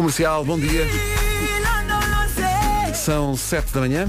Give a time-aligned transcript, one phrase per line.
[0.00, 0.86] Comercial, bom dia.
[2.94, 4.06] São 7 da manhã.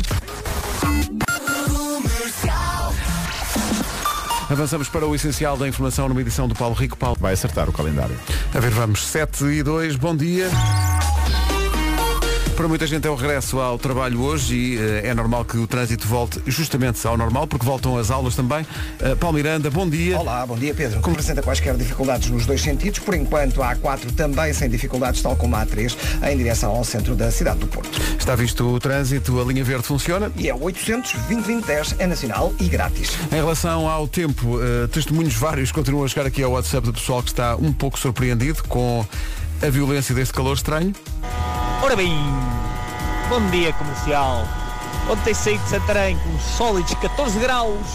[4.50, 6.96] Avançamos para o essencial da informação numa edição do Paulo Rico.
[6.96, 7.18] Paulo.
[7.20, 8.18] Vai acertar o calendário.
[8.54, 9.06] A ver, vamos.
[9.06, 10.50] 7 e 2, bom dia.
[12.56, 15.66] Para muita gente é o regresso ao trabalho hoje e uh, é normal que o
[15.66, 18.62] trânsito volte justamente ao normal, porque voltam as aulas também.
[19.00, 20.20] Uh, Paulo Miranda, bom dia.
[20.20, 21.00] Olá, bom dia Pedro.
[21.00, 25.36] Como apresenta quaisquer dificuldades nos dois sentidos, por enquanto a A4 também sem dificuldades, tal
[25.36, 25.96] como a A3,
[26.30, 28.00] em direção ao centro da cidade do Porto.
[28.18, 30.32] Está visto o trânsito, a linha verde funciona?
[30.38, 33.12] E é 800 2010 é nacional e grátis.
[33.32, 37.24] Em relação ao tempo, uh, testemunhos vários continuam a chegar aqui ao WhatsApp do pessoal
[37.24, 39.06] que está um pouco surpreendido com
[39.62, 40.94] a violência deste calor estranho.
[41.84, 42.16] Ora bem,
[43.28, 44.48] bom dia comercial.
[45.10, 47.88] Ontem saí de Santarém com sólidos 14 graus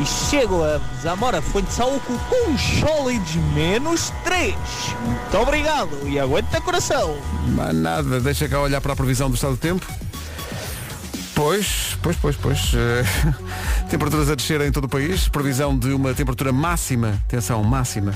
[0.00, 4.56] e chego a Zamora Fonte de Saúco com sólidos menos 3.
[5.04, 7.16] Muito obrigado e aguenta coração.
[7.46, 9.86] Mas nada, deixa cá olhar para a previsão do estado do tempo.
[11.44, 12.72] Pois, pois, pois, pois.
[12.72, 13.34] Uh,
[13.90, 15.26] temperaturas a descer em todo o país.
[15.26, 18.14] Previsão de uma temperatura máxima, atenção, máxima,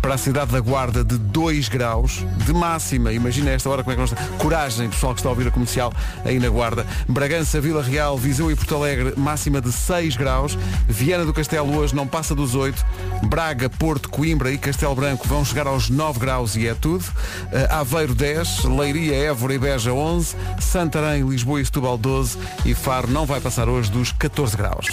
[0.00, 2.24] para a cidade da Guarda de 2 graus.
[2.46, 4.38] De máxima, imagina esta hora como é que nós.
[4.38, 5.92] Coragem, pessoal que está a ouvir a comercial
[6.24, 6.86] aí na Guarda.
[7.08, 10.56] Bragança, Vila Real, Viseu e Porto Alegre, máxima de 6 graus.
[10.88, 12.86] Viana do Castelo hoje não passa dos 8.
[13.24, 17.02] Braga, Porto, Coimbra e Castelo Branco vão chegar aos 9 graus e é tudo.
[17.02, 23.08] Uh, Aveiro 10, Leiria, Évora e Beja 11, Santarém, Lisboa e Setúbal 12 e Faro
[23.08, 24.86] não vai passar hoje dos 14 graus.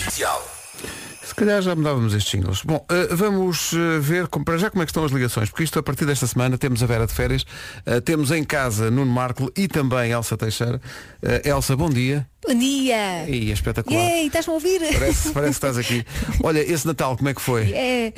[1.23, 2.61] Se calhar já mudávamos estes jingles.
[2.63, 5.63] Bom, uh, vamos uh, ver como, para já como é que estão as ligações, porque
[5.63, 7.45] isto a partir desta semana temos a Vera de férias,
[7.85, 10.81] uh, temos em casa Nuno Marco e também Elsa Teixeira.
[11.43, 12.27] Elsa, bom dia.
[12.47, 13.27] Bom dia!
[13.27, 13.99] E é espetacular.
[13.99, 14.79] Yay, estás-me a ouvir?
[14.79, 16.05] Parece, parece que estás aqui.
[16.43, 17.71] Olha, esse Natal como é que foi?
[17.73, 18.13] É.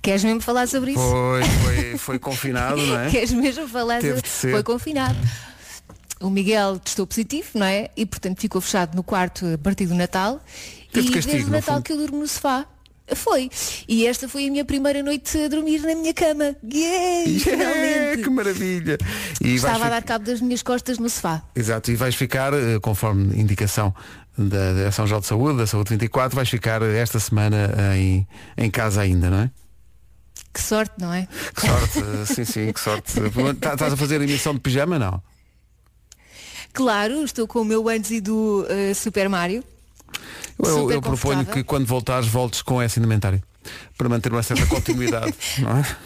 [0.00, 1.00] Queres mesmo falar sobre isso?
[1.00, 3.08] Foi, foi, foi confinado, não é?
[3.12, 4.50] Queres mesmo falar Teve sobre ser.
[4.52, 5.16] Foi confinado.
[6.24, 7.90] O Miguel testou positivo, não é?
[7.96, 10.40] E portanto ficou fechado no quarto a partir do Natal.
[10.90, 12.66] Teve e castigo, desde o Natal que eu durmo no sofá.
[13.14, 13.50] Foi.
[13.86, 16.56] E esta foi a minha primeira noite a dormir na minha cama.
[16.64, 18.96] Yeah, que maravilha!
[19.42, 21.42] E Estava a dar cabo das minhas costas no sofá.
[21.54, 23.94] Exato, e vais ficar, eh, conforme indicação
[24.38, 29.02] da Direção-Geral de Saúde, da Saúde 24, vais ficar eh, esta semana em, em casa
[29.02, 29.50] ainda, não é?
[30.54, 31.28] Que sorte, não é?
[31.54, 33.12] Que sorte, eh, sim, sim, que sorte.
[33.60, 35.22] Tá- Estás a fazer emissão de pijama, não?
[36.74, 39.62] Claro, estou com o meu antes do eh, Super Mario.
[40.58, 43.42] Eu, eu, proponho que quando voltares voltes com essa indumentária.
[43.96, 45.96] Para manter uma certa continuidade, não é?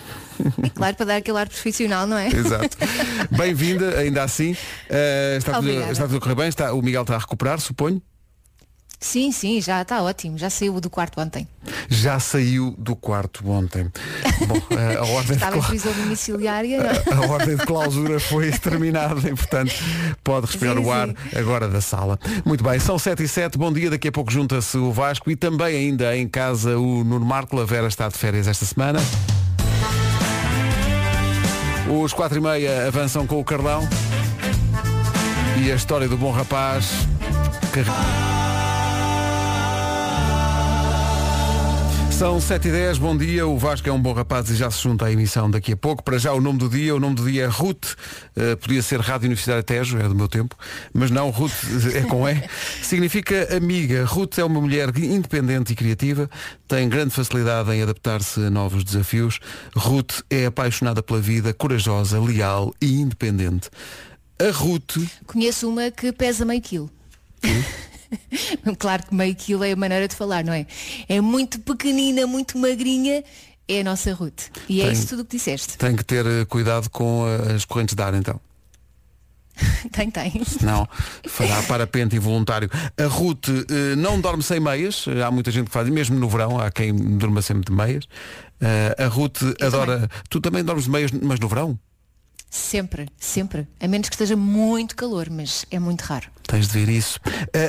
[0.62, 2.28] E claro, para dar aquele ar profissional, não é?
[2.28, 2.76] Exato.
[3.36, 4.56] Bem-vinda, ainda assim.
[4.88, 8.00] Eh, está, tudo, está tudo a correr bem, está, o Miguel está a recuperar, suponho.
[9.00, 10.36] Sim, sim, já está ótimo.
[10.36, 11.46] Já saiu do quarto ontem.
[11.88, 13.84] Já saiu do quarto ontem.
[14.46, 14.56] Bom,
[14.98, 16.76] a ordem de Estava em cla- prisão domiciliária.
[17.06, 17.14] é?
[17.14, 19.72] A ordem de clausura foi terminada e, portanto,
[20.24, 21.14] pode respirar Sim, o ar sim.
[21.38, 22.18] agora da sala.
[22.44, 25.36] Muito bem, são 7 e 7, bom dia, daqui a pouco junta-se o Vasco e
[25.36, 28.98] também ainda em casa o Nuno Marco, a Vera está de férias esta semana.
[32.02, 33.88] Os 4 e meia avançam com o Carlão
[35.64, 36.90] e a história do bom rapaz.
[37.72, 38.37] que-
[42.18, 43.46] São 7 e 10 bom dia.
[43.46, 46.02] O Vasco é um bom rapaz e já se junta à emissão daqui a pouco.
[46.02, 47.94] Para já o nome do dia, o nome do dia é Ruth.
[48.34, 50.56] Eh, podia ser Rádio Universidade Tejo, é do meu tempo.
[50.92, 51.52] Mas não, Ruth
[51.94, 52.42] é com E.
[52.82, 54.04] Significa amiga.
[54.04, 56.28] Ruth é uma mulher independente e criativa.
[56.66, 59.38] Tem grande facilidade em adaptar-se a novos desafios.
[59.76, 63.70] Ruth é apaixonada pela vida, corajosa, leal e independente.
[64.40, 66.90] A Ruth Conheço uma que pesa meio quilo.
[68.78, 70.66] claro que meio quilo é a maneira de falar, não é?
[71.08, 73.22] É muito pequenina, muito magrinha.
[73.70, 74.44] É a nossa Ruth.
[74.68, 75.76] E é Tem- isso tudo o que disseste.
[75.76, 78.40] tem que ter eh, cuidado com eh, as correntes de ar, então.
[79.92, 80.40] Tem, tem.
[80.62, 80.88] Não,
[81.26, 82.70] fará parapente involuntário.
[82.96, 86.60] A Ruth eh, não dorme sem meias, há muita gente que faz, mesmo no verão,
[86.60, 88.04] há quem durma sempre de meias.
[88.60, 90.08] Eh, a Ruth adora.
[90.30, 91.78] Tu também dormes de meias, mas no verão?
[92.50, 93.68] Sempre, sempre.
[93.78, 96.28] A menos que esteja muito calor, mas é muito raro.
[96.46, 97.20] Tens de ver isso.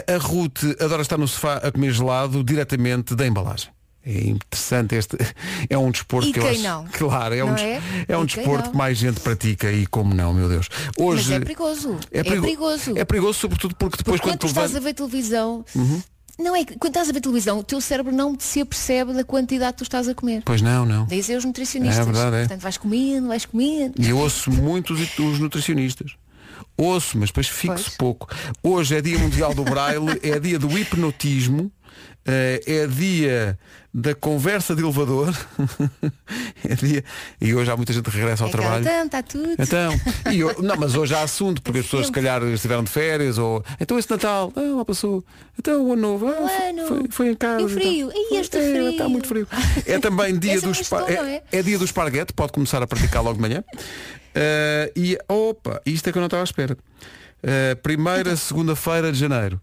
[0.08, 3.70] A, a Ruth adora estar no sofá a comer gelado diretamente da embalagem.
[4.06, 5.18] É interessante este.
[5.70, 6.62] É um desporto E que eu acho.
[6.62, 6.86] não?
[6.88, 7.81] Claro, é um, Não des- é?
[8.08, 8.72] é um desporto não?
[8.72, 10.70] que mais gente pratica e como não, meu Deus.
[10.98, 11.98] Hoje Mas é perigoso.
[12.10, 12.98] É, perigo- perigoso.
[12.98, 14.64] É perigoso, sobretudo porque depois Porque quando quando tu Uhum.
[14.64, 15.66] estás a ver televisão,
[16.40, 19.24] não é que quando estás a ver televisão, o teu cérebro não se apercebe da
[19.24, 20.42] quantidade que tu estás a comer.
[20.46, 21.06] Pois não, não.
[21.06, 22.00] Dizem os nutricionistas.
[22.00, 22.40] É verdade, é.
[22.40, 23.94] Portanto, vais comendo, vais comendo.
[23.98, 26.16] E eu ouço muito os, os nutricionistas.
[26.78, 27.98] Ouço, mas depois fixo Pois.
[27.98, 28.28] pouco.
[28.64, 31.70] Hoje é dia mundial do braille, é dia do hipnotismo.
[32.26, 33.58] Eh, é dia
[33.94, 35.36] da conversa de elevador.
[36.68, 37.04] é dia.
[37.42, 38.82] E hoje há muita gente que regressa ao É trabalho.
[38.84, 39.56] Então, está tudo.
[39.58, 39.94] Então,
[40.32, 43.38] e eu- não, mas hoje há assunto, porque as pessoas se calhar estiveram de férias,
[43.38, 45.24] ou então esse Natal, ah, lá passou,
[45.58, 46.36] então o ano novo, ah,
[46.88, 46.88] foi-.
[46.88, 47.62] Foi, foi em casa.
[47.62, 48.10] E o frio?
[48.12, 48.22] então.
[48.32, 48.90] Ei, este É, frio.
[48.92, 49.48] Está muito frio.
[49.88, 51.62] É também dia do é espa- é, é?
[51.64, 53.64] dia do esparguete, pode começar a praticar logo de manhã.
[54.36, 56.78] Ah, e opa, isto é que eu não estava à espera.
[57.44, 59.60] Ah, primeira, segunda-feira de janeiro.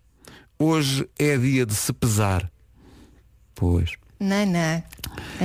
[0.58, 2.50] Hoje é dia de se pesar.
[3.54, 3.92] Pois.
[4.18, 4.82] Não, não.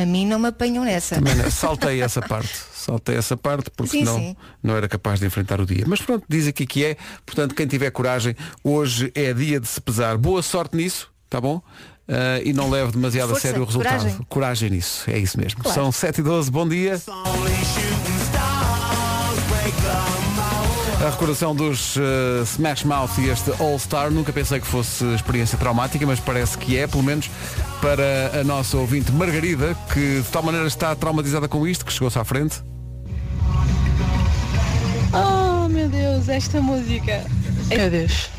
[0.02, 1.16] A mim não me apanham nessa.
[1.16, 2.54] Também não, saltei essa parte.
[2.74, 4.36] Saltei essa parte porque Sim, não, sim.
[4.64, 5.84] não era capaz de enfrentar o dia.
[5.86, 6.98] Mas pronto, diz aqui que é.
[7.26, 10.18] Portanto, quem tiver coragem, hoje é dia de se pesar.
[10.18, 11.62] Boa sorte nisso, tá bom?
[12.08, 13.98] Ah, e não leve demasiado Força, a sério o resultado.
[14.00, 14.26] coragem.
[14.28, 15.62] Coragem nisso, é isso mesmo.
[15.62, 15.76] Claro.
[15.76, 17.00] São 7 e 12 bom dia.
[21.04, 25.58] A recordação dos eh, Smash Mouth e este All Star, nunca pensei que fosse experiência
[25.58, 27.28] traumática, mas parece que é, pelo menos
[27.82, 32.20] para a nossa ouvinte Margarida, que de tal maneira está traumatizada com isto, que chegou-se
[32.20, 32.62] à frente.
[35.12, 37.26] Oh meu Deus, esta música.
[37.68, 38.30] Meu Deus.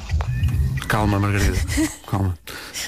[0.88, 1.56] Calma, Margarida.
[2.10, 2.34] Calma.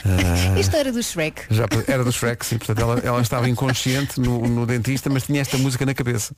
[0.04, 1.42] Ah, Isto era do Shrek.
[1.50, 5.40] já era do Shrek, sim, portanto ela, ela estava inconsciente no, no dentista, mas tinha
[5.40, 6.34] esta música na cabeça.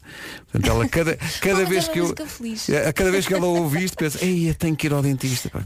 [0.51, 2.15] Portanto, ela cada, cada vez é que eu.
[2.27, 2.69] feliz.
[2.71, 5.49] A cada vez que ela ouve isto, pensa, ei, eu tenho que ir ao dentista.
[5.51, 5.61] pá."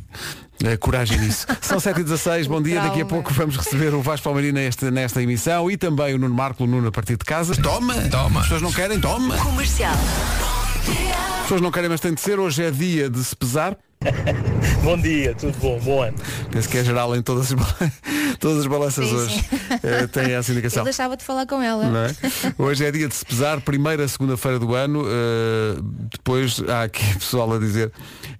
[0.62, 1.46] Eh, coragem nisso.
[1.62, 2.80] São 7h16, bom dia.
[2.82, 6.34] Daqui a pouco vamos receber o Vasco Palmeirinho nesta, nesta emissão e também o Nuno
[6.34, 7.54] Marco, o Nuno a partir de casa.
[7.56, 7.94] Toma!
[8.10, 8.40] Toma!
[8.40, 9.36] As pessoas não querem, toma!
[9.38, 9.94] Comercial.
[9.94, 12.38] As pessoas não querem, mas tem de ser.
[12.38, 13.76] Hoje é dia de se pesar.
[14.82, 15.78] Bom dia, tudo bom?
[15.80, 16.16] Bom ano.
[16.50, 17.58] Penso que é geral em todas as,
[18.40, 19.34] todas as balanças Sim, hoje.
[19.34, 19.44] sim.
[19.82, 20.84] Eh, tem essa indicação.
[20.84, 21.88] deixava de falar com ela.
[21.88, 22.10] Não é?
[22.58, 25.02] Hoje é dia de se pesar, primeira segunda-feira do ano.
[25.04, 27.92] uh, depois há aqui pessoal a dizer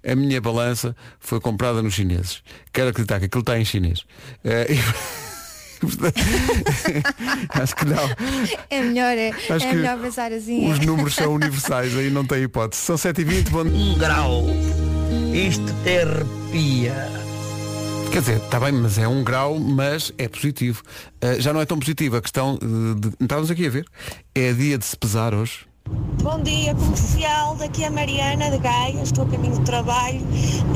[0.07, 2.43] a minha balança foi comprada nos chineses.
[2.73, 4.01] Quero acreditar que aquilo está em chinês.
[4.45, 5.21] Uh, e-
[7.51, 8.11] Acho que não.
[8.69, 10.71] É melhor, é, Acho é que melhor pensar assim.
[10.71, 10.85] Os é.
[10.85, 12.83] números são universais, aí não tem hipótese.
[12.83, 13.61] São 7h20, bom...
[13.63, 14.45] um grau.
[15.33, 17.09] Isto te arrepia.
[18.11, 20.83] Quer dizer, está bem, mas é um grau, mas é positivo.
[21.23, 23.11] Uh, já não é tão positivo a questão de.
[23.21, 23.87] Estávamos aqui a ver.
[24.35, 25.67] É dia de se pesar hoje.
[26.21, 27.55] Bom dia, comercial.
[27.55, 29.03] Daqui é a Mariana de Gaia.
[29.03, 30.21] Estou a caminho do trabalho.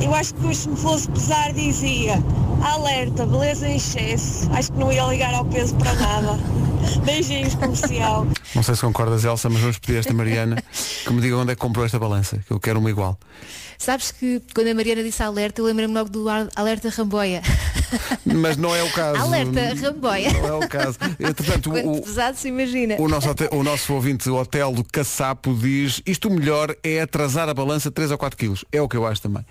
[0.01, 2.23] Eu acho que hoje, se me fosse pesar, dizia
[2.63, 4.49] alerta, beleza em excesso.
[4.53, 6.39] Acho que não ia ligar ao peso para nada.
[7.05, 8.27] Beijinhos, comercial.
[8.55, 10.63] Não sei se concordas, Elsa, mas vamos pedir a esta Mariana
[11.05, 13.19] que me diga onde é que comprou esta balança, que eu quero uma igual.
[13.79, 17.43] Sabes que quando a Mariana disse alerta, eu lembrei-me logo do alerta Ramboia.
[18.25, 19.21] Mas não é o caso.
[19.21, 20.33] Alerta, Ramboia.
[20.33, 20.99] Não é o caso.
[21.45, 22.97] Quanto o, pesado se imagina.
[22.99, 27.55] o, nosso, o nosso ouvinte Hotel do Caçapo diz isto o melhor é atrasar a
[27.55, 28.65] balança 3 ou 4 quilos.
[28.73, 29.45] É o que eu acho também.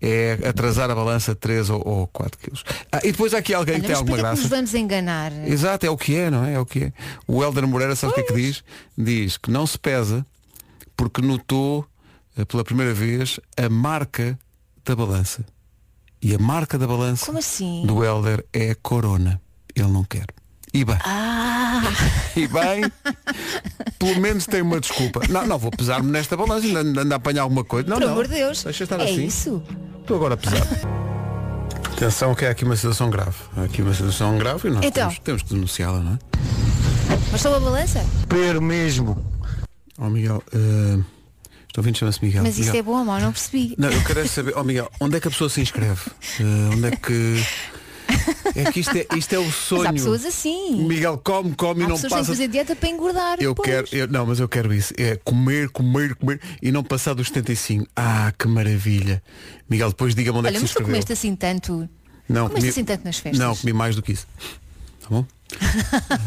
[0.00, 2.64] É atrasar a balança 3 ou, ou 4 quilos.
[2.92, 4.56] Ah, e depois há aqui alguém Olha, que tem alguma porquê que nos graça.
[4.56, 5.32] vamos enganar?
[5.48, 6.54] Exato, é o que é, não é?
[6.54, 6.92] É o que é.
[7.26, 8.62] O Helder Moreira, sabe o que é que diz?
[8.96, 10.24] Diz que não se pesa
[10.96, 11.86] porque notou
[12.44, 14.38] pela primeira vez a marca
[14.84, 15.44] da balança.
[16.22, 17.84] E a marca da balança Como assim?
[17.86, 19.40] do Helder é a corona.
[19.74, 20.26] Ele não quer.
[20.74, 21.80] E bem, Ah,
[22.34, 22.90] e bem,
[23.98, 25.20] pelo menos tem uma desculpa.
[25.28, 27.88] Não, não vou pesar-me nesta balança, ainda anda a apanhar alguma coisa.
[27.88, 28.12] Não, por não.
[28.12, 28.62] amor de Deus.
[28.64, 29.24] Deixa estar é assim.
[29.26, 29.62] isso.
[30.00, 30.66] Estou agora a pesar.
[31.92, 33.36] Atenção que há aqui uma situação grave.
[33.56, 35.04] Há aqui uma situação grave e nós Então.
[35.08, 36.18] temos, temos que denunciá-la, não é?
[37.32, 38.04] Mas só a balança?
[38.28, 39.24] Per mesmo.
[39.98, 40.98] Ó Miguel, eh,
[41.76, 42.42] estou ouvindo chama-se Miguel.
[42.42, 42.80] Mas isso Miguel.
[42.80, 43.20] é bom mau?
[43.20, 43.74] Não percebi.
[43.78, 46.00] Não, eu quero é saber, ó Miguel, onde é que a pessoa se inscreve?
[46.40, 47.44] Eh, onde é que.
[48.54, 49.82] É que isto é, isto é o sonho.
[49.82, 50.86] Mas há pessoas assim.
[50.86, 52.24] Miguel come, come e Há não pessoas que têm que passa.
[52.32, 53.36] fazer dieta para engordar.
[53.40, 53.68] Eu depois.
[53.68, 54.94] quero, eu- não, mas eu quero isso.
[54.96, 57.84] É comer, comer, comer e não passar dos 75.
[57.96, 59.20] Ah, que maravilha.
[59.68, 60.92] Miguel, depois diga-me onde é Olha, que mas se tu inscreveu.
[60.94, 61.88] comeste assim tanto.
[62.28, 63.38] Não, comeste assim tanto nas festas?
[63.40, 64.26] Não, comi mais do que isso.
[65.02, 65.26] Tá bom?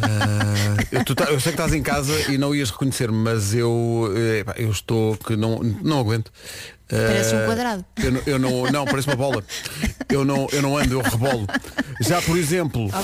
[0.01, 3.53] Ah, eu, tu tá- eu sei que estás em casa e não ias reconhecer-me, mas
[3.53, 6.31] eu, eh, eu estou que não, não aguento.
[6.89, 7.85] Parece um quadrado.
[7.97, 9.43] Eu, não- eu não, não, parece uma bola.
[10.09, 11.45] Eu não, eu não ando, eu rebolo.
[12.01, 12.99] Já, por exemplo, Ok,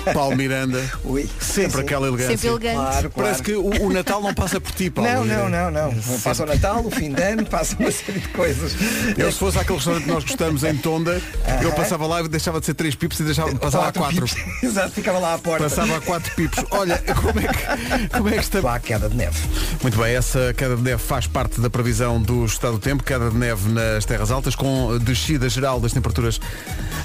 [0.00, 0.12] ok.
[0.14, 1.28] Paulo Miranda, Ui.
[1.40, 2.36] sempre Sim, aquela elegância.
[2.38, 2.74] Sempre elegante.
[2.76, 3.12] Claro, claro.
[3.16, 5.10] Parece que o, o Natal não passa por ti, Paulo.
[5.10, 6.18] Não, não, não, não.
[6.22, 8.72] Passa o Natal, o fim de ano, passa uma série de coisas.
[9.16, 11.20] Eu se fosse aquele restaurante que nós gostamos em Tonda,
[11.62, 14.26] eu passava lá e deixava de ser três pipos e deixava, passava a quatro.
[14.26, 14.36] pips.
[14.62, 15.64] Exato, ficava lá à porta.
[15.64, 16.64] Passava a quatro pipos.
[16.70, 18.60] Olha, como é que, como é que está.
[18.60, 19.38] Vá, queda de neve.
[19.82, 23.30] Muito bem, essa queda de neve faz parte da previsão do estado do tempo, queda
[23.30, 26.40] de neve nas terras altas, com descida geral das temperaturas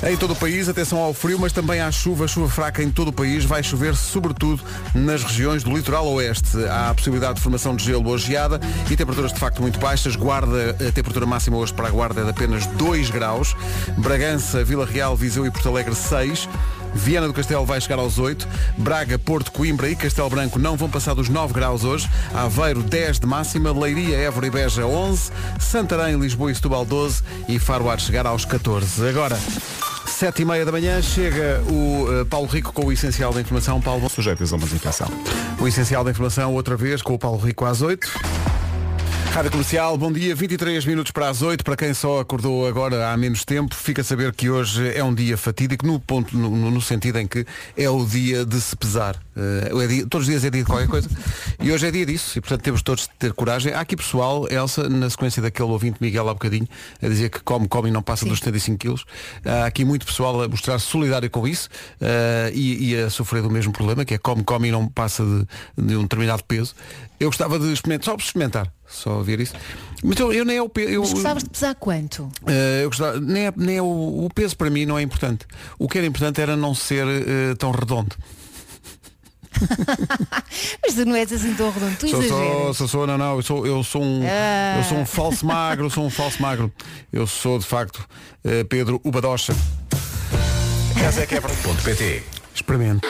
[0.04, 0.68] em todo o país.
[0.68, 3.46] Atenção ao frio, mas também à chuva, chuva fraca em todo o país.
[3.46, 6.58] Vai chover sobretudo nas regiões do litoral oeste.
[6.66, 10.16] Há a possibilidade de formação de gelo ou geada e temperaturas de facto muito baixas.
[10.16, 13.56] Guarda, a temperatura máxima hoje para a Guarda é de apenas 2 graus.
[13.98, 16.48] Bragança, Vila Real, Viseu e Porto Alegre 6.
[16.96, 18.48] Viana do Castelo vai chegar aos 8.
[18.78, 22.10] Braga, Porto, Coimbra e Castelo Branco não vão passar dos 9 graus hoje.
[22.34, 23.72] Aveiro 10 de máxima.
[23.72, 25.32] Leiria, Évora e Beja 11.
[25.60, 27.22] Santarém, Lisboa e Setúbal 12.
[27.48, 29.08] E Faro há de chegar aos 14.
[29.08, 29.38] Agora,
[30.08, 33.82] 7 e meia da manhã, chega o eh, Paulo Rico com o Essencial da Informação.
[33.82, 35.08] Paulo, Sujeitos a uma desinfecção.
[35.60, 38.08] o Essencial da Informação outra vez com o Paulo Rico às 8.
[39.36, 41.62] Rádio Comercial, bom dia, 23 minutos para as 8.
[41.62, 45.14] Para quem só acordou agora há menos tempo, fica a saber que hoje é um
[45.14, 49.25] dia fatídico, no, ponto, no, no sentido em que é o dia de se pesar.
[49.36, 51.10] Eh, é dia- todos os dias é dia de qualquer coisa.
[51.60, 53.74] e hoje é dia disso, e portanto temos todos de ter coragem.
[53.74, 56.68] Há aqui pessoal, Elsa, na sequência daquele ouvinte Miguel há bocadinho,
[57.02, 59.06] a dizer que come, come e não passa dos 75 quilos.
[59.46, 61.68] Há aqui muito pessoal a mostrar-se solidário com isso
[62.00, 65.24] eh, e, e a sofrer do mesmo problema, que é come, come e não passa
[65.26, 66.74] de, de um determinado peso.
[67.20, 69.54] Eu gostava de experimentar, só experimentar, só ver isso.
[70.04, 70.90] Mas eu, eu nem é o peso.
[70.90, 72.30] Eu, Mas gostavas de pesar quanto?
[72.48, 75.46] eh, eu gostava, nem é, nem é o, o peso para mim não é importante.
[75.80, 78.16] O que era importante era não ser eh, tão redondo.
[80.84, 82.78] Mas tu não és assim tão redondo, tu Sou, sou, exageras.
[82.78, 84.78] sou, sou, não, não, eu sou, eu sou um, Ah.
[84.78, 86.72] eu sou um falso magro, eu sou um falso magro.
[87.12, 88.06] Eu sou de facto
[88.44, 89.54] eh, Pedro Ubadocha.
[91.00, 92.24] Casa é que é PT.
[92.54, 93.06] Experimente.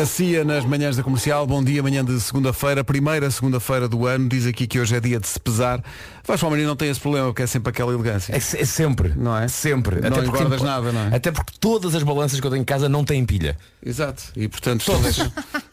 [0.00, 4.28] A CIA nas manhãs da comercial, bom dia, manhã de segunda-feira, primeira segunda-feira do ano,
[4.28, 5.80] diz aqui que hoje é dia de se pesar.
[6.26, 8.32] Vais para o marido não tem esse problema, porque é sempre aquela elegância.
[8.32, 9.46] É, é sempre, Não é?
[9.46, 10.00] Sempre.
[10.00, 11.16] Não porque engordas tem- nada, não é?
[11.16, 13.56] Até porque todas as balanças que eu tenho em casa não têm pilha.
[13.84, 14.22] Exato.
[14.34, 15.18] E portanto todas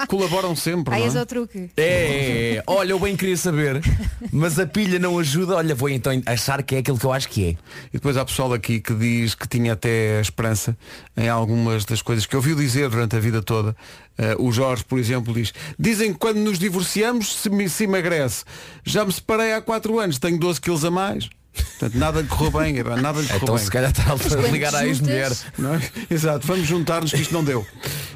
[0.07, 0.93] colaboram sempre.
[0.93, 1.19] Aí não és é?
[1.19, 1.69] ao truque.
[1.77, 2.63] É, é, é.
[2.67, 3.81] olha, eu bem queria saber,
[4.31, 5.55] mas a pilha não ajuda.
[5.55, 7.49] Olha, vou então achar que é aquilo que eu acho que é.
[7.51, 7.57] E
[7.93, 10.75] depois há pessoal aqui que diz que tinha até esperança
[11.15, 13.73] em algumas das coisas que ouviu dizer durante a vida toda.
[14.21, 18.43] Eh, o Jorge, por exemplo, diz Dizem que quando nos divorciamos se, me- se emagrece.
[18.85, 21.27] Já me separei há 4 anos, tenho 12 quilos a mais.
[21.53, 23.63] Portanto, nada lhe correu bem, epá, nada lhe correu Então bem.
[23.65, 25.31] se calhar está a ligar à ex-mulher.
[25.57, 25.81] Não é?
[26.09, 27.65] Exato, vamos juntar-nos que isto não deu.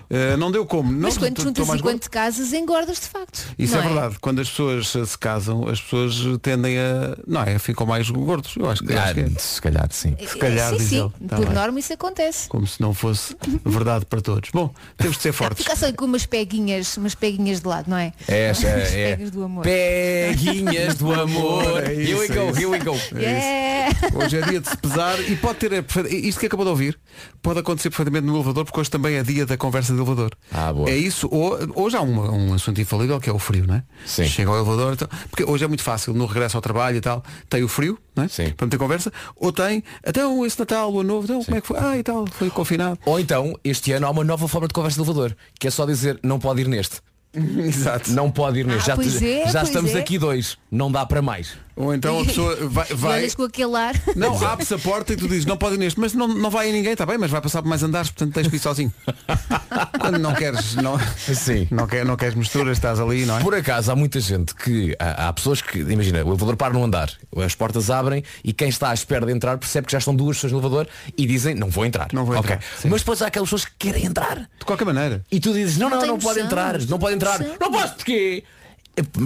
[0.09, 0.91] Eh, não deu como?
[0.91, 3.47] Não, Mas quando tô- tô juntas mais e quando te casas, engordas de facto.
[3.57, 4.15] Isso não é verdade.
[4.21, 7.17] Quando as pessoas eh, se casam, as pessoas tendem a.
[7.27, 7.57] Não é?
[7.59, 8.55] Ficam mais gordos.
[8.55, 9.23] Eu acho que, acho que é.
[9.35, 10.15] Ah, se calhar sim.
[10.19, 10.99] Se calhar, sim, diz sim.
[11.01, 11.27] ele.
[11.27, 11.55] Tá Por bem.
[11.55, 12.47] norma isso acontece.
[12.49, 13.35] Como se não fosse
[13.65, 14.49] verdade para todos.
[14.51, 15.63] Bom, temos de ser fortes.
[15.63, 18.13] Fica só com umas peguinhas, umas peguinhas de lado, não é?
[18.27, 19.63] É, As é, pegas do amor.
[19.63, 21.83] Peguinhas do amor.
[21.83, 22.59] É here we isso, go, é isso.
[22.59, 22.95] here we go.
[23.15, 23.95] Yeah.
[24.15, 25.85] Hoje é dia de se pesar e pode ter.
[26.11, 26.99] Isto que acabou de ouvir
[27.41, 30.31] pode acontecer perfeitamente no elevador, porque hoje também é dia da conversa de elevador.
[30.51, 30.89] Ah, boa.
[30.89, 31.27] É isso.
[31.31, 33.83] Ou, hoje há uma- um assunto infalível que é o frio, não é?
[34.05, 34.25] Sim.
[34.25, 37.23] Chega ao elevador, então, porque hoje é muito fácil, no regresso ao trabalho e tal,
[37.49, 38.27] tem o frio, não é?
[38.27, 38.49] Sim.
[38.51, 41.67] Para meter conversa, ou tem, até esse Natal, o ano novo, então, como é que
[41.67, 41.77] foi?
[41.79, 42.99] Ah, e tal, foi confinado.
[43.05, 45.85] Ou então, este ano há uma nova forma de conversa de elevador, que é só
[45.85, 46.97] dizer não pode ir neste.
[47.35, 48.11] Exato.
[48.11, 48.83] Não pode ir neste.
[48.91, 49.99] Ah, já pois é, já pois estamos é.
[49.99, 50.57] aqui dois.
[50.71, 51.53] Não dá para mais.
[51.75, 52.85] Ou então a pessoa vai.
[52.87, 53.93] Vai olhas com aquele ar.
[54.15, 56.69] não, abre-se a porta e tu dizes, não pode ir neste, mas não, não vai
[56.69, 58.93] a ninguém, está bem, mas vai passar por mais andares, portanto tens que ir sozinho.
[59.99, 61.67] Quando não queres, não, Sim.
[61.71, 63.41] não, quer, não queres misturas, estás ali, não é?
[63.41, 66.83] Por acaso há muita gente que há, há pessoas que, imagina, o elevador para no
[66.83, 67.11] andar,
[67.43, 70.37] as portas abrem e quem está à espera de entrar percebe que já estão duas
[70.37, 72.07] pessoas no elevador e dizem não vou entrar.
[72.13, 72.87] Não vou entrar, sim.
[72.89, 74.49] Mas depois há aquelas pessoas que querem entrar.
[74.59, 75.23] De qualquer maneira.
[75.31, 77.39] E tu dizes, não, não, Não não, pode entrar, não pode entrar.
[77.59, 78.43] Não posso porque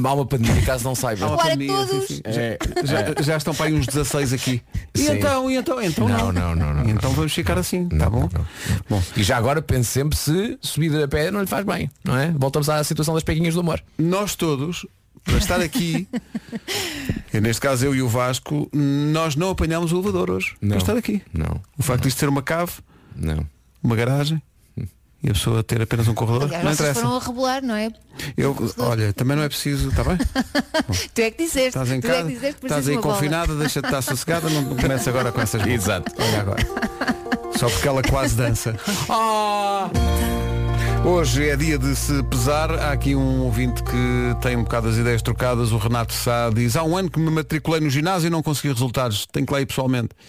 [0.05, 1.25] há uma pandemia, caso não saiba.
[1.25, 2.07] Há uma Agora pandemia, todos.
[2.07, 2.23] sim, sim.
[2.85, 4.61] Já, já- já estão para aí uns 16 aqui.
[4.95, 5.11] E Sim.
[5.13, 8.19] então, e então, então Não, não, não, não, Então vamos ficar assim, tá Não, bom?
[8.21, 8.45] não, não.
[8.89, 12.17] Bom, E já agora penso sempre se subir a pé não lhe faz bem, não
[12.17, 12.31] é?
[12.37, 13.81] Voltamos à situação das peguinhas do amor.
[13.97, 14.85] nós todos,
[15.23, 16.07] para estar aqui,
[17.33, 20.55] e neste caso eu e o Vasco, nós não apanhámos o elevador hoje.
[20.61, 20.69] Não.
[20.69, 21.21] Para estar aqui.
[21.33, 22.71] Não, O facto de isto ser uma cave,
[23.15, 23.45] não.
[23.83, 24.41] uma garagem,
[25.21, 27.01] e a pessoa ter apenas um corredor, Aliás, não interessa.
[27.01, 27.89] foram a rebolar, não é?
[28.37, 30.17] Eu, olha, também não é preciso, está bem?
[31.13, 31.67] Tu é que disseste.
[31.69, 33.13] Estás em tu casa, é estás aí bola.
[33.15, 35.65] confinada, deixa-te estar sossegada, não começa agora com essas.
[35.65, 36.11] Exato.
[36.17, 36.65] Olha agora.
[37.57, 38.75] Só porque ela quase dança.
[39.09, 39.89] Ah!
[41.05, 42.71] Hoje é dia de se pesar.
[42.71, 45.71] Há aqui um ouvinte que tem um bocado as ideias trocadas.
[45.71, 48.73] O Renato Sá diz, há um ano que me matriculei no ginásio e não consegui
[48.73, 49.25] resultados.
[49.25, 50.09] Tenho que lá ir pessoalmente.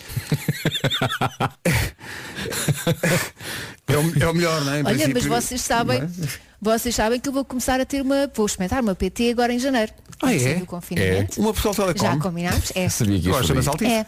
[3.87, 4.81] é, o, é o melhor, não é?
[4.81, 6.09] Em Olha, mas vocês sabem, é?
[6.61, 9.59] vocês sabem que eu vou começar a ter uma, vou experimentar uma PT agora em
[9.59, 9.93] janeiro.
[10.23, 10.61] Ah, é?
[10.61, 11.41] confinamento.
[11.41, 12.19] Uma pessoa Já telecom.
[12.21, 12.73] combinámos?
[12.75, 12.89] É.
[12.89, 13.91] Sabia que chama-se fazer Altice.
[13.91, 14.07] É.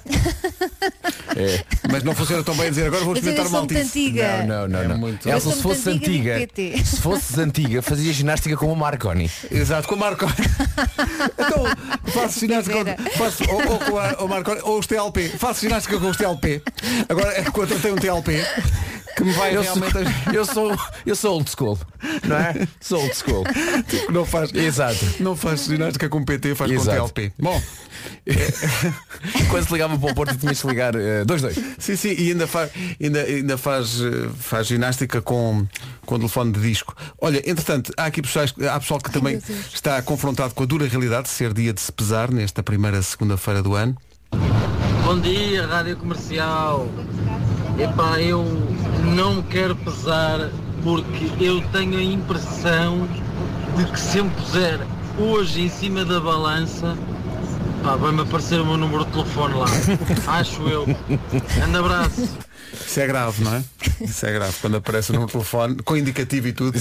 [1.91, 3.81] Mas não funciona tão bem a dizer agora vou experimentar uma Altice.
[3.83, 4.43] antiga.
[4.45, 4.99] Não, não, É não.
[4.99, 6.37] muito- Elsa, se fosse antiga,
[6.85, 9.31] se fosses antiga, fazia ginástica como o Marconi.
[9.51, 10.27] Exato, com o Marco.
[11.39, 11.65] então,
[12.13, 15.29] faço ginástica com, faço, ou, ou com a- o Marco, ou os TLP.
[15.39, 16.63] Faço ginástica com os TLP.
[17.09, 18.45] Agora, é quando eu tenho um TLP,
[19.23, 19.93] que me vai eu realmente.
[19.93, 21.79] Sou, eu, sou, eu sou old school,
[22.27, 22.67] não é?
[22.81, 23.45] Sou old school.
[23.89, 25.05] Tipo, não faz, Exato.
[25.21, 27.01] não faz ginástica com PT, faz Exato.
[27.03, 27.33] com TLP.
[27.39, 27.63] Bom,
[29.51, 31.75] Quando se ligava para o Porto tinhas de ligar 2-2.
[31.79, 35.67] sim, sim, e ainda faz, ainda, ainda faz, eh, faz ginástica com,
[36.05, 36.95] com telefone de disco.
[37.21, 39.41] Olha, entretanto, há aqui pessoas, há pessoal que também
[39.73, 43.63] está confrontado com a dura realidade de ser dia de se pesar nesta primeira segunda-feira
[43.63, 43.97] do ano.
[45.05, 46.89] Bom dia, Rádio Comercial.
[47.79, 48.45] Epá, eu
[49.03, 50.51] não quero pesar
[50.83, 53.07] porque eu tenho a impressão
[53.77, 54.81] de que se eu me puser
[55.19, 56.97] hoje em cima da balança,
[57.83, 59.67] pá, vai-me aparecer o meu número de telefone lá.
[60.39, 60.87] Acho eu.
[61.57, 62.29] Grande abraço.
[62.73, 63.65] Isso é grave, não é?
[64.01, 64.55] Isso é grave.
[64.61, 66.79] Quando aparece no telefone, com indicativo e tudo,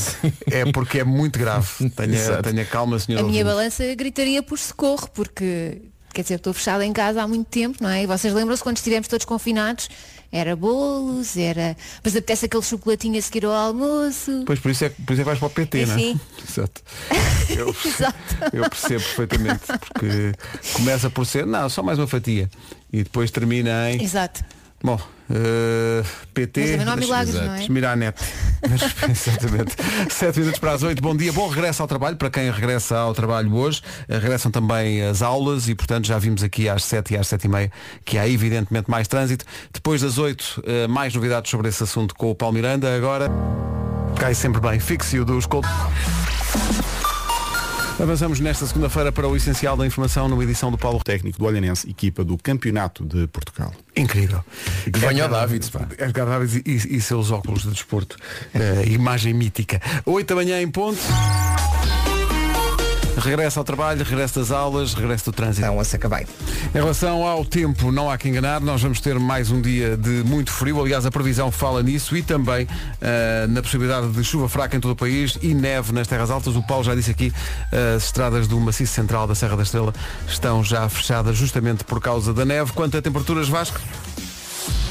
[0.49, 1.89] é porque é muito grave.
[1.89, 3.19] Tenha, tenha calma, senhor.
[3.19, 5.81] A minha balança gritaria por socorro, porque,
[6.13, 8.03] quer dizer, estou fechada em casa há muito tempo, não é?
[8.03, 9.89] E vocês lembram-se quando estivemos todos confinados?
[10.31, 11.75] Era bolos, era.
[12.03, 14.43] Mas apetece aquele chocolatinho a seguir ao almoço.
[14.45, 15.99] Pois por isso é, que- por isso é que vais para o PT, não é?
[15.99, 16.19] Enfim.
[16.49, 16.81] Exato.
[17.49, 18.15] Eu, Exato.
[18.53, 20.31] eu percebo perfeitamente, porque
[20.73, 22.49] começa por ser, não, só mais uma fatia.
[22.93, 24.01] E depois termina em.
[24.01, 24.41] Exato.
[24.83, 26.59] Bom, eh, PT.
[26.61, 27.45] Mas também não há deixa- milagres, Exato.
[27.47, 27.57] não é?
[27.57, 28.21] Deixa-me ir à net.
[29.09, 29.75] Exatamente.
[30.09, 31.01] 7 minutos para as 8.
[31.01, 32.15] Bom dia, bom regresso ao trabalho.
[32.17, 36.41] Para quem regressa ao trabalho hoje, eh, regressam também as aulas e, portanto, já vimos
[36.43, 37.71] aqui às 7 e às 7 e meia
[38.03, 39.45] que há evidentemente mais trânsito.
[39.71, 42.93] Depois das 8, eh, mais novidades sobre esse assunto com o Paulo Miranda.
[42.95, 43.29] Agora,
[44.19, 44.79] cai sempre bem.
[44.79, 45.67] Fixe-o dos Cold.
[48.01, 51.87] Avançamos nesta segunda-feira para o essencial da informação numa edição do Paulo técnico do Olhanense,
[51.87, 53.71] equipa do Campeonato de Portugal.
[53.95, 54.43] Incrível.
[54.87, 55.87] Edgar- Davids, pá.
[55.99, 58.17] Edgar Davids e, e seus óculos de desporto.
[58.55, 59.79] Eh, imagem mítica.
[60.05, 60.99] 8 da manhã em ponto.
[63.17, 65.65] Regressa ao trabalho, regresso das aulas, regresso do trânsito.
[65.65, 66.25] Então, a seca bem.
[66.73, 70.23] Em relação ao tempo, não há que enganar, nós vamos ter mais um dia de
[70.23, 72.67] muito frio, aliás a previsão fala nisso e também
[73.01, 76.55] eh, na possibilidade de chuva fraca em todo o país e neve nas terras altas.
[76.55, 77.33] O Paulo já disse aqui,
[77.71, 79.93] eh, as estradas do maciço central da Serra da Estrela
[80.27, 82.71] estão já fechadas justamente por causa da neve.
[82.71, 83.79] Quanto a temperaturas, Vasco?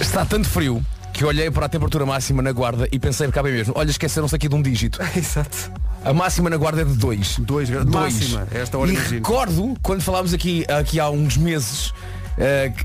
[0.01, 3.53] Está tanto frio que olhei para a temperatura máxima na guarda e pensei cá bem
[3.53, 5.01] mesmo, olha, esqueceram-se aqui de um dígito.
[5.17, 5.90] Exato.
[6.05, 7.41] A máxima na guarda é de 2.
[7.41, 7.87] 2 graus.
[7.87, 9.17] Máxima, esta hora e imagino.
[9.17, 11.93] recordo, quando falámos aqui, aqui há uns meses,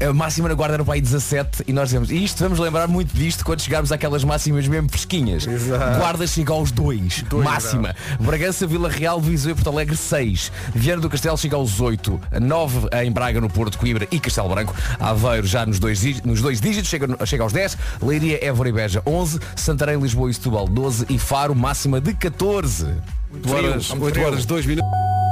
[0.08, 3.16] a máxima na guarda era para aí 17 e nós dizemos, isto vamos lembrar muito
[3.16, 5.48] disto quando chegarmos àquelas máximas mesmo fresquinhas.
[5.48, 5.98] Exato.
[5.98, 7.24] Guarda chega aos 2.
[7.24, 7.96] Dois Máxima.
[8.20, 10.52] Bragança, Vila Real, Viseu e Porto Alegre 6.
[10.74, 12.20] Viana do Castelo chega aos 8.
[12.42, 14.76] 9 em Braga, no Porto, Coimbra e Castelo Branco.
[15.00, 17.78] Aveiro já nos dois, nos dois dígitos, chega, chega aos 10.
[18.02, 19.40] Leiria, Évora e Beja 11.
[19.56, 21.06] Santarém, Lisboa e Setúbal 12.
[21.10, 22.88] E Faro, máxima de 14.
[23.32, 25.25] 8 horas, 8 horas 2 minutos.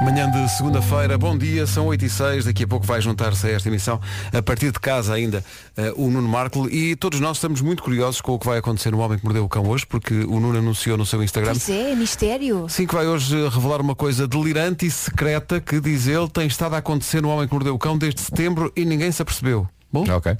[0.00, 3.50] Manhã de segunda-feira, bom dia, são 8 e 6, daqui a pouco vai juntar-se a
[3.50, 4.00] esta emissão,
[4.32, 5.44] a partir de casa ainda,
[5.76, 8.92] eh, o Nuno Marco e todos nós estamos muito curiosos com o que vai acontecer
[8.92, 11.68] no Homem que Mordeu o Cão hoje, porque o Nuno anunciou no seu Instagram, Pois
[11.68, 12.66] é, mistério.
[12.68, 16.74] sim que vai hoje revelar uma coisa delirante e secreta que, diz ele, tem estado
[16.74, 19.68] a acontecer no Homem que Mordeu o Cão desde setembro e ninguém se apercebeu.
[19.92, 20.36] Bom, Ok.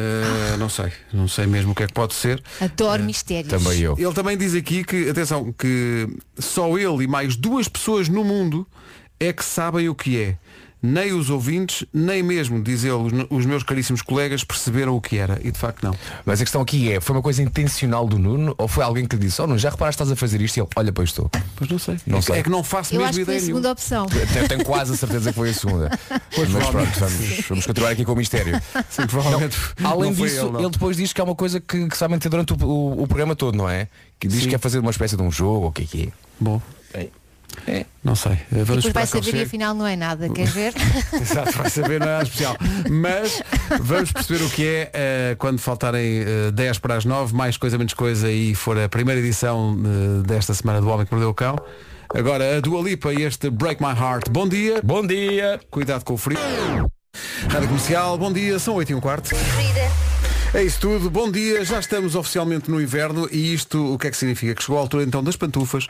[0.00, 2.40] Eh, não sei, não sei mesmo o que é que pode ser.
[2.60, 3.48] Adoro mistérios.
[3.48, 3.96] Também eu.
[3.98, 6.08] Ele também diz aqui que, atenção, que
[6.38, 8.64] só ele e mais duas pessoas no mundo
[9.18, 10.38] é que sabem o que é.
[10.80, 15.16] Nem os ouvintes, nem mesmo, diz ele, os, os meus caríssimos colegas perceberam o que
[15.16, 15.40] era.
[15.42, 15.94] E de facto não.
[16.24, 19.16] Mas a questão aqui é, foi uma coisa intencional do Nuno ou foi alguém que
[19.16, 20.56] lhe disse, oh Nuno, já reparaste estás a fazer isto?
[20.56, 21.28] E ele, olha, pois estou.
[21.56, 21.96] Pois não sei.
[22.06, 22.34] Não é, sei.
[22.34, 23.72] Que, é que não faço Eu mesmo acho que foi a ideia segunda nenhuma.
[23.72, 24.06] opção.
[24.32, 25.90] Tenho, tenho quase a certeza que foi a segunda.
[26.36, 28.60] Mas pronto, vamos, vamos continuar aqui com o mistério.
[28.88, 30.60] Sim, provavelmente Além não foi disso, ele, não.
[30.60, 33.02] ele, depois diz que há uma coisa que, que se vai manter durante o, o-
[33.02, 33.88] o programa todo, não é?
[34.20, 34.48] Que diz Sim.
[34.50, 36.08] que é fazer uma espécie de um jogo, ou o que é que é.
[36.38, 36.62] Bom,
[37.66, 37.84] É.
[38.02, 38.32] não sei.
[38.32, 40.74] Eh, E Vamos depois vai saber e afinal não é nada, queres ver?
[41.12, 42.56] Exato, vai saber, não é nada especial.
[42.90, 43.42] Mas
[43.80, 47.76] vamos perceber o que é eh, quando faltarem eh, 10 para as 9, mais coisa,
[47.76, 51.34] menos coisa, e for a primeira edição eh, desta semana do Homem que Mordeu o
[51.34, 51.56] Cão.
[52.14, 54.30] Agora a Dua Lipa e este Break My Heart.
[54.30, 54.80] Bom dia.
[54.82, 55.60] Bom dia!
[55.70, 56.38] Cuidado com o frio.
[57.50, 59.30] Rádio Comercial, bom dia, são 8 e um quarto.
[60.54, 64.10] É isso tudo, bom dia, já estamos oficialmente no inverno e isto o que é
[64.10, 64.54] que significa?
[64.54, 65.86] Que chegou a altura então das pantufas,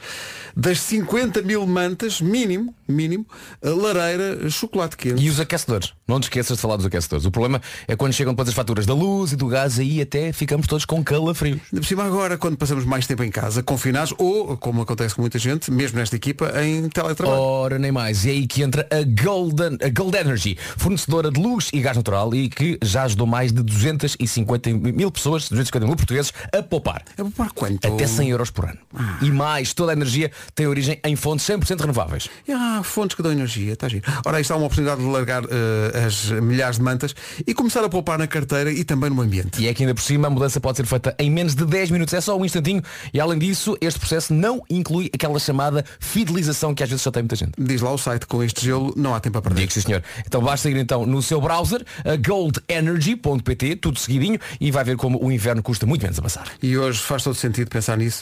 [0.54, 3.24] das 50 mil mantas, mínimo, mínimo,
[3.62, 5.22] lareira, chocolate quente.
[5.22, 5.92] E os aquecedores.
[6.08, 7.24] Não te esqueças de falar dos aquecedores.
[7.24, 10.32] O problema é quando chegam depois as faturas da luz e do gás, aí até
[10.32, 11.60] ficamos todos com calafrios.
[11.70, 15.38] Por cima agora, quando passamos mais tempo em casa, confinados, ou, como acontece com muita
[15.38, 17.40] gente, mesmo nesta equipa, em teletrabalho.
[17.40, 18.24] Ora, nem mais.
[18.24, 21.96] E é aí que entra a Golden, a Gold Energy, fornecedora de luz e gás
[21.96, 26.62] natural e que já ajudou mais de 250 250 mil pessoas, 250 mil portugueses, a
[26.62, 27.02] poupar.
[27.12, 27.86] A poupar quanto?
[27.86, 28.78] Até 100 euros por ano.
[29.20, 32.28] E mais, toda a energia tem origem em fontes 100% renováveis.
[32.46, 34.04] E há fontes que dão energia, está giro.
[34.24, 37.14] Ora, isto há uma oportunidade de largar eh, as milhares de mantas
[37.46, 39.60] e começar a poupar na carteira e também no ambiente.
[39.60, 41.90] E é que ainda por cima a mudança pode ser feita em menos de 10
[41.90, 42.82] minutos, é só um instantinho.
[43.12, 47.22] E além disso, este processo não inclui aquela chamada fidelização que às vezes só tem
[47.22, 47.52] muita gente.
[47.58, 49.60] Diz lá o site, com este gelo não há tempo a perder.
[49.60, 50.02] Digo sim senhor.
[50.26, 55.22] Então basta ir então no seu browser, a goldenergy.pt, tudo seguidinho, e vai ver como
[55.24, 56.48] o inverno custa muito menos a passar.
[56.62, 58.20] E hoje faz todo sentido pensar nisso.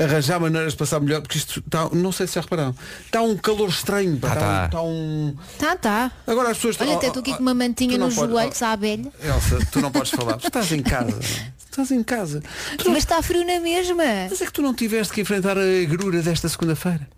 [0.00, 2.74] Arranjar maneiras de passar melhor, porque isto está, não sei se já repararam,
[3.04, 4.16] está um calor estranho.
[4.18, 4.82] pá, Ah, está, tá.
[4.82, 6.12] um, está um- Tá, tá.
[6.26, 8.14] Agora as pessoas Olha, oh, até oh, estou aqui oh, com uma mantinha tu nos
[8.14, 9.10] joelhos à abelha.
[9.22, 10.36] Elsa, tu não podes falar.
[10.44, 11.18] Tu estás em casa.
[11.70, 12.42] Estás em casa.
[12.78, 14.04] Tu Mas está frio na mesma.
[14.30, 17.08] Mas é que tu não tiveste que enfrentar a agrura desta segunda-feira.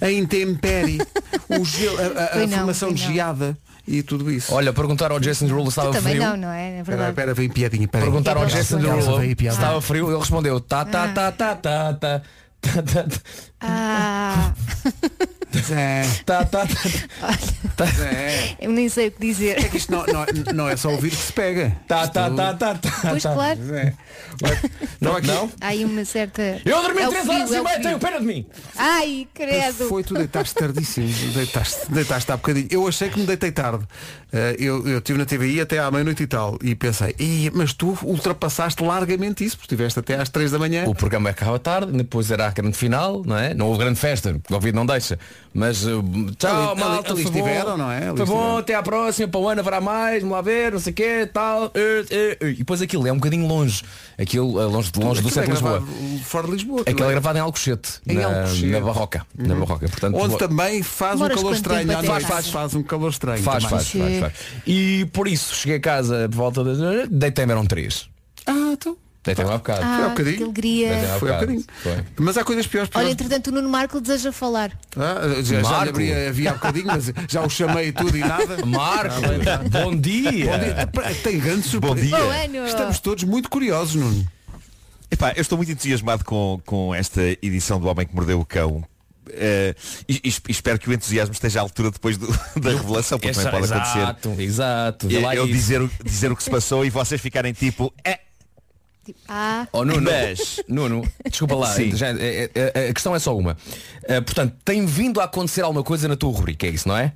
[0.00, 1.00] A intempérie,
[1.48, 3.12] o gelo, a, a- a não, formação de não.
[3.12, 4.54] geada e tudo isso.
[4.54, 6.02] Olha, perguntaram ao Jason Derulo estava frio.
[6.02, 6.80] Também não, não é?
[6.80, 7.86] Espera, espera, vem piadinha.
[7.86, 11.92] Pera perguntaram ao Jason Derulo se estava frio, ele respondeu tá, tá, tá, tá, tá,
[11.94, 12.22] tá,
[12.60, 13.06] tá, tá.
[13.60, 14.52] Ah.
[15.60, 16.66] Zé, tá, tá,
[17.76, 18.56] tá, Zé.
[18.60, 19.58] eu nem sei o que dizer.
[19.58, 21.76] É que isto não, não, não é só ouvir que se pega.
[21.88, 23.32] tá, tá, tá, tá, tá, Pois tá.
[23.34, 23.94] claro, Zé.
[25.00, 25.50] Não, aqui- não?
[25.60, 26.60] há aí uma certa.
[26.64, 28.46] Eu dormi É o 3 frio, horas é e meia, tenho pena de mim.
[28.76, 29.88] Ai, credo.
[29.88, 31.08] Foi, tu deitaste tardíssimo.
[31.34, 32.68] Deitaste, deitaste há bocadinho.
[32.70, 33.84] Eu achei que me deitei tarde.
[34.32, 36.58] Eh, eu, eu estive na TVI até à meia-noite e tal.
[36.62, 40.84] E pensei, "Ih, mas tu ultrapassaste largamente isso, porque estiveste até às 3 da manhã.
[40.86, 43.54] O programa acaba tarde, depois era a grande final, não é?
[43.54, 45.18] Não houve grande festa, o Covid não deixa.
[45.56, 46.02] Mas uh,
[46.36, 47.76] tchau, Ali- malta, ali foi estiveram, bom.
[47.76, 48.08] não é?
[48.08, 48.56] Ali Foi bom, estiveram.
[48.58, 51.30] até à próxima, para o ano haverá mais, vamos lá ver, não sei o quê,
[51.32, 51.66] tal.
[51.74, 52.50] eh, eh, eh.
[52.50, 53.82] E depois aquilo é um bocadinho longe.
[54.18, 55.82] Aquilo é longe, longe do Aquilo é centro de Lisboa.
[56.24, 56.80] Fora de Lisboa.
[56.80, 58.66] Aquilo aquilo é é- gravado em Alcochete, Em na, Alcochete.
[58.66, 59.26] na Barroca.
[59.38, 59.88] Na Barroca.
[59.88, 61.86] Portanto, Onde vou- também faz Demoras um calor estranho.
[61.86, 62.06] noite.
[62.08, 62.20] casa?
[62.26, 63.42] Faz, faz um calor estranho.
[63.44, 64.32] faz, faz, faz, faz.
[64.66, 67.08] E por isso cheguei a casa por volta das.
[67.08, 68.08] Deitei-me eram três.
[68.44, 68.96] Ah, então.
[69.24, 69.80] Deitei-me há bocado.
[69.80, 70.36] Foi há Ah, bocadinho.
[70.36, 71.16] que alegria.
[71.18, 71.64] Foi há bocadinho.
[71.82, 72.04] Foi.
[72.18, 72.90] Mas há coisas piores.
[72.94, 74.70] Olha, entretanto, o Nuno Marco deseja falar.
[74.96, 75.88] Ah, já, já lhe Marco.
[75.88, 78.58] abri a via há bocadinho, mas já o chamei e tudo e nada.
[78.66, 79.20] Marco,
[79.70, 80.30] bom dia.
[80.30, 81.14] Bom dia.
[81.22, 82.16] Tem grande surpresa.
[82.18, 82.66] Bom ano.
[82.66, 84.26] Estamos todos muito curiosos, Nuno.
[85.10, 88.84] Epá, eu estou muito entusiasmado com, com esta edição do Homem que Mordeu o Cão.
[89.30, 89.74] Eh,
[90.08, 92.26] e, e espero que o entusiasmo esteja à altura depois do-
[92.60, 93.98] da revelação, porque também pode acontecer.
[94.00, 95.08] Exato, exato.
[95.08, 95.54] Vê Eu, lá eu isso.
[95.54, 97.92] dizer, o- dizer o que se passou e vocês ficarem tipo.
[98.04, 98.18] "É,
[99.04, 101.94] Tipo, ah, Oh, Nuno, Mas- Nuno, desculpa lá, Sim.
[101.94, 103.52] já- é- é- é- a questão é só uma.
[104.04, 107.12] Uh, portanto, tem vindo a acontecer alguma coisa na tua rubrica, é isso, não é?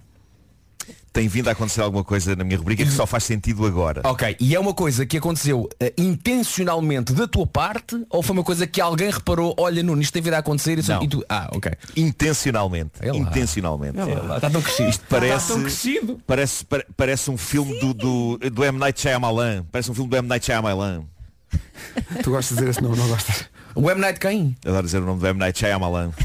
[1.10, 4.02] tem vindo a acontecer alguma coisa na minha rubrica que só faz sentido agora.
[4.04, 5.68] Ok, e é uma coisa que aconteceu uh,
[6.00, 10.22] intencionalmente da tua parte ou foi uma coisa que alguém reparou, olha Nuno, isto tem
[10.22, 11.02] vindo a acontecer e, só- Não.
[11.02, 11.24] e tu.
[11.28, 11.72] Ah, ok.
[11.96, 12.92] Intencionalmente.
[13.00, 13.96] É intencionalmente.
[14.36, 14.88] Está tão crescido.
[14.90, 16.20] Isto parece, Está tão crescido.
[16.24, 18.78] parece, pare- parece um filme do, do, do M.
[18.78, 19.64] Night Shyamalan.
[19.72, 20.28] Parece um filme do M.
[20.28, 21.02] Night Shyamalan.
[22.22, 23.44] Tu gostas de dizer esse nome, não gostas?
[23.74, 24.00] O M.
[24.00, 24.56] Night quem?
[24.64, 25.38] Adoro dizer o nome do M.
[25.38, 26.12] Night Shyamalan.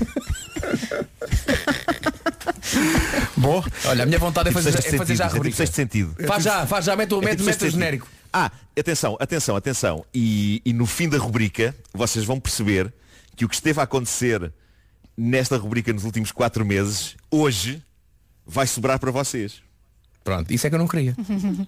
[3.38, 5.38] Bom, Olha, a minha vontade é Tipo fazer, é fazer já a sentido, é tipo
[5.38, 5.58] rubrica.
[5.58, 6.16] sexto sentido.
[6.28, 8.06] Faz já, faz já, mete o É mete, tipo mete o genérico.
[8.06, 8.24] sentido.
[8.32, 10.06] Ah, atenção, atenção, atenção.
[10.14, 12.92] E, e no fim da rubrica, vocês vão perceber
[13.36, 14.52] que o que esteve a acontecer
[15.18, 17.84] nesta rubrica nos últimos quatro meses, hoje,
[18.46, 19.62] vai sobrar para vocês.
[20.24, 21.14] Pronto, isso é que eu não queria.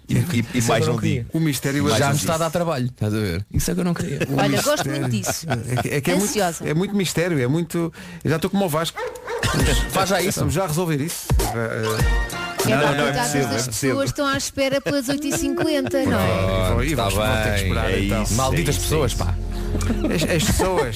[0.07, 1.23] E, e- e é mais não queria.
[1.23, 1.37] digo.
[1.37, 3.45] o mistério é já me está a dar trabalho, estás a ver?
[3.51, 4.19] Isso é que eu não queria.
[4.29, 5.01] O olha, gosto mistério.
[5.01, 5.45] muito disso.
[5.83, 7.91] É é, que é, muito, é muito mistério, é muito.
[8.23, 8.97] Eu já estou como o Vasco.
[9.91, 10.39] Faz já isso.
[10.39, 11.25] Vamos já resolver isso.
[12.65, 16.19] É Não, para não, é possível, das é pessoas estão à espera pelas 8h50, não
[16.19, 16.85] é?
[16.85, 18.23] E Está vamos- vão ter que bem, esperar, é então.
[18.23, 18.33] isso.
[18.33, 19.35] Malditas é isso, pessoas, é pá.
[20.13, 20.95] As, as pessoas.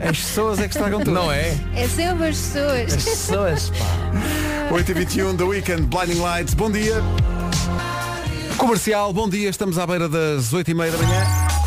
[0.00, 1.12] As pessoas é que estragam tudo.
[1.12, 1.54] Não é?
[1.74, 2.94] É sempre as pessoas.
[2.94, 4.74] pessoas, pá.
[4.74, 6.54] 8h21 da Weekend Blinding Lights.
[6.54, 7.02] Bom dia.
[8.56, 9.48] Comercial, bom dia.
[9.48, 11.61] Estamos à beira das 8h30 da manhã.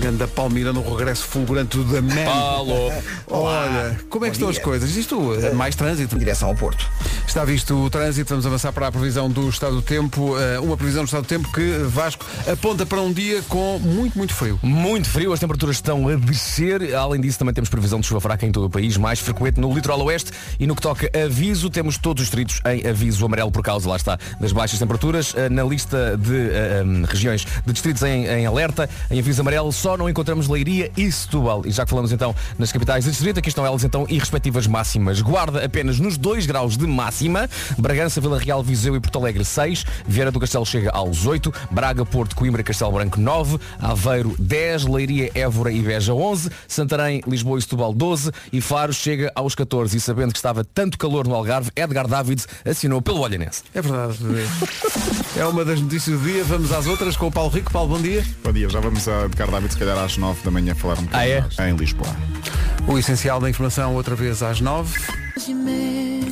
[0.00, 2.24] Ganda Palmira no regresso fulgurante da Man.
[2.30, 2.90] Alô.
[3.28, 4.96] Olha, como é que estão as coisas?
[4.96, 6.16] Isto é mais trânsito.
[6.16, 6.86] Em direção ao Porto.
[7.26, 10.36] Está visto o trânsito, vamos avançar para a previsão do estado do tempo.
[10.38, 14.16] Eh, Uma previsão do estado do tempo que Vasco aponta para um dia com muito,
[14.16, 14.58] muito frio.
[14.62, 16.94] Muito frio, as temperaturas estão a descer.
[16.94, 19.72] Além disso, também temos previsão de chuva fraca em todo o país, mais frequente no
[19.72, 20.32] litoral oeste.
[20.58, 23.88] E no que toca a aviso, temos todos os distritos em aviso amarelo por causa,
[23.88, 25.34] lá está, das baixas temperaturas.
[25.36, 29.70] Eh, Na lista de eh, em, regiões de distritos em, em alerta, em aviso amarelo,
[29.72, 31.62] só só não encontramos Leiria e Setúbal.
[31.66, 34.68] E já que falamos então nas capitais de distrito, aqui estão elas então e respectivas
[34.68, 35.20] máximas.
[35.20, 37.50] Guarda apenas nos 2 graus de máxima.
[37.76, 39.84] Bragança, Vila Real, Viseu e Porto Alegre 6.
[40.06, 41.52] Vieira do Castelo chega aos 8.
[41.72, 43.58] Braga, Porto, Coimbra e Castelo Branco 9.
[43.80, 44.84] Aveiro 10.
[44.84, 46.50] Leiria, Évora e Beja 11.
[46.68, 48.30] Santarém, Lisboa e Setúbal 12.
[48.52, 49.96] E Faro chega aos 14.
[49.96, 53.64] E sabendo que estava tanto calor no Algarve, Edgar Davids assinou pelo Olhanense.
[53.74, 54.18] É verdade.
[55.36, 56.44] É uma das notícias do dia.
[56.44, 57.72] Vamos às outras com o Paulo Rico.
[57.72, 58.24] Paulo, bom dia.
[58.44, 61.04] Bom dia, já vamos a Edgar David se calhar às 9 da manhã falar um
[61.04, 61.40] bocadinho Ah, é?
[61.40, 62.08] mais em Lisboa.
[62.86, 64.98] O essencial da informação outra vez às 9.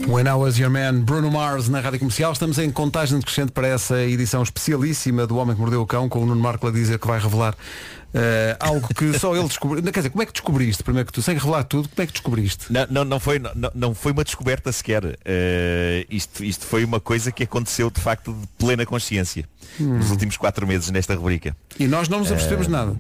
[0.09, 2.33] When I Was Your Man, Bruno Mars na Rádio Comercial.
[2.33, 6.22] Estamos em contagem decrescente para essa edição especialíssima do Homem que Mordeu o Cão, com
[6.22, 7.55] o Nuno Marco a dizer que vai revelar
[8.14, 9.83] eh, algo que só ele descobriu.
[9.83, 10.83] Quer dizer, como é que descobriste?
[10.83, 12.72] Primeiro que tu, sem revelar tudo, como é que descobriste?
[12.72, 15.18] Não, não, não foi, não, não foi uma descoberta sequer.
[15.27, 19.44] Eh, isto, isto foi uma coisa que aconteceu de facto de plena consciência
[19.79, 19.98] Hum.
[19.98, 21.55] nos últimos quatro meses nesta rubrica.
[21.79, 22.96] E nós não nos apercebemos Eh, nada.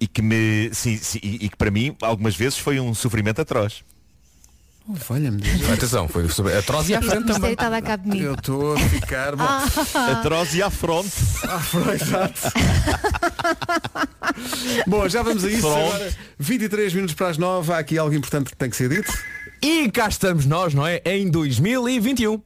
[0.00, 0.70] E que me.
[0.72, 3.82] Sim, sim, e e que para mim, algumas vezes, foi um sofrimento atroz.
[5.36, 5.70] Deus.
[5.70, 7.54] Atenção, foi sobre atroz e Isto também.
[8.22, 9.36] Eu estou a ficar.
[9.36, 9.64] Bom, Ah.
[10.18, 11.10] Atroz e à fronte.
[11.46, 11.60] Ah,
[11.94, 12.40] exato.
[14.86, 15.60] Bom, já vamos a isso.
[15.60, 15.94] Pronto.
[15.94, 17.72] Agora, 23 minutos para as 9.
[17.72, 19.12] Há aqui algo importante que tem que ser dito.
[19.62, 21.02] E cá estamos nós, não é?
[21.04, 22.40] Em 2021.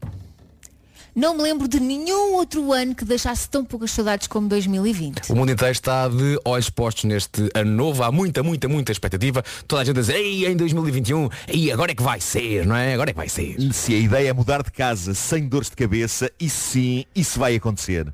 [1.14, 5.30] Não me lembro de nenhum outro ano que deixasse tão poucas saudades como 2020.
[5.30, 8.02] O mundo inteiro está de olhos postos neste ano novo.
[8.02, 9.44] Há muita, muita, muita expectativa.
[9.68, 12.94] Toda a gente diz, ei, em 2021, ei, agora é que vai ser, não é?
[12.94, 13.56] Agora é que vai ser.
[13.74, 17.56] Se a ideia é mudar de casa sem dores de cabeça, isso sim, isso vai
[17.56, 18.10] acontecer.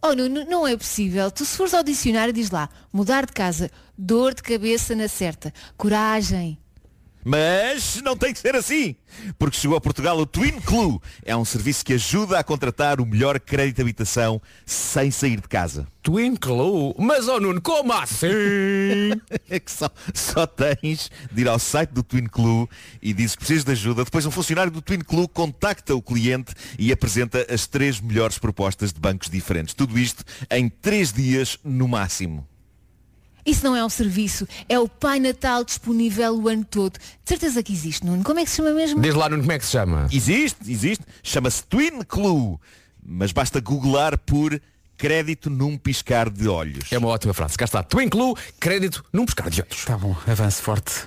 [0.00, 1.28] Oh, Nuno, não é possível.
[1.32, 5.52] Tu se fores ao dicionário diz lá, mudar de casa, dor de cabeça na certa,
[5.76, 6.56] coragem.
[7.28, 8.94] Mas não tem que ser assim,
[9.36, 11.00] porque chegou a Portugal o Twin Clue.
[11.24, 15.48] É um serviço que ajuda a contratar o melhor crédito de habitação sem sair de
[15.48, 15.88] casa.
[16.04, 18.28] Twinkle, mas oh Nuno, como assim?
[19.50, 22.68] É que só, só tens de ir ao site do Twin Clue
[23.02, 24.04] e dizes que precisas de ajuda.
[24.04, 28.92] Depois um funcionário do Twin Clue contacta o cliente e apresenta as três melhores propostas
[28.92, 29.74] de bancos diferentes.
[29.74, 32.46] Tudo isto em três dias no máximo.
[33.46, 36.98] Isso não é um serviço, é o Pai Natal disponível o ano todo.
[36.98, 38.24] De certeza que existe, Nuno.
[38.24, 39.00] Como é que se chama mesmo?
[39.00, 40.08] Diz lá Nuno como é que se chama.
[40.10, 41.04] Existe, existe.
[41.22, 42.58] Chama-se Twin Clue.
[43.08, 44.60] Mas basta googlar por
[44.96, 46.90] crédito num piscar de olhos.
[46.90, 47.56] É uma ótima frase.
[47.56, 47.82] Cá está.
[47.82, 49.84] Twinkle, crédito num pescar de olhos.
[49.84, 51.06] Tá bom, avance forte.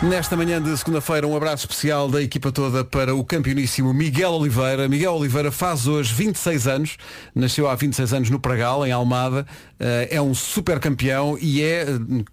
[0.00, 4.88] Nesta manhã de segunda-feira, um abraço especial da equipa toda para o campeoníssimo Miguel Oliveira.
[4.88, 6.96] Miguel Oliveira faz hoje 26 anos,
[7.34, 9.44] nasceu há 26 anos no Pragal, em Almada,
[9.80, 11.86] Eh, é um super campeão e é,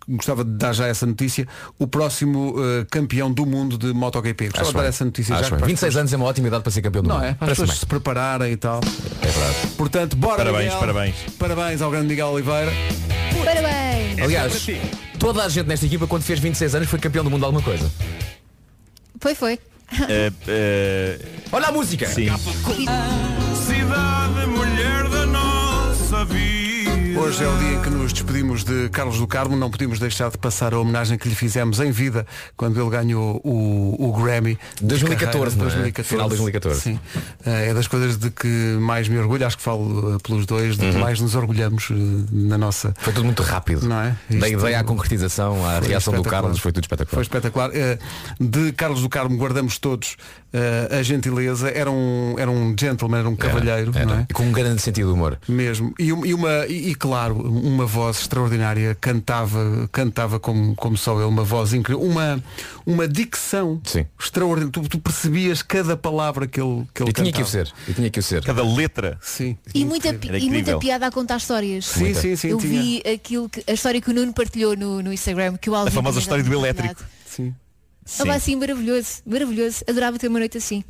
[0.10, 1.47] gostava de dar já essa notícia,
[1.78, 4.45] o próximo eh, campeão do mundo de MotoGP.
[4.49, 5.41] Gostava de dar essa notícia já.
[5.41, 5.49] bem.
[5.49, 7.25] para as 26 pessoas- anos é uma ótima idade para ser campeão do Não mundo.
[7.28, 7.34] é?
[7.36, 8.80] Para as pessoas se prepararem e tal.
[9.21, 9.67] É verdade.
[9.78, 10.80] Portanto, bora Parabéns, Miguel.
[10.80, 11.15] parabéns.
[11.38, 12.71] Parabéns ao grande Miguel Oliveira.
[13.45, 14.19] Parabéns!
[14.23, 14.67] Aliás,
[15.25, 17.63] toda a gente nesta equipa, quando fez 26 anos, foi campeão do mundo de alguma
[17.63, 17.91] coisa.
[19.19, 19.59] Foi, foi.
[20.07, 21.19] Eh, eh,
[21.51, 22.07] Olha a música!
[22.07, 22.27] sim.
[23.55, 26.64] Cidade, mulher da nossa vida.
[27.17, 29.56] Hoje é o dia em que nos despedimos de Carlos do Carmo.
[29.56, 32.25] Não podíamos deixar de passar a homenagem que lhe fizemos em vida
[32.58, 34.58] quando ele ganhou o, o Grammy.
[34.75, 35.91] de 2014, carreira, não é?
[35.91, 36.08] 2014.
[36.10, 36.82] Final de 2014.
[36.82, 36.99] Sim.
[37.45, 38.47] Eh, É das coisas de que
[38.80, 40.99] mais me orgulho, acho que falo eh, pelos dois, de que Uhum.
[41.01, 41.93] mais nos orgulhamos eh,
[42.32, 42.93] na nossa.
[42.97, 43.88] Foi tudo muito rápido.
[43.88, 44.15] Não é?
[44.30, 46.23] Da Isto- ideia à concretização, à reação do.
[46.23, 47.15] Carlos, foi tudo espetacular.
[47.15, 47.71] Foi espetacular.
[48.39, 50.17] De Carlos do Carmo guardamos todos
[50.57, 51.69] eh, a gentileza.
[51.69, 54.25] Era um, era um gentleman, era um cavalheiro, Era, não é?
[54.29, 55.37] E com um grande sentido de humor.
[55.49, 55.93] Mesmo.
[55.99, 61.25] E, e uma, e, e, claro, uma voz extraordinária, cantava, cantava como, como só ele,
[61.25, 62.41] uma voz incrível, uma,
[62.85, 64.05] uma dicção Sim.
[64.17, 64.71] extraordinária.
[64.71, 67.65] Tu, tu percebias cada palavra que ele, que ele E tinha que o cantava.
[67.65, 67.73] ser.
[67.87, 68.43] E tinha que o ser.
[68.43, 69.17] Cada letra.
[69.21, 69.57] Sim.
[69.73, 71.85] E muita, Era e muita piada a contar histórias.
[71.85, 72.47] Sim, sim, sim.
[72.49, 72.81] Eu tinha.
[72.81, 75.89] vi aquilo que, a história que o Nuno partilhou no, no Instagram, que o Alvin
[75.89, 76.95] A famosa história do elétrico.
[76.95, 77.64] partilhado.
[78.05, 78.21] Sim.
[78.21, 79.83] Estava assim maravilhoso, maravilhoso.
[79.89, 80.83] Adorava ter uma noite assim.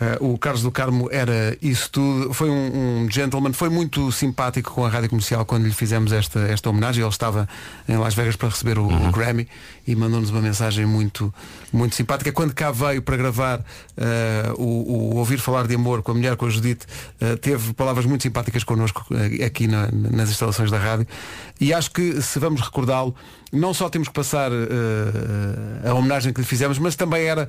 [0.00, 2.32] Eh, o Carlos do Carmo era isso tudo.
[2.32, 6.38] Foi um, um gentleman, foi muito simpático com a rádio comercial quando lhe fizemos esta,
[6.40, 7.02] esta homenagem.
[7.02, 7.48] Ele estava
[7.88, 9.48] em Las Vegas para receber o, o Grammy
[9.88, 11.34] e mandou-nos uma mensagem muito,
[11.72, 12.30] muito simpática.
[12.30, 13.64] Quando cá veio para gravar
[13.96, 16.86] eh, o, o Ouvir Falar de Amor com a mulher, com a Judite,
[17.20, 19.04] eh, teve palavras muito simpáticas connosco
[19.44, 21.08] aqui na- nas instalações da rádio.
[21.60, 23.12] E acho que se vamos recordá-lo,
[23.52, 24.52] não só temos que passar
[25.88, 27.48] a homenagem que lhe fizemos, mas também era,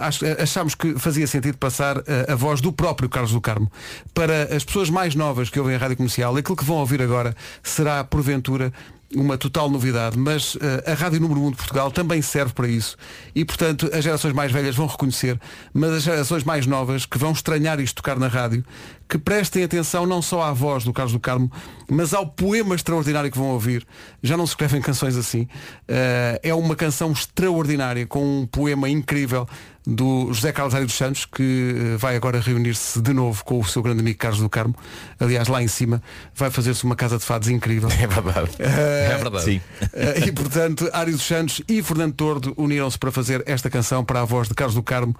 [0.00, 3.70] acho- achámos que fazia sentido sentido passar a, a voz do próprio Carlos do Carmo.
[4.12, 7.34] Para as pessoas mais novas que ouvem a rádio comercial, aquilo que vão ouvir agora
[7.62, 8.72] será, porventura,
[9.14, 12.94] uma total novidade, mas eh, a Rádio Número 1 de Portugal também serve para isso.
[13.34, 15.40] E, portanto, as gerações mais velhas vão reconhecer,
[15.72, 18.62] mas as gerações mais novas que vão estranhar isto tocar na rádio,
[19.08, 21.50] que prestem atenção não só à voz do Carlos do Carmo,
[21.90, 23.86] mas ao poema extraordinário que vão ouvir.
[24.22, 25.48] Já não se escrevem canções assim.
[25.88, 29.48] Eh, é uma canção extraordinária, com um poema incrível
[29.88, 33.64] do José Carlos Ari dos Santos, que eh, vai agora reunir-se de novo com o
[33.64, 34.74] seu grande amigo Carlos do Carmo.
[35.18, 36.02] Aliás, lá em cima
[36.34, 37.88] vai fazer-se uma casa de fados incrível.
[37.98, 38.50] É verdade.
[38.58, 39.44] Eh, é verdade.
[39.44, 39.60] Sim.
[39.94, 44.20] eh, e portanto, Ari dos Santos e Fernando Tordo uniram-se para fazer esta canção para
[44.20, 45.16] a voz de Carlos do Carmo.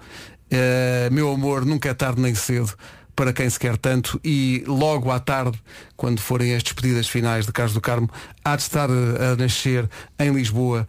[0.51, 2.73] Eh, meu amor, nunca é tarde nem cedo
[3.15, 5.59] para quem se quer tanto e logo à tarde,
[5.97, 8.09] quando forem as despedidas finais de Carlos do Carmo,
[8.45, 10.87] há de estar a nascer em Lisboa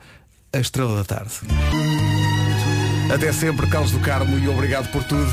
[0.52, 1.40] a Estrela da Tarde.
[3.12, 5.30] Até sempre, Carlos do Carmo, e obrigado por tudo.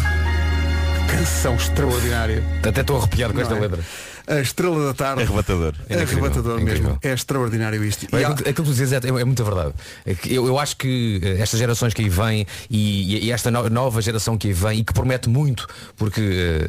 [1.10, 2.44] Canção extraordinária.
[2.68, 3.60] Até estou arrepiado com Não esta é?
[3.60, 3.84] letra.
[4.28, 5.24] A Estrela da Tarde.
[5.24, 5.74] Arrebatador.
[5.90, 7.00] É arrebatador mesmo.
[7.02, 8.06] É extraordinário isto.
[8.14, 9.74] É E há- aquilo, que tu dizes é, é muita verdade.
[10.06, 13.70] É Eu, eu acho que eh, estas gerações que aí vêm e, e esta no-
[13.70, 16.20] nova geração que aí vem e que promete muito, porque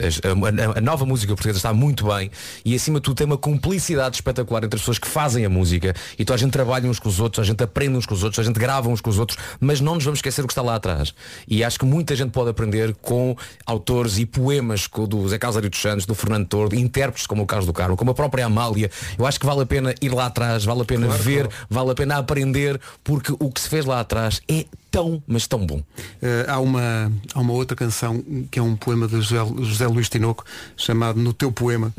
[0.01, 2.31] eh, a, a- a nova música portuguesa está muito bem
[2.65, 5.95] e acima de tudo tem uma cumplicidade espetacular entre as pessoas que fazem a música
[6.19, 8.23] e então a gente trabalha uns com os outros, a gente aprende uns com os
[8.23, 10.53] outros, a gente grava uns com os outros, mas não nos vamos esquecer o que
[10.53, 11.15] está lá atrás.
[11.49, 15.71] E acho que muita gente pode aprender com autores e poemas do Zé Carlos Ari
[15.71, 18.89] dos Santos, do Fernando Tordo, intérpretes como o Carlos do Carmo, como a própria Amália.
[19.19, 21.67] Eu acho que vale a pena ir lá atrás, vale a pena Claro, ver, claro.
[21.69, 25.67] vale a pena aprender, porque o que se fez lá atrás é tão, mas tão
[25.67, 25.83] bom.
[26.23, 30.09] Eh, há, uma, há uma outra canção que é um poema de José, José Luís
[30.09, 30.45] Tinoco
[30.77, 31.93] chamado No Teu Poema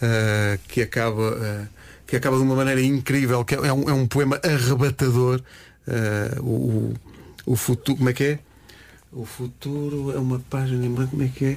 [0.00, 1.64] eh, que acaba eh,
[2.06, 5.40] que acaba de uma maneira incrível que é um, é um poema arrebatador
[6.42, 6.94] o, o,
[7.46, 8.38] o futuro como é que é?
[9.14, 11.56] O futuro é uma página em branco, como é que é?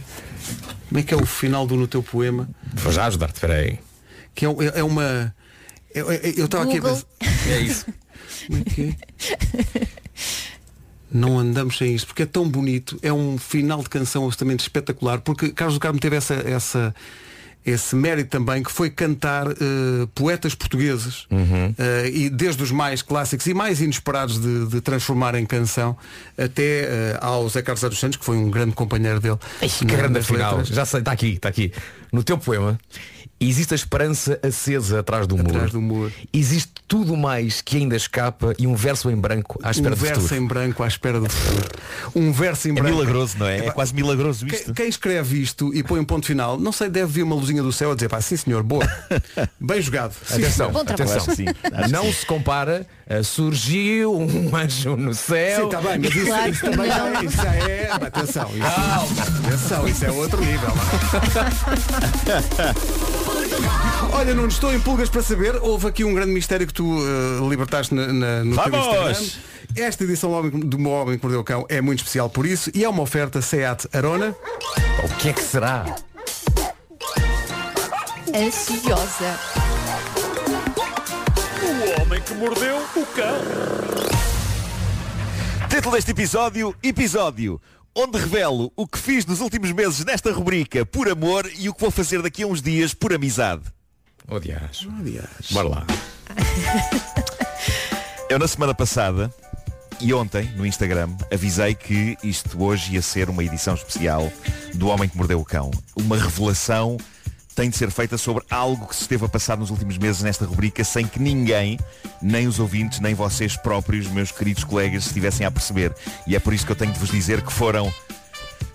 [0.90, 2.48] Como é que é o final do No Teu Poema?
[2.76, 3.80] Vou já ajudar-te, espera aí.
[4.36, 5.34] Que é, é uma.
[5.94, 7.06] é- é- eu estava aqui a pensar.
[7.50, 7.86] É isso.
[8.46, 9.88] Como é que é?
[11.12, 15.22] Não andamos sem isto, porque é tão bonito, é um final de canção absolutamente espetacular,
[15.22, 16.94] porque Carlos do Carmo teve essa, essa,
[17.70, 19.54] esse mérito também, que foi cantar eh,
[20.16, 21.28] poetas portugueses,
[21.78, 25.98] eh, e desde os mais clássicos e mais inesperados de, de transformar em canção,
[26.38, 29.38] até eh, ao Zé Carlos dos Santos, que foi um grande companheiro dele.
[29.60, 30.52] Que na- grande nas final.
[30.58, 30.70] letras.
[30.76, 31.74] Já sei, está aqui, está aqui.
[32.12, 32.80] No teu poema,
[33.40, 35.50] existe a esperança acesa atrás do muro.
[35.50, 36.12] Atrás do muro.
[36.34, 40.02] Existe tudo mais que ainda escapa e um verso em branco à espera um do
[40.02, 40.42] verso futuro.
[40.42, 41.68] em branco à espera do futuro.
[42.16, 42.90] Um verso em É branco.
[42.98, 43.58] milagroso, não é?
[43.58, 44.74] É Epá, quase milagroso isto.
[44.74, 47.72] quem escreve isto e põe um ponto final, não sei, deve vir uma luzinha do
[47.74, 48.88] céu a dizer, pá, sim senhor, boa.
[49.60, 50.14] Bem jogado.
[50.26, 50.92] Sim, Atenção, senhor.
[50.92, 51.18] Atenção.
[51.18, 55.66] Acho sim, acho Não se compara a surgiu um anjo no Sim, céu.
[55.68, 57.20] está bem, mas isso, Claro isso que também já não.
[57.20, 57.88] é, isso já é.
[57.90, 58.66] mas Atenção, isso,
[59.46, 60.72] atenção, isso é outro nível.
[64.14, 65.56] Olha, não estou em pulgas para saber.
[65.62, 68.88] Houve aqui um grande mistério que tu eh, libertaste na, na- no teu Vamos!
[69.20, 69.42] Instagram.
[69.76, 72.46] Esta edição do Homem- do Meu Homem que Mordeu o Cão é muito especial por
[72.46, 74.36] isso e é uma oferta SEAT Arona.
[75.04, 75.86] O que é que será?
[78.34, 79.40] Ansiosa.
[81.64, 83.38] O homem que mordeu o cão.
[85.70, 87.62] Título deste episódio, episódio,
[88.00, 91.82] onde revelo o que fiz nos últimos meses nesta rubrica por amor e o que
[91.82, 93.64] vou fazer daqui a uns dias por amizade.
[94.28, 94.86] Oh, dias.
[95.00, 95.52] Aliás.
[95.52, 95.88] Bora lá.
[98.30, 99.34] Eu na semana passada
[100.00, 104.32] e ontem no Instagram avisei que isto hoje ia ser uma edição especial
[104.76, 105.72] do Homem que Mordeu o Cão.
[105.96, 106.98] Uma revelação
[107.58, 110.46] tem de ser feita sobre algo que se esteve a passar nos últimos meses nesta
[110.46, 111.80] rubrica sem que ninguém,
[112.22, 115.92] nem os ouvintes, nem vocês próprios, meus queridos colegas, estivessem a perceber.
[116.28, 117.92] E é por isso que eu tenho de vos dizer que foram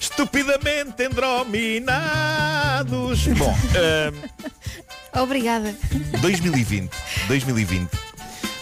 [0.01, 3.25] estupidamente endrominados.
[3.39, 3.57] Bom,
[5.15, 5.77] ahm, Obrigada.
[6.21, 6.91] 2020,
[7.29, 7.89] 2020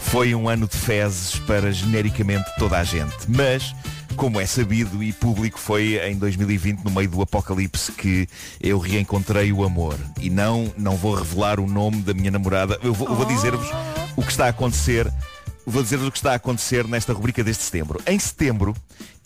[0.02, 3.74] foi um ano de fezes para genericamente toda a gente, mas
[4.16, 8.28] como é sabido e público foi em 2020 no meio do apocalipse que
[8.60, 12.92] eu reencontrei o amor e não não vou revelar o nome da minha namorada, eu
[12.92, 13.68] vou, eu vou dizer-vos
[14.16, 15.10] o que está a acontecer
[15.66, 18.00] Vou dizer-vos o que está a acontecer nesta rubrica deste setembro.
[18.06, 18.74] Em setembro,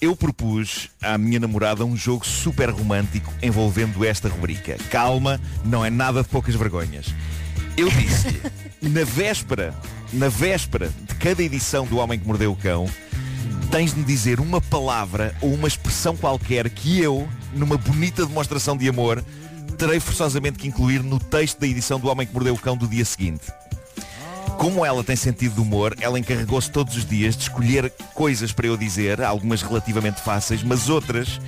[0.01, 4.77] eu propus à minha namorada um jogo super romântico envolvendo esta rubrica.
[4.91, 7.15] Calma, não é nada de poucas vergonhas.
[7.77, 8.43] Eu disse
[8.83, 9.75] na véspera,
[10.13, 12.87] na véspera de cada edição do Homem que Mordeu o Cão,
[13.71, 18.89] tens de dizer uma palavra ou uma expressão qualquer que eu, numa bonita demonstração de
[18.89, 19.25] amor,
[19.79, 22.87] terei forçosamente que incluir no texto da edição do Homem que Mordeu o Cão do
[22.87, 23.53] dia seguinte.
[24.59, 28.67] Como ela tem sentido de humor, ela encarregou-se todos os dias de escolher coisas para
[28.67, 31.41] eu dizer, algumas relativamente fáceis, mas outras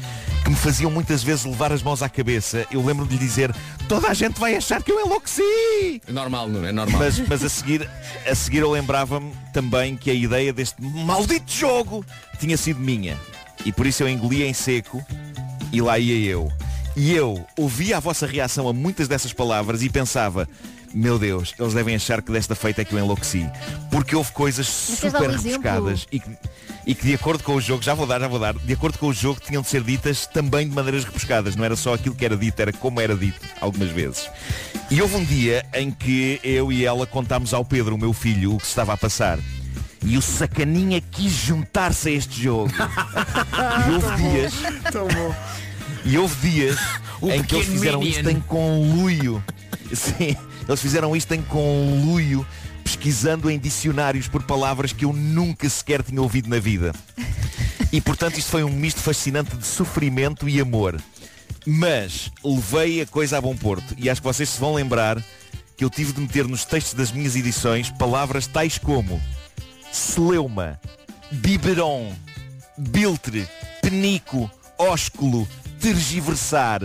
[0.47, 3.53] que me faziam muitas vezes levar as mãos à cabeça, eu lembro de lhe dizer,
[3.89, 6.01] toda a gente vai achar que eu enlouqueci.
[6.07, 7.01] Normal, não é normal.
[7.01, 7.91] Mas, mas a, seguir,
[8.25, 12.07] a seguir eu lembrava-me também que a ideia deste maldito jogo
[12.39, 13.19] tinha sido minha.
[13.65, 15.05] E por isso eu engolia em seco
[15.73, 16.49] e lá ia eu.
[16.95, 20.49] E eu ouvia a vossa reação a muitas dessas palavras e pensava,
[20.95, 23.45] meu Deus, eles devem achar que desta feita é que eu enlouqueci.
[23.91, 25.43] Porque houve coisas um super exemplo?
[25.43, 26.31] rebuscadas e que,
[26.87, 28.97] e que de acordo com o jogo, já vou dar, já vou dar, de acordo
[28.99, 31.57] com o jogo tinham de ser ditas também de maneiras rebuscadas.
[31.57, 34.31] Não era só aquilo que era dito, era como era dito algumas vezes.
[34.89, 38.55] E houve um dia em que eu e ela contámos ao Pedro, o meu filho,
[38.55, 39.39] o que se estava a passar.
[40.05, 42.71] E o sacaninha quis juntar-se a este jogo.
[43.89, 44.55] e houve dias.
[46.05, 46.79] E houve dias
[47.23, 48.17] em que eles fizeram Minion.
[48.17, 49.45] isto em conluio.
[49.93, 50.37] Sim,
[50.69, 52.47] eles fizeram isto em conluio,
[52.87, 56.93] pesquisando em dicionários por palavras que eu nunca sequer tinha ouvido na vida.
[57.93, 60.97] E portanto isto foi um misto fascinante de sofrimento e amor.
[61.67, 65.21] Mas levei a coisa a bom porto e acho que vocês se vão lembrar
[65.77, 69.21] que eu tive de meter nos textos das minhas edições palavras tais como
[69.91, 70.81] celeuma,
[71.33, 72.15] biberon,
[72.79, 73.49] biltre,
[73.83, 75.49] penico, ósculo,
[75.81, 76.83] tergiversar,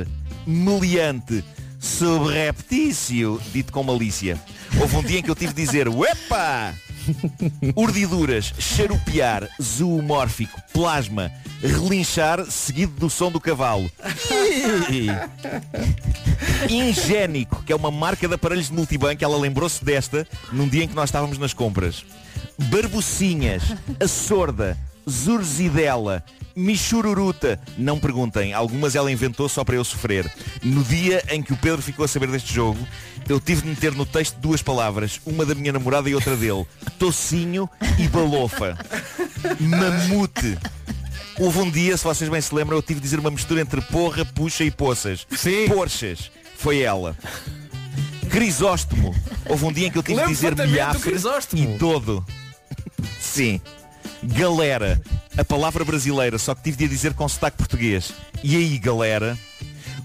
[0.48, 1.44] meliante,
[1.80, 4.42] subreptício, dito com malícia.
[4.82, 6.74] Houve um dia em que eu tive de dizer, uepa!
[7.76, 13.92] Urdiduras, charupear, zoomórfico, plasma, relinchar, seguido do som do cavalo.
[16.68, 20.88] Ingénico, que é uma marca de aparelhos de multibanco, ela lembrou-se desta num dia em
[20.88, 22.04] que nós estávamos nas compras.
[22.58, 23.62] Barbocinhas,
[24.00, 24.76] a sorda,
[25.10, 26.24] zurzidela,
[26.56, 27.60] michururuta.
[27.78, 30.32] Não perguntem, algumas ela inventou só para eu sofrer.
[30.64, 32.86] No dia em que o Pedro ficou a saber deste jogo,
[33.28, 36.66] eu tive de meter no texto duas palavras, uma da minha namorada e outra dele.
[37.00, 38.78] Tocinho e balofa.
[39.60, 40.58] Mamute.
[41.40, 43.82] Houve um dia, se vocês bem se lembram, eu tive de dizer uma mistura entre
[43.82, 45.26] porra, puxa e poças.
[45.32, 45.68] Sim.
[45.68, 46.30] Porchas.
[46.58, 47.18] Foi ela.
[48.30, 49.16] Crisóstomo.
[49.50, 51.16] Houve um dia em que eu tive de dizer milhafre
[51.56, 52.24] e todo.
[53.20, 53.60] Sim.
[54.24, 55.02] Galera.
[55.38, 58.14] A palavra brasileira, só que tive de a dizer com sotaque português.
[58.44, 59.38] E aí, galera?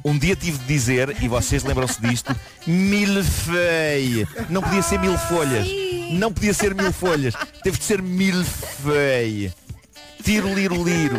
[0.04, 2.34] Um dia tive de dizer, e vocês lembram-se disto,
[2.66, 4.28] milfeia.
[4.48, 5.66] Não podia ser mil folhas.
[6.12, 7.34] Não podia ser mil folhas.
[7.62, 9.52] Teve de ser milfeia.
[10.22, 11.18] Tiro liro liro.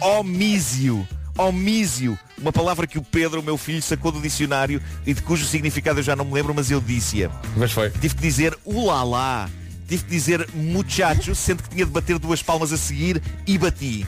[0.00, 1.06] Homísio.
[1.36, 2.18] Homísio.
[2.36, 6.00] Uma palavra que o Pedro, o meu filho, sacou do dicionário e de cujo significado
[6.00, 7.30] eu já não me lembro, mas eu disse-a.
[7.56, 7.90] Mas foi.
[7.90, 9.48] Tive que dizer ulalá.
[9.88, 14.06] Tive que dizer muchacho, sendo que tinha de bater duas palmas a seguir e bati.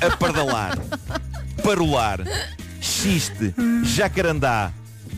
[0.00, 0.78] A pardalar.
[1.64, 2.20] Parolar.
[2.78, 3.54] Xiste.
[3.84, 4.70] Jacarandá.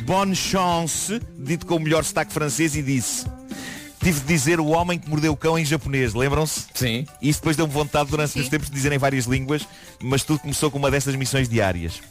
[0.05, 3.27] Bonne chance, dito com o melhor sotaque francês e disse.
[3.99, 6.67] Tive de dizer o homem que mordeu o cão em japonês, lembram-se?
[6.75, 7.07] Sim.
[7.23, 9.67] Isso depois deu-me vontade durante os tempos de dizerem várias línguas,
[10.03, 12.03] mas tudo começou com uma destas missões diárias.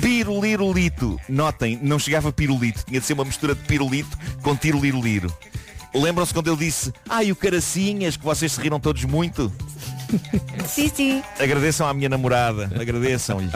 [0.00, 1.20] Pirulirulito.
[1.28, 2.82] Notem, não chegava pirulito.
[2.86, 5.32] Tinha de ser uma mistura de pirulito com tiroliroliro.
[5.94, 9.50] Lembram-se quando eu disse, ai o caracinhas, que vocês se riram todos muito?
[10.68, 11.22] Sim, sim.
[11.38, 13.50] Agradeçam à minha namorada, agradeçam-lhe.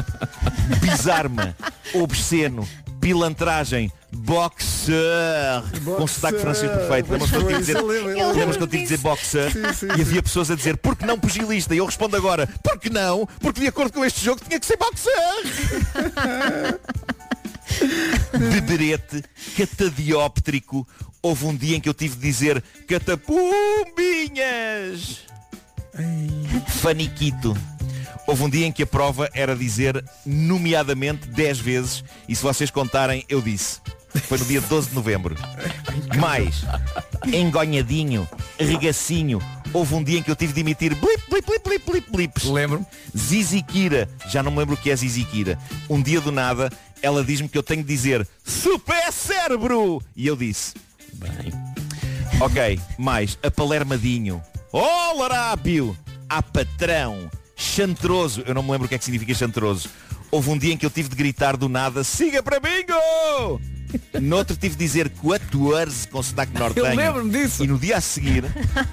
[0.81, 1.55] Bizarma,
[1.95, 2.67] obsceno,
[3.01, 5.63] pilantragem, boxer,
[5.97, 7.11] com sotaque francês perfeito.
[7.11, 9.53] Lembram-se quando eu tive de dizer, de dizer boxer?
[9.53, 10.01] Sim, sim, E sim.
[10.01, 11.75] havia pessoas a dizer, por que não pugilista?
[11.75, 13.27] E eu respondo agora, por que não?
[13.41, 15.13] Porque de acordo com este jogo tinha que ser boxer.
[18.53, 19.25] Beberete,
[19.57, 20.87] catadióptrico.
[21.23, 25.21] Houve um dia em que eu tive de dizer catapumbinhas.
[26.69, 27.57] Faniquito.
[28.27, 32.71] Houve um dia em que a prova era dizer nomeadamente 10 vezes e se vocês
[32.71, 33.81] contarem, eu disse.
[34.29, 35.37] Foi no dia 12 de novembro.
[36.19, 36.65] Mais,
[37.27, 39.41] engonhadinho, regacinho.
[39.73, 42.45] Houve um dia em que eu tive de emitir blip, blip, blip, blip, blip, blips.
[42.45, 42.85] Lembro.
[43.17, 44.09] Ziziquira.
[44.29, 45.57] Já não me lembro o que é Ziziquira.
[45.89, 46.71] Um dia do nada,
[47.03, 50.03] ela diz-me que eu tenho de dizer super cérebro.
[50.15, 50.75] E eu disse.
[51.15, 51.53] Bem.
[52.41, 54.43] Ok, mais, apalermadinho.
[54.73, 55.97] Oh, larápio!
[56.29, 57.31] A patrão!
[57.57, 58.43] Chantroso!
[58.47, 59.91] Eu não me lembro o que é que significa chantroso.
[60.31, 63.61] Houve um dia em que eu tive de gritar do nada, siga para bingo!
[64.21, 66.87] Noutro tive de dizer 14 com sotaque nortenho.
[66.87, 67.65] Eu lembro-me disso.
[67.65, 68.45] E no dia a seguir,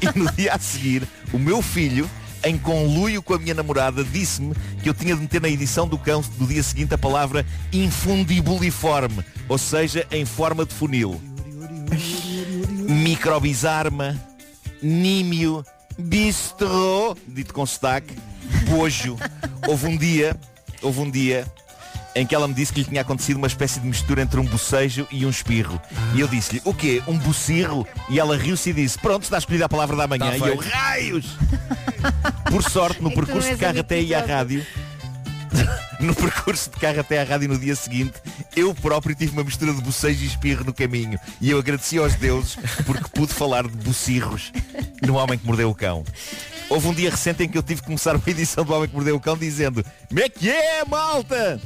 [0.01, 2.09] e no dia a seguir, o meu filho,
[2.47, 5.97] em conluio com a minha namorada, disse-me que eu tinha de meter na edição do
[5.97, 11.21] cão do dia seguinte a palavra infundibuliforme, ou seja, em forma de funil
[12.87, 14.15] microbizarma,
[14.81, 15.63] nímio,
[15.97, 18.13] bistrô, dito com sotaque,
[18.69, 19.17] bojo.
[19.67, 20.35] Houve um dia,
[20.81, 21.45] houve um dia
[22.15, 24.45] em que ela me disse que lhe tinha acontecido uma espécie de mistura entre um
[24.45, 25.79] bocejo e um espirro.
[26.15, 27.03] E eu disse-lhe, o quê?
[27.07, 27.85] Um bocirro?
[28.09, 30.31] E ela riu-se e disse, pronto, está escolhida a palavra da manhã.
[30.31, 31.37] Tá e eu, raios!
[32.49, 34.65] Por sorte, no É percurso de carro até aí à rádio,
[35.99, 38.13] No percurso de carro até à rádio no dia seguinte,
[38.55, 41.19] eu próprio tive uma mistura de bocejo e espirro no caminho.
[41.41, 44.51] E eu agradeci aos deuses porque pude falar de bocirros
[45.01, 46.03] no Homem que Mordeu o Cão.
[46.69, 48.95] Houve um dia recente em que eu tive que começar uma edição do Homem que
[48.95, 51.59] Mordeu o Cão dizendo Como é que é, malta?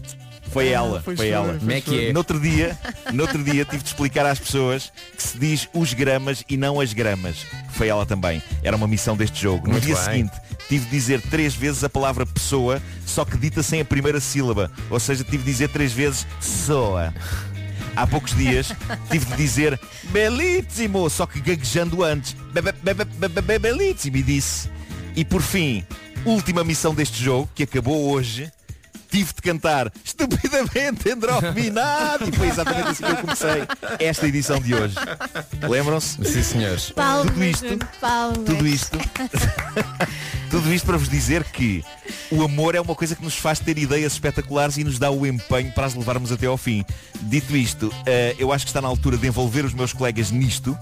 [0.51, 1.57] Foi ela, pois foi foi, ela.
[1.57, 2.13] Como é que é?
[2.13, 2.77] Noutro dia,
[3.13, 6.91] noutro dia tive de explicar às pessoas que se diz os gramas e não as
[6.93, 7.45] gramas.
[7.71, 8.41] Foi ela também.
[8.63, 9.65] Era uma missão deste jogo.
[9.67, 10.03] No Muito dia bem.
[10.03, 10.33] seguinte,
[10.67, 14.69] tive de dizer três vezes a palavra pessoa, só que dita sem a primeira sílaba.
[14.89, 17.13] Ou seja, tive de dizer três vezes soa.
[17.95, 18.71] Há poucos dias
[19.09, 19.79] tive de dizer
[20.09, 22.33] belíssimo, só que gaguejando antes.
[22.53, 24.69] Be- be- be- be- be- be- Belíssimo e disse.
[25.15, 25.83] E por fim,
[26.25, 28.49] última missão deste jogo, que acabou hoje,
[29.12, 32.28] tive de cantar estupidamente endrofinado.
[32.28, 33.64] E foi exatamente assim que eu comecei
[33.99, 34.95] esta edição de hoje.
[35.70, 36.24] Lembram-se?
[36.24, 36.89] Sim, senhores.
[36.91, 38.38] Palmas, Tudo isto, palmas.
[38.45, 38.97] tudo isto,
[40.49, 41.84] tudo isto para vos dizer que
[42.32, 45.26] o amor é uma coisa que nos faz ter ideias espetaculares e nos dá o
[45.26, 46.86] empenho para as levarmos até ao fim.
[47.24, 50.78] Dito isto, eh, eu acho que está na altura de envolver os meus colegas nisto.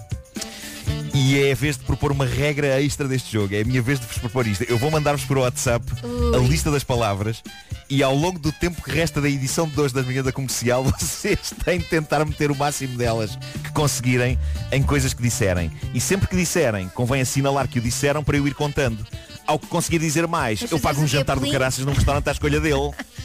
[1.14, 3.54] E é a vez de propor uma regra extra deste jogo.
[3.56, 4.64] É a minha vez de vos propor isto.
[4.64, 5.86] Eu vou mandar-vos para o WhatsApp
[6.34, 6.48] a Ui.
[6.48, 7.42] lista das palavras
[7.90, 10.84] e ao longo do tempo que resta da edição de hoje das manhãs da comercial,
[11.00, 14.38] vocês têm de tentar meter o máximo delas que conseguirem
[14.72, 15.72] em coisas que disserem.
[15.94, 19.06] E sempre que disserem, convém assinalar que o disseram para eu ir contando.
[19.48, 22.32] Ao que conseguir dizer mais, Mas eu pago um jantar do caraças num restaurante à
[22.32, 22.92] escolha dele.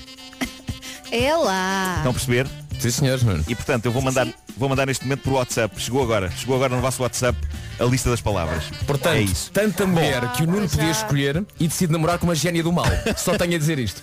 [1.11, 1.95] É lá.
[1.99, 2.64] Estão a perceber?
[2.79, 3.45] Sim, senhores, Nuno.
[3.49, 5.81] E portanto eu vou mandar, vou mandar neste momento por WhatsApp.
[5.81, 7.39] Chegou agora, chegou agora no vosso WhatsApp
[7.79, 8.65] a lista das palavras.
[8.87, 9.51] Portanto, é isso.
[9.51, 12.87] tanta mulher que o Nuno podia escolher e decide namorar com uma gênia do mal.
[13.17, 14.03] Só tenho a dizer isto.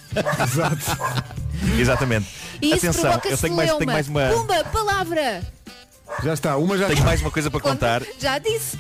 [1.80, 2.28] Exatamente.
[2.62, 4.28] E isso Atenção, eu tenho mais, tenho mais uma.
[4.30, 5.42] Pumba, palavra.
[6.24, 8.04] Já está, uma já Tenho mais uma coisa para contar.
[8.20, 8.78] Já disse.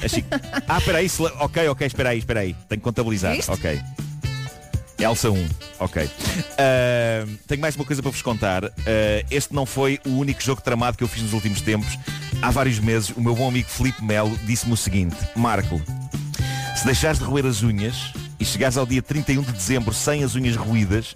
[0.67, 2.53] Ah, espera aí, ok, ok, espera aí, espera aí.
[2.67, 3.33] Tenho que contabilizar.
[3.33, 3.49] Viste?
[3.49, 3.81] Ok.
[5.01, 5.49] Elsa 1,
[5.79, 6.09] ok.
[6.59, 8.65] Ah, tenho mais uma coisa para vos contar.
[8.65, 8.71] Ah,
[9.31, 11.97] este não foi o único jogo tramado que eu fiz nos últimos tempos.
[12.39, 15.81] Há vários meses, o meu bom amigo Filipe Melo disse-me o seguinte: Marco,
[16.75, 20.35] se deixares de roer as unhas e chegares ao dia 31 de dezembro sem as
[20.35, 21.15] unhas roídas,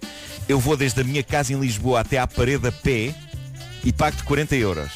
[0.50, 3.14] eu vou desde a minha casa em Lisboa até à parede a pé
[3.84, 4.92] e pago-te 40 euros.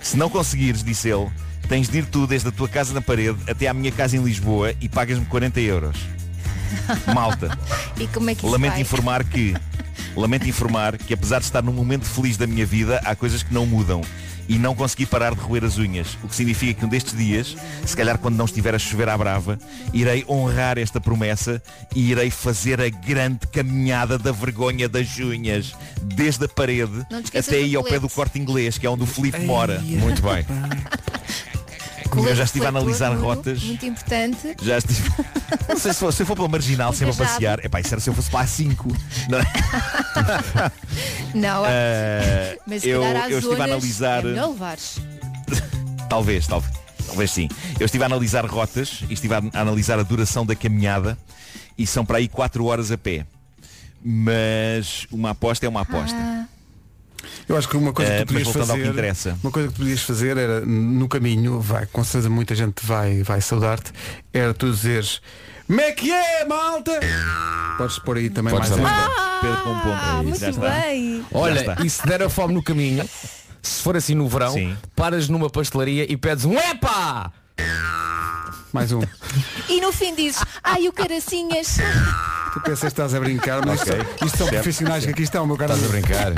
[0.00, 1.30] Se não conseguires, disse ele,
[1.68, 4.24] tens de ir tu desde a tua casa na parede até à minha casa em
[4.24, 6.19] Lisboa e pagas-me 40 euros.
[7.14, 7.56] Malta,
[7.98, 8.80] E como é que isso lamento vai?
[8.80, 9.54] informar que
[10.16, 13.52] lamento informar que apesar de estar num momento feliz da minha vida, há coisas que
[13.54, 14.00] não mudam.
[14.48, 16.18] E não consegui parar de roer as unhas.
[16.24, 17.54] O que significa que um destes dias,
[17.86, 19.56] se calhar quando não estiver a chover à brava,
[19.94, 21.62] irei honrar esta promessa
[21.94, 25.72] e irei fazer a grande caminhada da vergonha das unhas.
[26.02, 27.06] Desde a parede
[27.38, 29.78] até aí ao pé do corte inglês, que é onde o Filipe mora.
[29.82, 30.44] Muito bem.
[32.18, 33.62] Eu já estive a analisar rotas.
[33.62, 34.56] Muito importante.
[34.62, 35.10] Já estive.
[35.68, 37.64] Não sei se for, se eu for pela marginal sempre a passear.
[37.64, 38.88] Epá, isso era se eu fosse para a 5.
[39.28, 39.44] Não é?
[41.34, 44.22] Não, Eh, mas eu, eu estive a analisar.
[44.26, 44.34] é.
[46.08, 46.74] Talvez, talvez.
[47.06, 47.48] Talvez sim.
[47.78, 51.16] Eu estive a analisar rotas e estive a, a analisar a duração da caminhada
[51.78, 53.24] e são para aí 4 horas a pé.
[54.02, 56.16] Mas uma aposta é uma aposta.
[56.16, 56.44] Ah,
[57.50, 59.38] Eu acho que uma coisa Eh, que tu mas podias que fazer, interessa.
[59.42, 63.22] uma coisa que tu podias fazer era no caminho, vai, com certeza muita gente vai,
[63.22, 63.92] vai saudar-te,
[64.32, 65.20] era tu dizeres
[65.66, 66.98] como é que é, malta?
[67.78, 69.40] Podes pôr aí também Podes mais esta.
[69.40, 69.94] Pedro com um ponto.
[69.94, 70.68] ah, muito Já está.
[70.68, 71.24] bem.
[71.32, 73.08] Olha, e se der a fome no caminho,
[73.62, 74.76] se for assim no verão, Sim.
[74.96, 77.32] paras numa pastelaria e pedes um EPA!
[78.72, 79.00] Mais um.
[79.68, 81.76] E no fim dizes, ai o caracinhas.
[82.52, 83.92] Tu pensas que estás a brincar, mas Ok.
[83.96, 85.72] isto, isto são Certo, profissionais que aqui estão, meu caro.
[85.72, 86.32] Estás a brincar?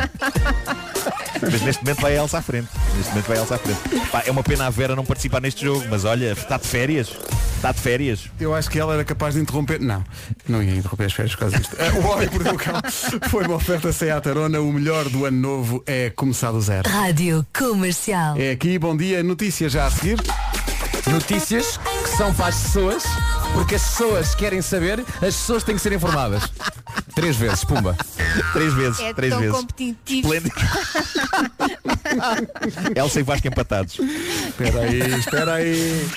[1.40, 2.68] Mas neste momento vai a Elsa à frente.
[2.96, 3.80] Neste momento vai a Elsa à frente.
[4.10, 7.08] Pá, é uma pena a Vera não participar neste jogo, mas olha, está de férias.
[7.56, 8.24] Está de férias.
[8.40, 9.80] Eu acho que ela era capaz de interromper.
[9.80, 10.04] Não,
[10.48, 11.76] não ia interromper as férias por causa disto.
[12.02, 12.74] O Homem Mordeu o Cão
[13.30, 14.60] foi uma oferta sem Arona.
[14.60, 16.88] O melhor do ano novo é começar do zero.
[16.88, 18.36] Rádio Comercial.
[18.36, 20.18] É aqui, bom dia, notícias já a seguir.
[21.11, 23.05] Notícias que são para as pessoas,
[23.55, 26.44] porque as pessoas querem saber, as pessoas têm que ser informadas.
[27.14, 27.96] Três vezes, pumba.
[28.53, 29.00] Três vezes.
[29.00, 29.57] É três tão vezes.
[29.57, 30.34] competitivo.
[30.34, 30.55] Esplêndido.
[32.96, 33.98] Elsa e Vasco empatados.
[33.98, 36.11] Espera aí, espera aí.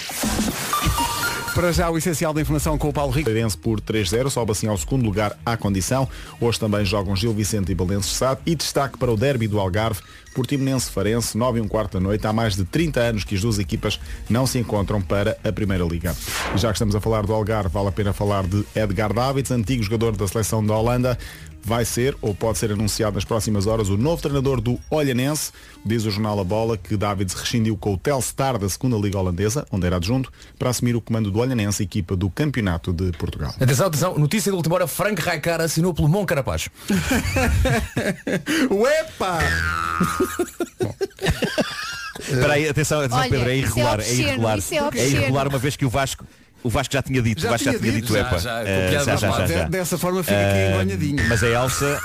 [1.56, 3.30] Para já o essencial da informação com o Paulo Rico.
[3.30, 6.06] Feirense por 3-0, sobe assim ao segundo lugar à condição.
[6.41, 8.41] Hoje também jogam Gil Vicente e Balenço Sade.
[8.45, 10.01] E destaque para o derby do Algarve,
[10.34, 12.28] Portimonense Farense, 9 e um quarto da noite.
[12.28, 13.97] Há mais de 30 anos que as duas equipas
[14.30, 16.14] não se encontram para a Primeira Liga.
[16.53, 19.49] E já que estamos a falar do Algarve, vale a pena falar de Edgar Davids,
[19.49, 21.18] antigo jogador da seleção da Holanda.
[21.66, 25.51] Vai ser ou pode ser anunciado nas próximas horas o novo treinador do Olhanense.
[25.84, 29.66] Diz o jornal A Bola que Davids rescindiu com o Telstar da segunda Liga Holandesa,
[29.72, 33.53] onde era adjunto, para assumir o comando do Olhanense, equipa do Campeonato de Portugal.
[33.59, 36.70] Atenção, atenção, notícia de última hora, Frank Raikar assinou pelo Mon Carapaz.
[38.70, 39.39] Uepa!
[42.20, 44.57] Espera aí, atenção, atenção Olha, Pedro, é é irregular, é, obsceno, irregular.
[44.57, 45.09] isso é obsceno.
[45.09, 46.26] irregular uma vez que o Vasco
[46.66, 48.07] o Vasco já tinha dito, Já o Vasco já tinha tinha dito?
[48.07, 48.39] dito Já, EPA.
[48.39, 49.49] já, Eh, já, das já, palavras.
[49.51, 49.63] já, já.
[49.66, 51.28] De- dessa forma fica aqui Eh, enganhadinho.
[51.30, 52.01] Mas a Elsa.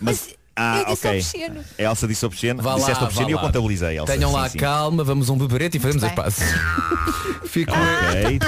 [0.00, 1.18] Mas, ah, eu disse ok.
[1.18, 1.60] obsceno.
[1.78, 2.62] A Elsa disse obsceno.
[2.62, 3.42] Vá lá, Disseste obsceno vá e eu lá.
[3.42, 4.12] contabilizei, Elsa.
[4.12, 4.58] Tenham Sim, lá sim.
[4.58, 6.38] calma, vamos a um beberete e fazemos as pazes.
[7.48, 8.38] Fico, Ok.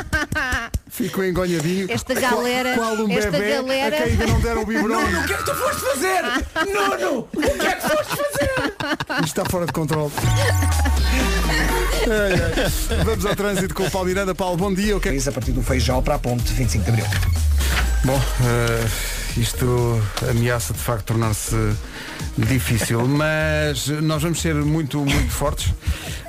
[0.97, 1.87] Fico enganhadinho.
[1.91, 4.89] Esta Qual- galera- Qual, um esta bebê galera- a quem ainda não deram o biberon.
[5.03, 6.23] Nuno, o que é que tu foste fazer?
[6.73, 8.51] Nuno, o que é que foste fazer?
[9.25, 10.13] Isto está fora de controle.
[12.09, 13.05] Ai, ai.
[13.05, 14.35] Vamos ao trânsito com o Paulo Miranda.
[14.35, 14.97] Paulo, bom dia.
[14.97, 17.07] O que é A partir do Feijó para a ponte 25 de Abril.
[18.05, 18.87] Bom, eh,
[19.37, 21.57] isto ameaça de facto tornar-se
[22.39, 25.73] difícil, mas nós vamos ser muito, muito fortes.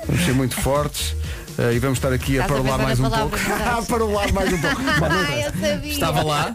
[0.06, 1.14] Vamos ser muito fortes.
[1.58, 3.36] Eh, e vamos estar aqui a Estás a parolar mais um pouco.
[3.78, 4.80] a parolar mais um pouco.
[5.08, 5.92] Ah, eu sabia.
[5.92, 6.54] Estava lá.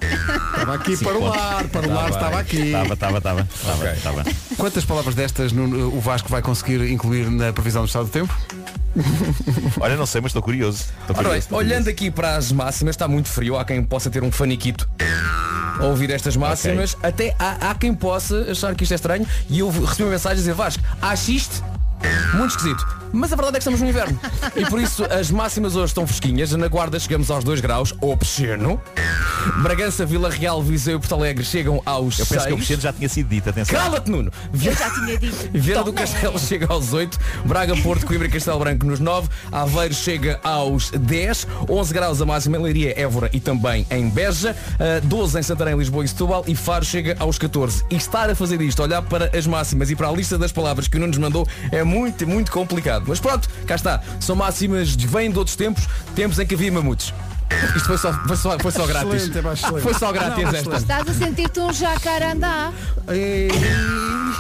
[0.54, 2.40] Estava aqui parolar, parolar Tá estava bem.
[2.40, 2.62] aqui.
[2.68, 3.42] Estava, estava, estava.
[3.54, 4.24] Estava, estava.
[4.58, 8.34] Quantas palavras destas no- o Vasco vai conseguir incluir na previsão do estado do tempo?
[9.80, 10.86] Olha, não sei, mas estou curioso.
[11.02, 11.90] Estou bem, curioso, estou olhando curioso.
[11.90, 14.88] aqui para as máximas, está muito frio, há quem possa ter um faniquito
[15.80, 19.60] a ouvir estas máximas, até há, há quem possa achar que isto é estranho e
[19.60, 21.64] eu recebi uma mensagem a dizer Vasco, acha isto?
[22.34, 22.86] Muito esquisito.
[23.16, 24.20] Mas a verdade é que estamos no inverno.
[24.56, 26.52] E por isso as máximas hoje estão fresquinhas.
[26.54, 28.82] Na Guarda chegamos aos 2 graus, obsceno.
[29.62, 32.46] Bragança, Vila Real, Viseu e Porto Alegre chegam aos Eu penso 6.
[32.46, 33.76] que o obsceno já tinha sido dito, atenção.
[33.78, 34.32] Cala-te, Nuno!
[34.54, 35.50] Eu já tinha dito.
[35.54, 36.08] Viana do Toma.
[36.08, 40.90] Castelo chega aos 8, Braga, Porto, Coimbra e Castelo Branco nos 9, Aveiro chega aos
[40.90, 45.44] 10, 11 graus a máxima em Leiria, Évora e também em Beja, eh, 12 em
[45.44, 47.84] Santarém, Lisboa e Setúbal e Faro chega aos 14.
[47.92, 50.88] E estar a fazer isto, olhar para as máximas e para a lista das palavras
[50.88, 53.06] que o Nuno nos mandou é muito, muito complicado.
[53.08, 54.02] Mas pronto, cá está.
[54.20, 57.14] São máximas que vêm de outros tempos, tempos em que havia mamutes.
[57.76, 59.14] Isto foi só, foi só, foi só grátis.
[59.14, 59.82] Excelente, é pá, excelente.
[59.84, 60.58] Foi só grátis Não, esta.
[60.60, 60.82] excelente.
[60.82, 62.72] Estás a sentir-te um jacarandá.
[63.08, 63.50] Ei,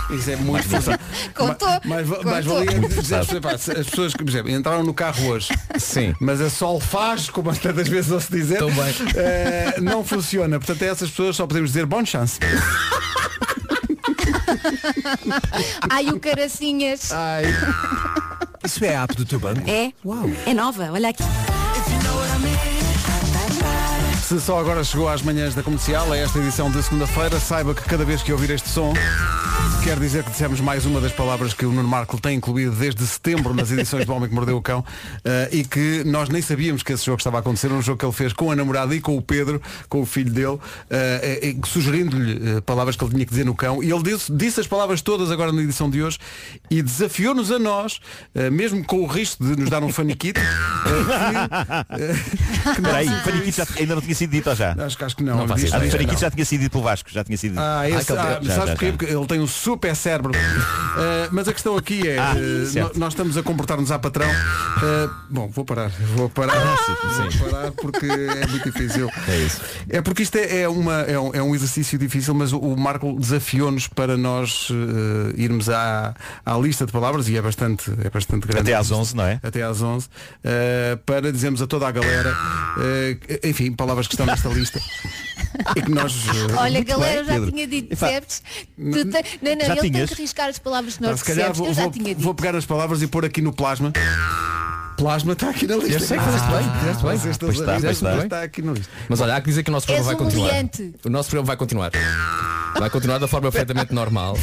[0.09, 0.99] Isso é muito forçado.
[1.35, 1.69] Contou.
[1.85, 2.23] Mas, Contou.
[2.25, 6.15] mas valia dizer, pá, as pessoas que, por exemplo, entraram no carro hoje, Sim.
[6.19, 8.95] mas a sol faz, como tantas vezes ouço dizer, Tão bem.
[9.15, 10.57] eh, não funciona.
[10.57, 12.39] Portanto, a essas pessoas só podemos dizer bom chance.
[15.89, 17.11] Ai, o caracinhas.
[17.11, 17.43] Ai,
[18.63, 19.69] Isso é a app do teu banco?
[19.69, 19.91] É?
[20.45, 21.23] É nova, olha aqui.
[24.23, 27.83] se só agora chegou às manhãs da comercial, a esta edição de segunda-feira, saiba que
[27.83, 28.91] cada vez que ouvir este som,
[29.83, 33.05] quer dizer que dissemos mais uma das palavras que o Nuno Marco tem incluído desde
[33.05, 34.83] setembro nas edições do Homem que Mordeu o Cão
[35.25, 38.05] eh, e que nós nem sabíamos que esse jogo estava a acontecer, um jogo que
[38.05, 40.57] ele fez com a namorada e com o Pedro, com o filho dele,
[40.89, 44.61] eh, sugerindo-lhe eh, palavras que ele tinha que dizer no cão e ele disse, disse
[44.61, 46.17] as palavras todas agora na edição de hoje
[46.71, 47.99] e desafiou-nos a nós,
[48.53, 50.87] mesmo com o risco de nos dar um faniquito, que,
[52.65, 54.71] que Espera aí, nós- Faniquito já- ainda não tinha sido dito já?
[54.79, 55.45] Acho, que- acho que não.
[55.45, 55.69] Não ideia.
[55.75, 56.19] Ah, diz- Faniquito não.
[56.19, 57.61] já tinha sido dito pelo Vasco, já tinha sido dito.
[57.61, 58.39] Ah, esse, aquele ah.
[58.41, 58.85] Já, sabes já, porquê?
[58.85, 58.91] já.
[58.93, 60.31] Porque ele tem um super cérebro.
[60.35, 64.29] Ah, mas a questão aqui é, Ah, no- nós estamos a comportar-nos à patrão.
[64.29, 65.89] Ah, bom, vou parar.
[66.15, 66.53] Vou parar.
[66.55, 69.09] vou parar porque é muito difícil.
[69.27, 69.61] É isso.
[69.89, 72.77] É porque isto é, é uma, é, um, é um exercício difícil, mas o, o
[72.79, 74.69] Marco desafiou-nos para nós
[75.35, 76.13] irmos à,
[76.45, 78.61] à lista de palavras e é bastante, é bastante grande.
[78.71, 79.39] Até às 11, não é?
[79.41, 80.07] Até às 11,
[80.43, 82.35] eh, para dizermos a toda a galera,
[83.43, 84.79] enfim, palavras que estão nesta lista.
[85.75, 86.13] e que nós.
[86.57, 87.51] Olha, galera, bem, eu já Pedro.
[87.51, 88.41] tinha dito, percebes?
[88.77, 88.91] Não,
[89.63, 90.09] não, já ele tem tinhas?
[90.09, 91.57] que riscar as palavras que Pá, nós se calhar percebes.
[91.59, 92.21] vou, Eu já vou- tinha dito.
[92.23, 93.91] vou pegar as palavras e pôr aqui no plasma.
[94.95, 95.91] Plasma está aqui na lista.
[95.93, 97.19] Eu sei que fizeste bem, fizeste bem.
[97.19, 98.17] Pois está, pois mas está.
[98.23, 98.91] está aqui na lista.
[99.09, 100.65] Mas olha, há que dizer que o nosso programa És vai um continuar.
[101.05, 101.91] O nosso programa vai continuar.
[102.77, 104.37] Vai continuar da forma perfeitamente normal.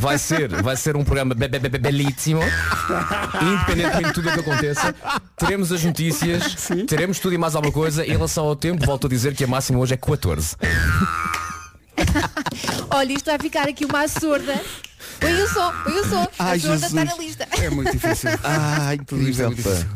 [0.00, 2.40] Vai ser, vai ser um programa be- be- be- belíssimo.
[3.40, 4.94] Independentemente de tudo o que aconteça,
[5.36, 6.56] teremos as notícias,
[6.88, 8.04] teremos tudo e mais alguma coisa.
[8.04, 10.56] Em relação ao tempo, volto a dizer que a máxima hoje é 14.
[12.90, 14.60] Olha, isto vai ficar aqui uma surda.
[15.20, 16.28] Põe o som, põe o som.
[16.38, 17.48] Ai, a surda está na lista.
[17.50, 18.30] É muito difícil.
[19.30, 19.88] Isto é muito difícil.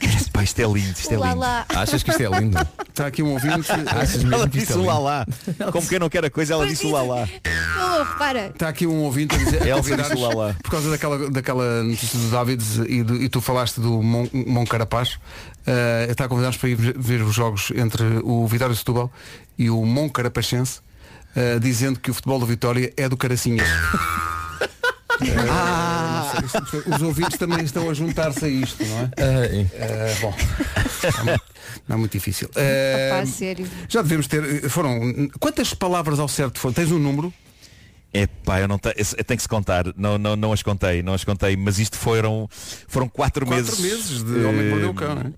[0.00, 1.36] Eh, Pá, isto é lindo, isto é lindo.
[1.38, 1.64] lá.
[1.70, 2.58] Achas que isto é lindo?
[2.88, 3.70] está aqui um ouvinte.
[3.72, 4.86] Achas Ela mesmo que isto disse é o lindo?
[4.92, 5.26] lá lá.
[5.72, 7.28] Como quem não quer a coisa, ela disse o lá lá.
[7.76, 8.46] Não, repara.
[8.48, 10.54] Está aqui um ouvinte a dizer convidar-nos, disse lá lá.
[10.62, 14.64] por causa daquela, daquela notícia do Davids e, do- e tu falaste do Mon, Mon
[14.66, 15.18] Carapaz
[15.66, 19.10] eh, está a convidar-nos para ir ver- ver os jogos entre o Vitória de Setúbal
[19.58, 20.80] e o Mon Carapachense
[21.34, 23.66] eh, dizendo que o futebol do Vitória é do Caracinhas
[25.50, 29.10] Ah, sei, isto- os ouvintes também estão a juntar-se a isto, não é?
[29.16, 30.34] Eh, bom,
[31.88, 32.48] Não é muito difícil.
[32.50, 33.66] Opa, sério.
[33.88, 34.68] já devemos ter.
[34.68, 35.00] Foram.
[35.40, 36.72] Quantas palavras ao certo foram?
[36.74, 37.32] Tens um número?
[38.12, 41.02] É pá, eu não tenho, eu tenho que se contar, não, não, não as contei,
[41.02, 42.48] não as contei, mas isto foram,
[42.88, 43.78] foram quatro, Quatro meses.
[43.78, 45.32] meses de Homem que Mordeu o Cão, não é?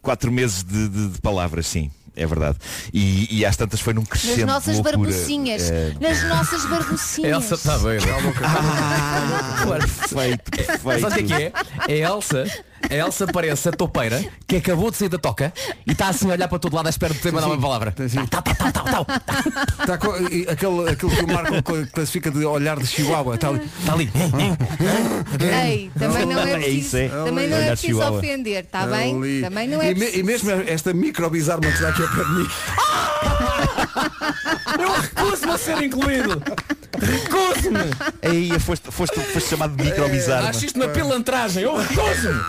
[0.00, 1.90] Quatro meses de, de- de palavras, sim,
[2.22, 2.56] é verdade.
[2.92, 4.96] E, e às tantas foi num Nas crescendo de nossas loucura.
[4.98, 5.70] barbucinhas.
[5.70, 7.32] É, Nas nossas barbucinhas.
[7.32, 7.98] Elsa está bem,
[9.68, 11.00] Perfeito, perfeito.
[11.00, 11.52] Sabe o que é que é?
[12.00, 12.44] É a Elsa.
[12.90, 15.52] A Elsa parece a topeira que acabou de sair da toca
[15.86, 17.92] e está assim a olhar para todo lado à espera de ter mandar uma palavra.
[19.86, 23.34] Tá aquele, aquele que o Marco cl- classifica de olhar de Chihuahua.
[23.34, 23.60] Está ali.
[23.80, 24.10] Está ali.
[25.70, 27.08] Ei, também não é É isso, preciso, é.
[27.08, 28.18] também não é Olhar preciso Chihuahua.
[28.18, 29.16] ofender, está bem?
[29.16, 29.40] Ali.
[29.42, 30.24] Também não é e, me- e preciso.
[30.24, 32.48] mesmo esta micro bizarra que está aqui ao pé de mim.
[34.78, 36.42] Eu recuso-me a ser incluído.
[37.00, 37.78] Recuso-me.
[38.22, 40.46] Aí foste, foste, foste chamado de micro bizarro.
[40.48, 41.62] Acho isto uma pilantragem.
[41.62, 42.40] Eu recuso-me.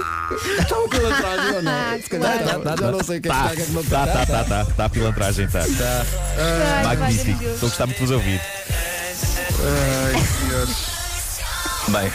[0.60, 1.72] Está uma pilantragem ou não?
[1.72, 2.60] Ah, Se calhar claro.
[2.60, 2.76] está.
[2.76, 4.06] Já não sei o que é que Tá, está, é tá, está.
[4.08, 5.60] tá, tá, tá, tá, a pilantragem, tá.
[5.60, 7.43] Ai, Magnífico.
[7.43, 8.41] Estou a gostar muito de vos ouvir.
[9.62, 11.00] Ai, senhores.
[11.89, 12.12] Bem,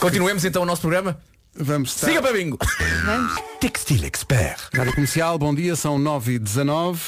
[0.00, 1.16] continuemos então o nosso programa.
[1.58, 2.08] Vamos estar.
[2.08, 2.58] Siga para bingo.
[3.06, 3.32] Vamos.
[3.60, 4.58] Textil Expert.
[4.74, 7.00] Rádio Comercial, bom dia, são 9 e 19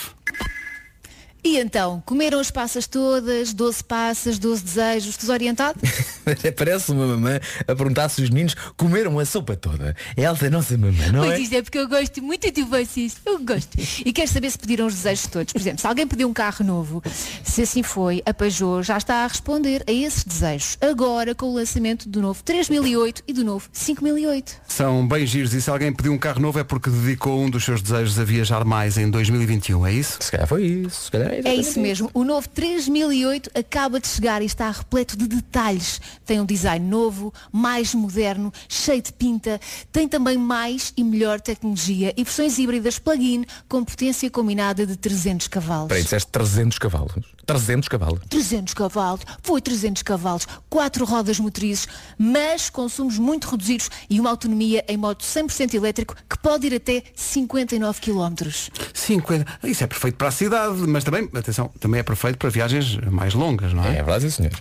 [1.43, 5.78] E então, comeram as passas todas, 12 passas, 12 desejos, desorientado?
[6.57, 9.95] Parece uma mamã a perguntar se os meninos comeram a sopa toda.
[10.16, 11.41] Elsa é a nossa mamã, não Pois é?
[11.41, 13.16] isto é porque eu gosto muito de vocês.
[13.24, 13.78] Eu gosto.
[14.05, 15.53] E quero saber se pediram os desejos todos.
[15.53, 17.03] Por exemplo, se alguém pediu um carro novo,
[17.45, 20.76] se assim foi, a Peugeot já está a responder a esses desejos.
[20.80, 24.57] Agora com o lançamento do novo 3008 e do novo 5008.
[24.66, 27.64] São bem giros e se alguém pediu um carro novo é porque dedicou um dos
[27.64, 30.18] seus desejos a viajar mais em 2021, é isso?
[30.20, 31.05] Se calhar foi isso.
[31.05, 32.11] Se calhar É isso mesmo.
[32.14, 36.01] O novo 3008 acaba de chegar e está repleto de detalhes.
[36.24, 39.61] Tem um design novo, mais moderno, cheio de pinta.
[39.93, 45.49] Tem também mais e melhor tecnologia e versões híbridas plug-in com potência combinada de 300
[45.49, 45.89] cavalos.
[45.89, 47.38] Peraí, disseste 300 cavalos.
[47.49, 48.20] 300 cavalos.
[48.28, 51.88] 300 cavalos, foi 300 cavalos, quatro rodas motrizes,
[52.18, 57.03] mas consumos muito reduzidos e uma autonomia em modo 100% elétrico que pode ir até
[57.14, 58.51] 59 km.
[58.92, 59.46] 50.
[59.64, 63.32] Isso é perfeito para a cidade, mas também, atenção, também é perfeito para viagens mais
[63.32, 63.92] longas, não é?
[63.92, 64.53] É verdade, senhor.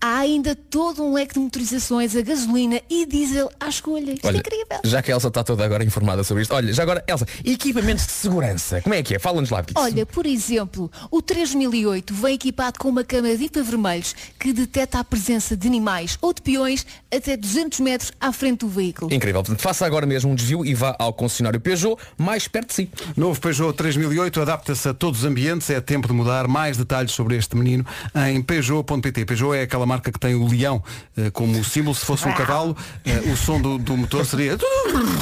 [0.00, 4.12] Há ainda todo um leque de motorizações a gasolina e diesel à escolha.
[4.12, 4.78] Isto é Olha, incrível.
[4.84, 6.54] já que a Elsa está toda agora informada sobre isto.
[6.54, 8.80] Olha, já agora, Elsa, equipamentos de segurança.
[8.82, 9.18] Como é que é?
[9.18, 9.62] Fala-nos lá.
[9.62, 14.52] porque isso- Olha, por exemplo, o 3008 vem equipado com uma câmara de infravermelhos que
[14.52, 19.12] detecta a presença de animais ou de peões até 200 metros à frente do veículo.
[19.12, 19.42] Incrível.
[19.42, 22.90] Portanto, faça agora mesmo um desvio e vá ao concessionário Peugeot mais perto de si.
[23.16, 26.46] Novo Peugeot 3008 adapta-se a todos os ambientes, é tempo de mudar.
[26.46, 27.84] Mais detalhes sobre este menino
[28.28, 29.24] em Peugeot.pt.
[29.24, 30.82] Peugeot é aquela marca que tem o leão
[31.16, 31.94] eh, como símbolo.
[31.94, 34.56] Se fosse um cavalo, eh, o som do, do motor seria.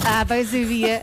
[0.07, 1.03] Ah, pois havia.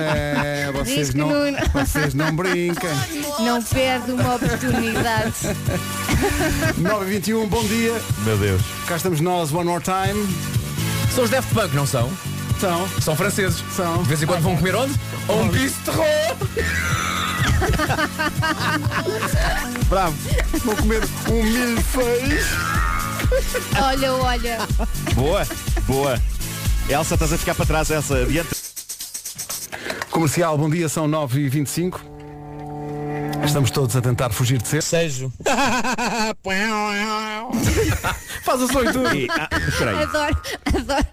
[0.00, 2.90] É, vocês não, não- vocês não brincam.
[3.40, 5.32] Não perde uma oportunidade.
[6.78, 7.92] 9 e 21 bom dia.
[8.24, 8.62] Meu Deus.
[8.86, 10.26] Cá estamos nós, one more time.
[11.14, 12.10] São os Daft Punk, não são?
[12.62, 12.88] São.
[13.00, 13.64] São franceses.
[13.74, 14.04] São.
[14.04, 14.94] De vez em quando vão comer onde?
[15.28, 15.94] Um bistrô.
[19.90, 20.16] Bravo.
[20.64, 22.46] Vou comer um milfeis.
[23.82, 24.58] Olha, olha.
[25.12, 25.44] Boa,
[25.88, 26.22] boa.
[26.88, 28.22] Elsa, estás a ficar para trás, Elsa.
[28.22, 28.50] Adiante.
[30.12, 32.11] Comercial, bom dia, são 9 e 25
[33.44, 34.82] Estamos todos a tentar fugir de ser.
[34.82, 35.32] Sejo.
[38.42, 39.14] Faz o som e tudo.
[39.14, 40.02] E, ah, mas espera aí.
[40.02, 41.06] Adoro, adoro.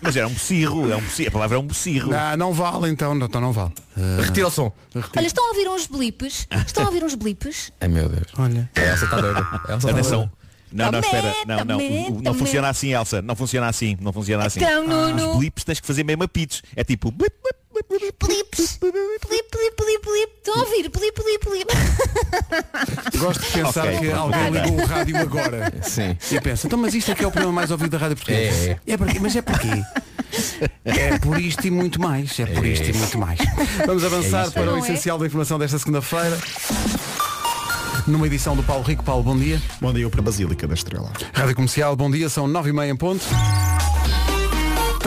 [0.00, 1.28] Mas era um bocirro, é um bocirro.
[1.28, 2.14] A palavra é um bocirro.
[2.14, 3.72] Ah, não vale então, não, então não vale.
[3.96, 4.72] Ah, Retira o som.
[5.16, 6.46] Olha, estão a ouvir uns blips?
[6.66, 7.72] Estão a ouvir uns blips?
[7.80, 8.26] Ai meu Deus.
[8.38, 8.70] Olha.
[8.76, 9.40] A Elsa está doida.
[9.40, 10.18] A Elsa está Atenção.
[10.18, 10.32] doida.
[10.70, 11.34] Não, não, espera.
[11.46, 12.20] Não, não.
[12.22, 13.22] Não funciona assim, Elsa.
[13.22, 13.96] Não funciona assim.
[14.00, 14.60] Não funciona assim.
[14.60, 15.32] Então, Nuno.
[15.32, 16.28] Os blips tens que fazer mesmo a.
[16.76, 17.10] É tipo.
[17.10, 17.57] blip, blip,
[17.88, 18.78] Blips.
[18.80, 20.32] Blip, blip, blip, blip.
[20.38, 20.88] Estão a ouvir?
[20.88, 21.68] Blip, blip, blip.
[23.18, 24.34] Gosto de pensar Ok, que pronto.
[24.34, 25.72] alguém ligou o rádio agora.
[25.82, 26.16] Sim.
[26.30, 28.70] E pensa, então mas isto é que é o programa mais ouvido da rádio portuguesa.
[28.86, 29.82] É, é porque, mas é porquê?
[30.84, 32.38] É por isto e muito mais.
[32.40, 33.38] É por isto e muito mais.
[33.86, 34.80] Vamos avançar isso, para o Não é?
[34.80, 36.38] essencial da informação desta segunda-feira.
[38.06, 39.04] Numa edição do Paulo Rico.
[39.04, 39.60] Paulo, bom dia.
[39.80, 41.12] Bom dia para a Basílica da Estrela.
[41.32, 43.24] Rádio Comercial, bom dia, são nove e meia em ponto.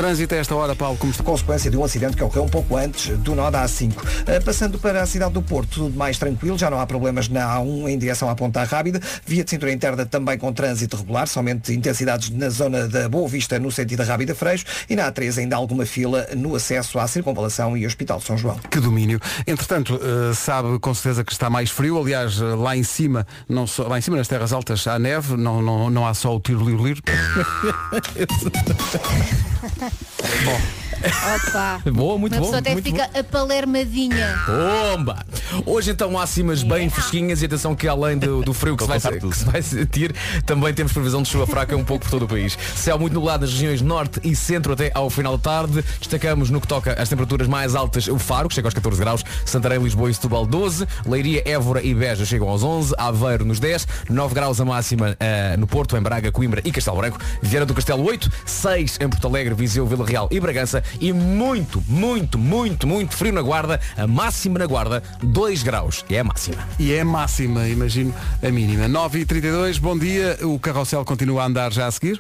[0.02, 1.24] Trânsito a esta hora, Paulo, como está?
[1.24, 3.92] consequência de um acidente que ocorreu um pouco antes do nó da A5.
[3.92, 7.56] Uh, Passando para a cidade do Porto, tudo mais tranquilo, já não há problemas na
[7.56, 9.00] A1 em direção à Ponta Rábida.
[9.24, 13.60] Via de cintura interna também com trânsito regular, somente intensidades na zona da Boa Vista
[13.60, 17.08] no sentido da Rábida Freixo e na A3 ainda há alguma fila no acesso à
[17.08, 18.58] Circunvalação e Hospital de São João.
[18.72, 19.20] Que domínio.
[19.46, 22.00] Entretanto, eh, sabe com certeza que está mais frio.
[22.00, 25.38] Aliás, eh, lá em cima, não só, lá em cima nas terras altas há neve,
[25.38, 27.04] não, não, não há só o tiro livre.
[30.24, 30.60] 没错
[31.02, 31.82] Opa.
[31.92, 32.46] Boa, muito Uma bom.
[32.46, 34.40] pessoa até muito fica apalermadinha.
[34.46, 35.26] Bomba!
[35.66, 39.00] Hoje então máximas bem fresquinhas e atenção que além do, do frio que se, vai,
[39.20, 42.28] que se vai sentir, também temos previsão de chuva fraca um pouco por todo o
[42.28, 42.58] país.
[42.76, 45.84] Céu muito nublado nas regiões norte e centro até ao final da tarde.
[46.00, 49.24] Destacamos no que toca às temperaturas mais altas o Faro, que chega aos 14 graus,
[49.46, 53.88] Santarém, Lisboa e Setúbal 12, Leiria, Évora e Beja chegam aos 11, Aveiro nos 10,
[54.10, 57.74] 9 graus a máxima eh, no Porto, em Braga, Coimbra e Castelo Branco, Vieira do
[57.74, 62.88] Castelo 8, 6 em Porto Alegre, Viseu, Vila Real e Bragança e muito, muito, muito,
[62.88, 66.68] muito frio na Guarda, a máxima na Guarda 2 graus, que é a máxima.
[66.80, 68.88] E é máxima, imagino, a mínima.
[68.88, 70.38] 9h32, bom dia.
[70.42, 72.18] O carrossel continua a andar já a seguir.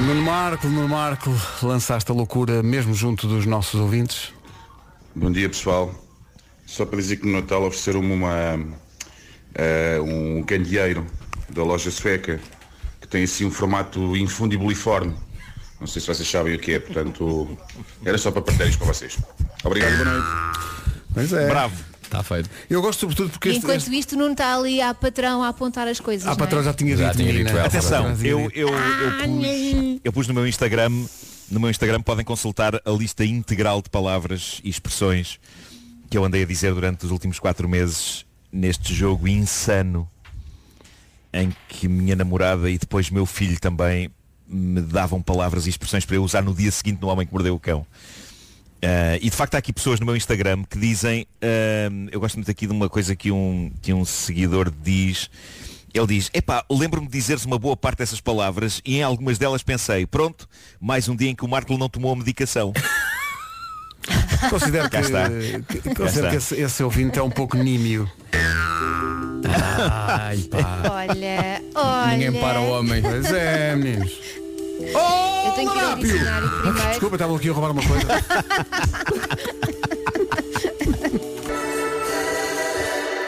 [0.00, 1.30] Nuno Marco, Nuno Marco,
[1.62, 4.32] lançaste a loucura mesmo junto dos nossos ouvintes.
[5.14, 5.94] Bom dia pessoal.
[6.66, 8.58] Só para dizer que no Natal ofereceram-me uma,
[9.54, 11.06] eh, um candeeiro
[11.48, 12.40] da loja sueca
[13.00, 15.14] que tem assim um formato infundibuliforme.
[15.84, 17.58] Não sei se vocês sabem o que é, portanto
[18.06, 19.18] era só para partilhar isto para vocês.
[19.62, 20.26] Obrigado, boa noite.
[21.12, 21.46] Pois é.
[21.46, 21.76] Bravo.
[22.02, 22.48] Está feito.
[22.70, 23.98] Eu gosto sobretudo porque este, Enquanto este...
[23.98, 26.26] isto não está ali à patrão a apontar as coisas.
[26.26, 26.64] Ah, não patrão é?
[26.64, 27.22] já tinha Já dito.
[27.22, 27.66] tinha dito ela.
[27.66, 30.88] Atenção, Já tinha eu, eu, eu, pus, eu pus no meu Instagram,
[31.50, 35.38] no meu Instagram podem consultar a lista integral de palavras e expressões
[36.08, 40.08] que eu andei a dizer durante os últimos quatro meses neste jogo insano
[41.30, 44.10] em que minha namorada e depois meu filho também
[44.46, 47.54] me davam palavras e expressões para eu usar no dia seguinte no Homem que Mordeu
[47.54, 47.86] o Cão.
[48.82, 52.36] Ah, e de facto há aqui pessoas no meu Instagram que dizem, ah, eu gosto
[52.36, 55.30] muito aqui de uma coisa que um, que um seguidor diz,
[55.92, 59.62] ele diz, epá, lembro-me de dizeres uma boa parte dessas palavras e em algumas delas
[59.62, 60.48] pensei, pronto,
[60.80, 62.72] mais um dia em que o Marco não tomou a medicação.
[64.50, 68.10] Considero que, que- considero que esse, esse ouvinte é um pouco nímio.
[69.88, 70.80] Ai, pá.
[70.90, 72.16] Olha, olha.
[72.16, 73.02] Ninguém para o homem.
[73.02, 74.12] Pois é, meninos.
[74.80, 76.88] Eu tenho que ir ao dicionário primeiro.
[76.90, 78.06] Desculpa, estava aqui a roubar uma coisa.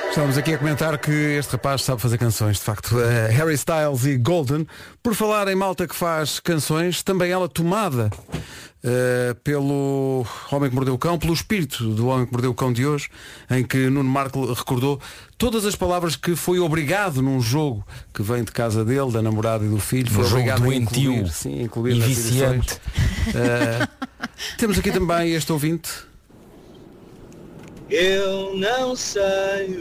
[0.08, 2.98] Estamos aqui a comentar que este rapaz sabe fazer canções, de facto.
[2.98, 4.66] Eh, Harry Styles e Golden.
[5.02, 8.10] Por falar em malta que faz canções, também ela tomada
[8.84, 12.72] eh, pelo Homem que Mordeu o Cão, pelo espírito do Homem que Mordeu o Cão
[12.72, 13.08] de hoje,
[13.50, 15.00] em que Nuno Marco recordou
[15.38, 19.64] todas as palavras que foi obrigado num jogo que vem de casa dele, da namorada
[19.64, 20.10] e do filho.
[20.10, 22.80] Foi Um jogo obrigado a doentio incluir, sim, incluir e viciante.
[23.34, 23.88] Eh,
[24.58, 25.90] temos aqui também este ouvinte.
[27.88, 29.22] Eu não sei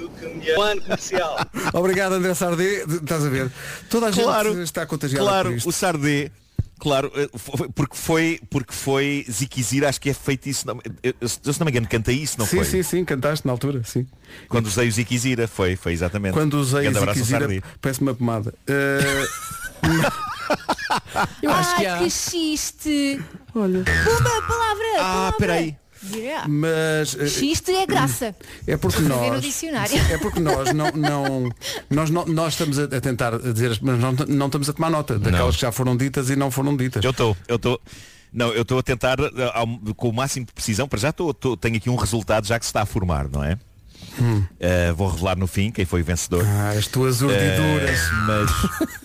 [0.04, 0.62] o que me é.
[0.62, 1.38] Ano comercial.
[1.74, 3.52] Obrigado André Sardé, estás a ver?
[3.90, 5.70] Toda a gente Claro, está contagiada Claro, por isto.
[5.70, 6.32] o Sardê,
[6.80, 7.30] claro, eh,
[7.74, 11.66] porque foi, porque foi Ziquizir, acho que é feito isso, não, eu, eu, se não
[11.66, 12.66] me engano, cantei isso, não sim, foi?
[12.66, 14.06] sim, sim, cantaste na altura, sim.
[14.50, 16.34] Quando usei o Ziquizira, foi, foi exatamente.
[16.34, 17.64] Quando usei Grande a abraço ao Ziquezira, Sardê.
[17.82, 18.54] parece uma pomada.
[18.68, 19.26] Eh,
[21.42, 21.98] Eu acho que Ai, há.
[22.00, 23.20] que xiste.
[23.54, 23.80] Olha.
[23.80, 24.86] Uma palavra.
[24.98, 25.38] Ah, palavra.
[25.38, 25.78] peraí.
[26.14, 26.48] Yeah.
[26.48, 28.36] mas eh, Xiste é graça.
[28.68, 29.46] é porque nós
[30.12, 31.50] é porque nós não, não
[31.90, 35.18] nós não, nós estamos a, tentar dizer as- mas não, não estamos a tomar nota
[35.18, 35.52] daquelas Não.
[35.54, 37.04] que já foram ditas e não foram ditas.
[37.04, 37.82] Eu estou, eu estou.
[38.34, 41.34] Não, eu estou a tentar eh, ao- com o máximo de precisão, para já estou,
[41.58, 43.58] tenho aqui um resultado já que se está a formar, não é?
[44.60, 46.44] Eh, vou revelar no fim quem foi o vencedor.
[46.44, 46.48] Hum.
[46.50, 48.00] Ah, as tuas urdiduras.
[48.00, 49.05] Eh, mas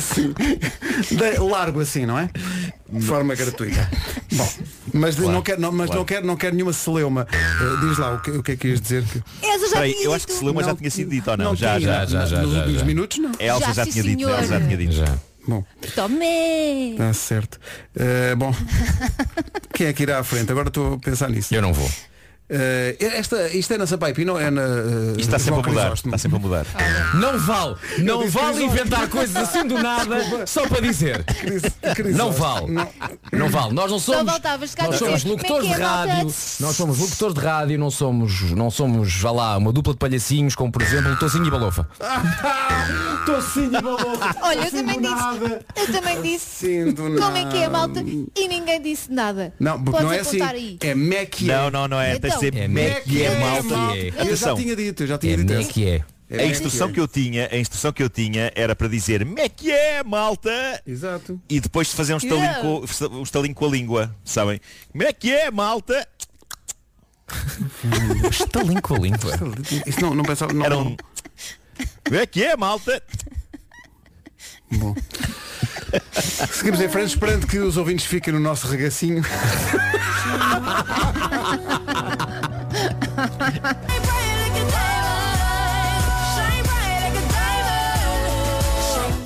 [0.00, 0.34] Sim.
[1.16, 2.28] De- largo assim, não é?
[2.88, 3.88] De forma gratuita.
[4.32, 4.48] Bom,
[4.92, 6.00] mas Claro, não quer, não, mas claro.
[6.00, 7.26] não quer, não quer nenhuma celeuma.
[7.32, 9.84] Eh, diz lá o que, o que é que ias dizer que Essa já Espera
[9.84, 10.40] aí, tinha eu acho que dito.
[10.40, 11.44] Selema já Não, tinha sido dito ou não?
[11.46, 12.42] não já, tinha, já, já, já.
[12.42, 12.86] nos já, últimos já.
[12.86, 13.32] minutos não.
[13.38, 14.38] A Elsa Já, já, tinha dito, a senhor.
[14.38, 14.92] Elsa já tinha dito.
[14.92, 15.18] Já.
[15.48, 15.64] Bom,
[15.94, 16.92] Tome.
[16.92, 17.58] está certo.
[17.96, 18.54] Eh, bom,
[19.74, 20.50] quem é que irá à frente?
[20.52, 21.54] Agora estou a pensar nisso.
[21.54, 21.90] Eu não vou.
[22.54, 24.60] Eh, esta, isto é na Sampaipino ou é na.
[24.60, 25.80] eh, Isto está sempre a mudar.
[25.82, 26.14] Crisóstomo?
[26.14, 26.66] Está sempre a mudar.
[27.14, 31.24] Não vale, não vale inventar coisas assim do nada só para dizer.
[31.24, 32.14] Cris-.
[32.14, 32.66] Não vale.
[33.32, 33.72] Não vale.
[33.72, 34.26] Nós não somos.
[34.26, 36.12] Nós somos é locutores de é, malta?
[36.12, 39.98] rádio, nós somos locutores de rádio, não somos, não somos, vá lá, uma dupla de
[39.98, 41.88] palhacinhos, como por exemplo o Tocinho e Balofa.
[43.24, 44.36] Tocinho e balofa.
[44.42, 45.14] Olha, eu Assim também disse.
[45.14, 45.66] nada.
[45.76, 46.94] Eu também disse.
[46.94, 48.00] Como é que é, malta?
[48.00, 49.54] E ninguém disse nada.
[49.58, 50.42] Não, porque Podes não é assim.
[50.42, 50.76] aí.
[50.80, 52.18] É Mac Não, não, não é.
[52.18, 52.68] Tens de Então.
[52.68, 53.76] dizer É Mac que é é, malta.
[53.76, 53.96] malta.
[54.24, 55.52] Eu já tinha dito, eu já tinha É dito.
[55.52, 55.72] essa.
[55.72, 56.04] que é.
[56.30, 56.92] É a Mac instrução é.
[56.92, 61.38] que eu tinha, a instrução que eu tinha era para dizer Mac é malta Exato.
[61.48, 62.62] e depois de fazer um estalinho, Yeah.
[62.62, 62.84] com,
[63.18, 64.58] um estalinho com a língua, sabem?
[64.94, 66.08] Mac é malta.
[68.30, 69.32] Estalinho com a língua.
[69.86, 70.52] Isso não, não pensava.
[70.52, 70.96] Não, Era um
[72.10, 73.02] Mac é malta.
[74.72, 74.94] Bom.
[76.52, 79.22] Seguimos em frente, esperando que os ouvintes fiquem no nosso regacinho.
[83.22, 84.12] Bye.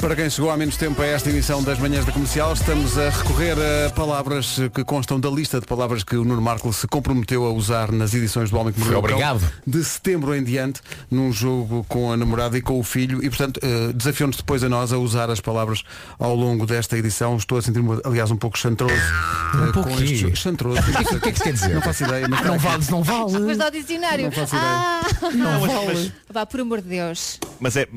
[0.01, 3.09] Para quem chegou há menos tempo a esta emissão das manhãs da comercial, estamos a
[3.11, 7.45] recorrer a palavras que constam da lista de palavras que o Nuno Marco se comprometeu
[7.45, 9.53] a usar nas edições do Homem que Mordeu Cão obrigado.
[9.67, 10.81] de setembro em diante,
[11.11, 14.69] num jogo com a namorada e com o filho, e portanto eh, desafiou-nos depois a
[14.69, 15.83] nós a usar as palavras
[16.21, 17.37] ao longo desta edição.
[17.37, 18.95] Estou a sentir-me, aliás, um pouco chantroso.
[18.95, 20.05] eh, pouco com quê?
[20.05, 20.79] estes- Chantroso.
[20.79, 21.75] O que é que- é que quer dizer?
[21.75, 22.29] Não faço ideia.
[22.29, 23.39] Mas Ah, não vale, não vale.
[23.41, 24.27] Mas ao dicionário.
[24.27, 24.71] Não faço ideia.
[24.71, 25.03] ah,
[25.35, 27.41] Não, mas- mas- Vá, por amor de Deus.
[27.59, 27.89] Mas é.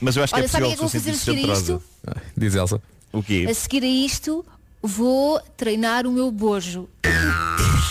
[0.00, 1.24] Mas eu acho que Olha, é sabe possível o que é que eu vou sentir-se
[1.26, 1.82] fazer a seguir chantrosa.
[2.06, 2.82] Ah, Diz Elsa.
[3.12, 3.46] O quê?
[3.48, 4.44] A seguir a isto,
[4.82, 6.88] vou treinar o meu bojo.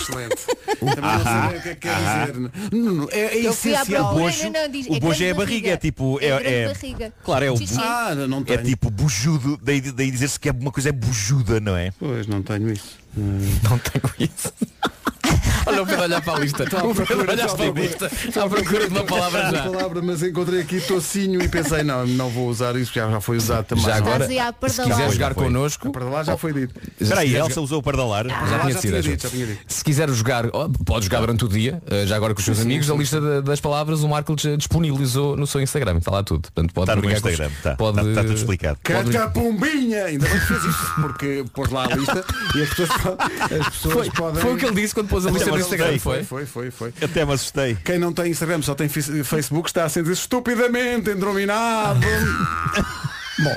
[0.01, 0.35] Excelente.
[0.79, 2.51] Também não sei o que é que quer dizer.
[2.71, 4.13] Nuno, é, é Eu fui à essencial.
[4.13, 6.19] procura, não, não, diz, o é bojo grande é a barriga, é tipo.
[6.21, 7.13] É É, grande é- barriga.
[7.23, 7.75] Claro, é o Xixi.
[7.79, 8.63] Ah, não É tenho.
[8.65, 11.91] tipo bujudo, daí, daí dizer-se que é uma coisa é bujuda, não é?
[11.97, 12.97] Pois, não tenho isso.
[13.15, 14.53] Não tenho isso.
[15.75, 16.63] Olha o Pedro olhar para a lista.
[16.63, 18.11] Estou à procura, olhar estou para a lista.
[18.41, 19.63] À procura de uma palavra já.
[19.69, 23.37] palavra, mas encontrei aqui tocinho e pensei, não, não vou usar isso, já, já foi
[23.37, 23.83] usado também.
[23.83, 26.79] Já agora, se quiser jogar connosco, Para lá já foi dito.
[26.99, 28.25] Espera aí, Elsa usou o pardalar.
[28.27, 29.55] já tinha sido.
[29.67, 30.45] Se quiser jogar,
[30.85, 33.41] pode jogar durante o dia, eh, já agora com os seus amigos, a lista da-
[33.41, 36.41] das palavras o Marco disponibilizou no seu Instagram, está lá tudo.
[36.53, 37.75] Portanto, pode Está no Instagram, está.
[37.75, 38.79] pode, Está, está tudo explicado.
[38.83, 40.05] Pode- Catapumbinha!
[40.05, 42.23] Ainda bem que fez isso, porque pôs lá a lista
[42.55, 44.41] e as pessoas, as pessoas Foi, podem.
[44.41, 46.23] foi o que ele disse quando pôs a lista no Instagram, foi?
[46.23, 46.93] Foi, foi, foi.
[47.01, 47.75] Até me assustei.
[47.83, 51.99] Quem não tem Instagram só tem face- Facebook está a ser estupidamente endrominado.
[53.37, 53.53] Bom,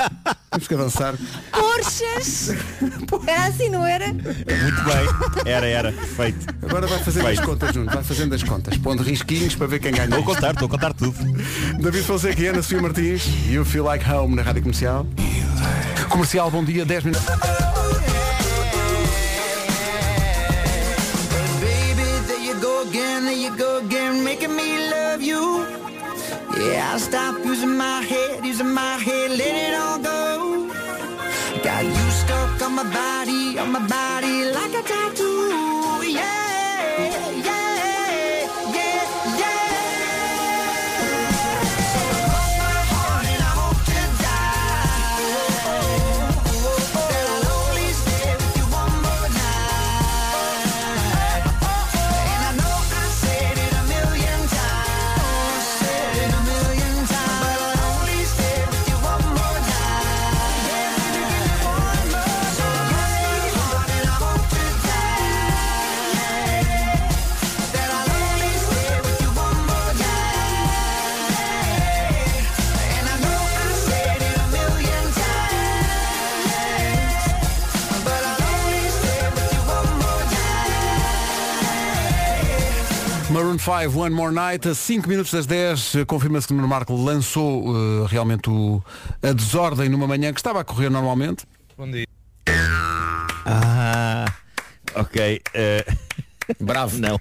[0.50, 1.14] temos que avançar.
[1.52, 2.48] Porchas!
[3.28, 4.08] Era assim, não era?
[4.08, 5.44] Muito bem.
[5.52, 5.92] Era, era.
[5.92, 6.46] Feito.
[6.64, 7.40] Agora vai fazendo Feito.
[7.40, 7.88] as contas, Nuno.
[7.92, 8.76] Vai fazendo as contas.
[8.78, 10.06] Pondo risquinhos para ver quem ganha.
[10.06, 11.14] Estou a contar, estou a contar tudo.
[11.80, 13.24] David Fonseca e Ana Sofia Martins.
[13.48, 15.06] You Feel Like Home na Rádio Comercial.
[16.08, 17.67] Comercial, bom dia, 10 minutos.
[23.50, 25.66] You go again, making me love you.
[26.58, 30.68] Yeah, I'll stop using my head, using my head, let it all go.
[31.62, 36.02] Got you stuck on my body, on my body like a tattoo.
[36.04, 36.57] Yeah,
[83.48, 86.68] Maroon 5, One More Night, a 5 minutos das 10, eh, confirma-se que o Nuno
[86.68, 88.82] Marco lançou eh, realmente o-
[89.22, 91.46] a desordem numa manhã que estava a correr normalmente.
[91.76, 92.04] Bom dia.
[93.46, 94.26] Ah,
[94.96, 95.40] ok.
[95.54, 95.86] eh,
[96.60, 96.98] Bravo.
[96.98, 97.18] Não.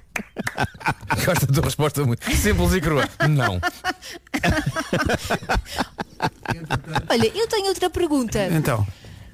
[1.25, 3.07] Gosto da tua resposta muito simples e crua.
[3.29, 3.61] Não.
[7.09, 8.39] Olha, eu tenho outra pergunta.
[8.51, 8.85] Então,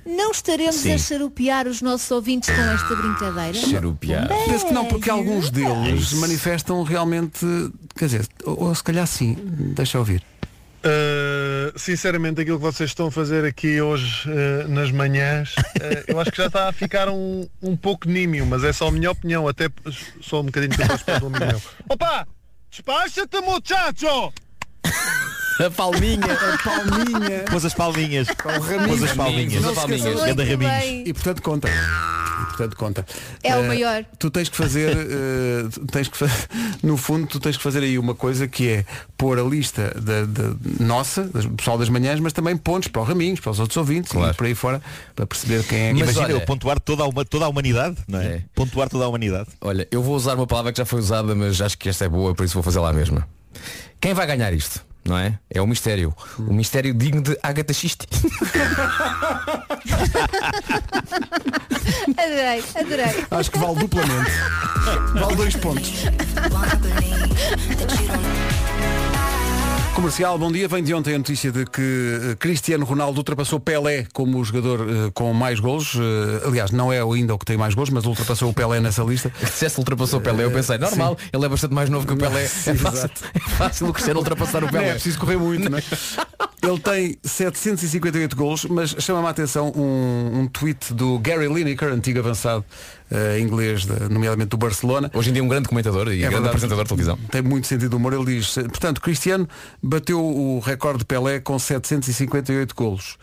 [0.06, 0.93] Não estaremos Sim.
[0.93, 3.54] a charupear os nossos ouvintes com esta brincadeira?
[3.54, 4.28] Charupear.
[4.28, 7.45] penso que não, porque alguns deles manifestam realmente,
[7.95, 9.38] quer dizer, ou, ou se calhar sim,
[9.76, 10.24] deixa eu ouvir.
[10.86, 16.20] Uh, sinceramente, aquilo que vocês estão a fazer aqui hoje uh, nas manhãs, uh, eu
[16.20, 19.10] acho que já está a ficar um, um pouco nímio, mas é só a minha
[19.10, 19.70] opinião, até
[20.22, 21.62] só um bocadinho capaz de um amigo meu.
[21.88, 22.28] Opa!
[22.70, 24.34] Despacha-te, muchacho!
[25.60, 26.26] A palminha.
[26.26, 27.46] A palminha.
[27.50, 28.28] Pôs as palminhas.
[28.28, 28.88] O raminho.
[28.90, 29.54] Pôs as palminhas.
[29.64, 31.08] Se esqueça- Ganda raminhos.
[31.08, 31.70] E portanto conta.
[31.70, 33.06] E portanto conta.
[33.44, 34.06] É o Eh, maior.
[34.18, 34.96] Tu tens que fazer,
[35.72, 36.26] tu tens que fa-
[36.82, 40.26] no fundo, tu tens que fazer aí uma coisa que é pôr a lista da,
[40.26, 43.78] da nossa, do pessoal das manhãs, mas também pontos para o Raminhos, para os outros
[43.78, 44.82] ouvintes e por aí fora,
[45.16, 48.20] para perceber quem é que Imagina olha- eu pontuar toda a, toda a humanidade, não
[48.20, 48.42] é?
[48.56, 49.50] Pontuar toda a humanidade.
[49.62, 52.10] Olha, eu vou usar uma palavra que já foi usada, mas acho que esta é
[52.10, 53.28] boa, por isso vou fazer lá mesma.
[53.99, 54.86] Quem vai ganhar isto?
[55.06, 55.38] Não é?
[55.49, 56.16] É o mistério.
[56.39, 58.08] O mistério digno de Agatha Christie.
[62.18, 63.26] Adorei, adorei.
[63.32, 64.32] Acho que vale duplamente.
[65.20, 65.91] vale dois pontos.
[69.96, 70.68] Comercial, bom dia.
[70.68, 71.82] Vem de ontem a notícia de que
[72.32, 75.94] eh, Cristiano Ronaldo ultrapassou Pelé como o jogador eh, com mais golos.
[75.96, 79.04] Eh, aliás, não é ainda o que tem mais golos, mas ultrapassou o Pelé nessa
[79.04, 79.32] lista.
[79.52, 82.18] Se esse ultrapassou o Pelé, eu pensei, normal, ele é bastante mais novo que o
[82.18, 82.48] Pelé.
[82.48, 83.22] Sim, É fácil, exato.
[83.36, 84.89] é fácil o Cristiano ultrapassar o Não Pelé.
[84.89, 85.84] é preciso correr muito, não é?
[86.64, 92.20] Ele tem 758 gols, mas chama-me a atenção um, um tweet do Gary Lineker, antigo
[92.20, 92.64] avançado
[93.14, 95.09] eh, inglês, de- nomeadamente do Barcelona.
[95.14, 96.47] Hoje em dia um grande comentador e grande verdade.
[96.47, 97.18] apresentador de televisão.
[97.32, 98.14] Tem muito sentido de humor.
[98.14, 99.47] Ele diz, portanto, Cristiano
[99.82, 103.18] bateu o recorde de Pelé com 758 golos.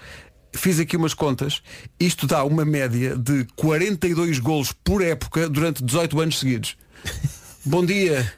[0.55, 1.63] Fiz aqui umas contas.
[1.99, 6.77] Isto dá uma média de 42 golos por época durante 18 anos seguidos.
[7.65, 8.33] Bom dia.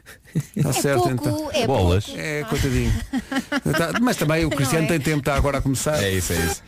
[0.55, 1.49] Está É certo pouco, então.
[1.53, 2.05] é Bolas.
[2.05, 2.19] pouco.
[2.19, 2.91] É, coitadinho.
[3.77, 4.87] Tá, Mas também o Cristiano é?
[4.89, 6.03] tem tempo, está agora a começar.
[6.03, 6.61] É isso, é isso.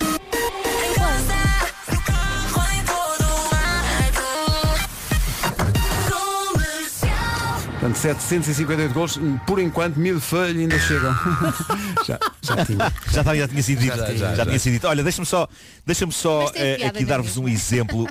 [7.85, 11.13] Portanto, 758 gols, por enquanto, mil folhas ainda chegam.
[12.07, 12.93] já, já tinha.
[13.11, 13.95] Já, já tinha sido dito.
[13.97, 14.45] Já Já, já.
[14.45, 14.87] tinha sido dito.
[14.87, 15.47] Olha, deixa-me só,
[15.85, 18.07] deixa só piada aqui dar-vos um exemplo.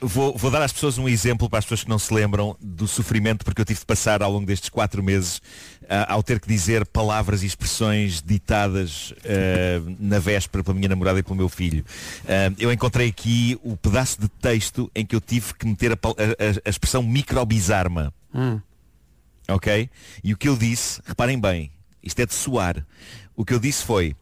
[0.00, 2.86] Vou, vou dar às pessoas um exemplo para as pessoas que não se lembram do
[2.88, 5.42] sofrimento porque eu tive de passar ao longo destes quatro meses
[5.90, 11.18] ah, ao ter que dizer palavras e expressões ditadas ah, na véspera pela minha namorada
[11.18, 11.84] e pelo meu filho.
[12.26, 15.96] Ah, eu encontrei aqui o pedaço de texto em que eu tive que meter a-
[15.96, 18.14] a- a expressão microbizarma.
[19.48, 19.90] Ok?
[20.22, 21.72] E o que eu disse, reparem bem,
[22.02, 22.86] isto é de suar.
[23.36, 24.16] O que eu disse foi,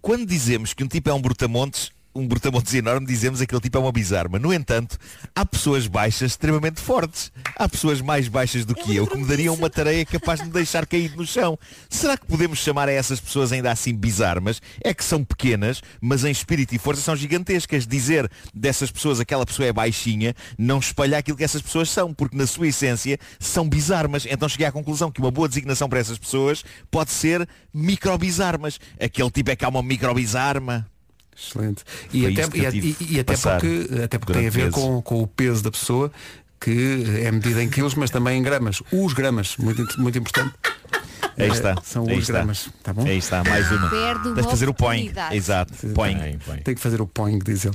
[0.00, 3.78] quando dizemos que um tipo é um brutamontes, um brutamontes enorme, dizemos que aquele tipo
[3.78, 4.38] é uma bizarma.
[4.38, 4.98] No entanto,
[5.34, 7.32] há pessoas baixas extremamente fortes.
[7.56, 10.52] Há pessoas mais baixas do que eu que me dariam uma tarefa capaz de me
[10.52, 11.58] deixar caído no chão.
[11.88, 14.60] Será que podemos chamar a essas pessoas ainda assim bizarmas?
[14.82, 17.86] É que são pequenas, mas em espírito e força são gigantescas.
[17.86, 22.36] Dizer dessas pessoas aquela pessoa é baixinha não espalha aquilo que essas pessoas são, porque
[22.36, 24.26] na sua essência são bizarmas.
[24.28, 28.78] Então cheguei à conclusão que uma boa designação para essas pessoas pode ser microbizarmas.
[29.00, 30.86] Aquele tipo é que há uma microbizarma.
[31.40, 31.82] Excelente.
[32.12, 32.60] E Foi até, e,
[33.00, 36.12] e- e até porque, até porque tem a ver com, com o peso da pessoa
[36.60, 38.82] que é medida em quilos, mas também em gramas.
[38.92, 40.52] Os gramas, muito, muito importante.
[41.40, 41.74] Aí Eh, está.
[41.82, 42.32] São Aí os está.
[42.34, 42.68] gramas.
[42.82, 43.02] Tá bom?
[43.04, 43.88] Aí está, mais uma.
[43.88, 45.02] Perde Tens de fazer o point.
[45.10, 45.36] oportunidade.
[45.36, 45.72] Exato.
[45.94, 46.38] Point.
[46.64, 47.74] Tem que fazer o poing, diz ele.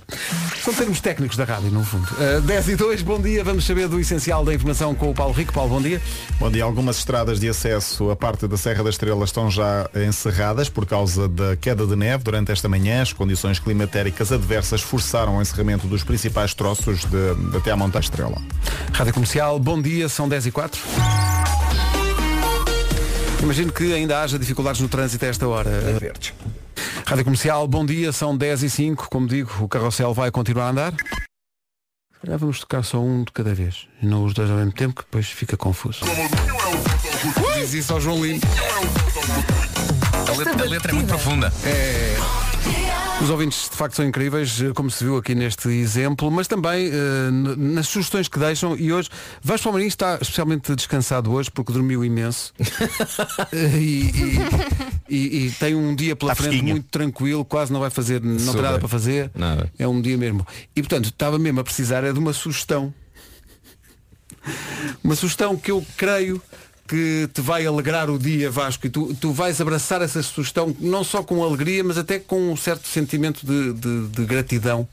[0.63, 2.07] São termos técnicos da rádio, no fundo.
[2.37, 3.43] Uh, 10 e 2, bom dia.
[3.43, 5.53] Vamos saber do essencial da informação com o Paulo Rico.
[5.53, 6.01] Paulo, bom dia.
[6.39, 6.63] Bom dia.
[6.63, 11.27] Algumas estradas de acesso à parte da Serra da Estrela estão já encerradas por causa
[11.27, 13.01] da queda de neve durante esta manhã.
[13.01, 17.99] As condições climatéricas adversas forçaram o encerramento dos principais troços de, de até à Monta
[17.99, 18.41] Estrela.
[18.93, 20.81] Rádio Comercial, bom dia, são 10 e 4.
[23.41, 25.69] Imagino que ainda haja dificuldades no trânsito a esta hora.
[25.99, 26.33] Verdes.
[27.05, 29.09] Rádio Comercial, bom dia, são 10 e 5.
[29.09, 30.93] Como digo, o carrossel vai continuar a andar.
[30.93, 34.71] Se calhar vamos tocar só um de cada vez, e não os dois ao mesmo
[34.71, 35.99] tempo, que depois fica confuso.
[37.55, 38.41] Diz isso ao João Lino.
[40.27, 41.53] A letra, a letra é muito profunda.
[41.63, 42.15] É.
[43.21, 46.89] Os ouvintes de facto são incríveis, eh, como se viu aqui neste exemplo, mas também
[46.91, 49.09] eh, nas sugestões que deixam e hoje
[49.41, 52.53] Vasco Palmeirinho está especialmente descansado hoje porque dormiu imenso
[53.51, 54.11] Eh, e,
[55.09, 56.73] e- e- e tem um dia pela Está frente fresquinho.
[56.75, 58.61] muito tranquilo, quase não vai fazer, não tem Super.
[58.61, 59.31] nada para fazer.
[59.33, 59.71] Nada.
[59.79, 60.45] É um dia mesmo.
[60.75, 62.93] E portanto estava mesmo a precisar é de uma sugestão.
[65.03, 66.39] Uma sugestão que eu creio
[66.87, 71.03] que te vai alegrar o dia, Vasco, e tu, tu vais abraçar essa sugestão não
[71.03, 74.87] só com alegria, mas até com um certo sentimento de, de- de gratidão.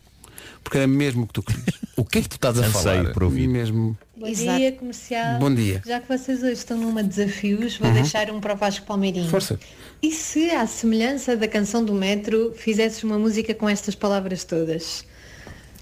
[0.64, 1.66] Porque é mesmo o que tu querias.
[1.94, 3.12] O que é que tu estás a Anseio falar?
[3.12, 3.46] por ouvir.
[3.46, 3.96] Mesmo.
[4.16, 4.58] Bom Exato.
[4.58, 5.38] dia, comercial.
[5.38, 5.82] Bom dia.
[5.86, 7.94] Já que vocês hoje estão numa desafios, vou Uhum.
[7.94, 9.28] deixar um para o Vasco Palmeirinho.
[9.28, 9.60] Força.
[10.02, 15.04] E se, à semelhança da canção do metro, fizesses uma música com estas palavras todas?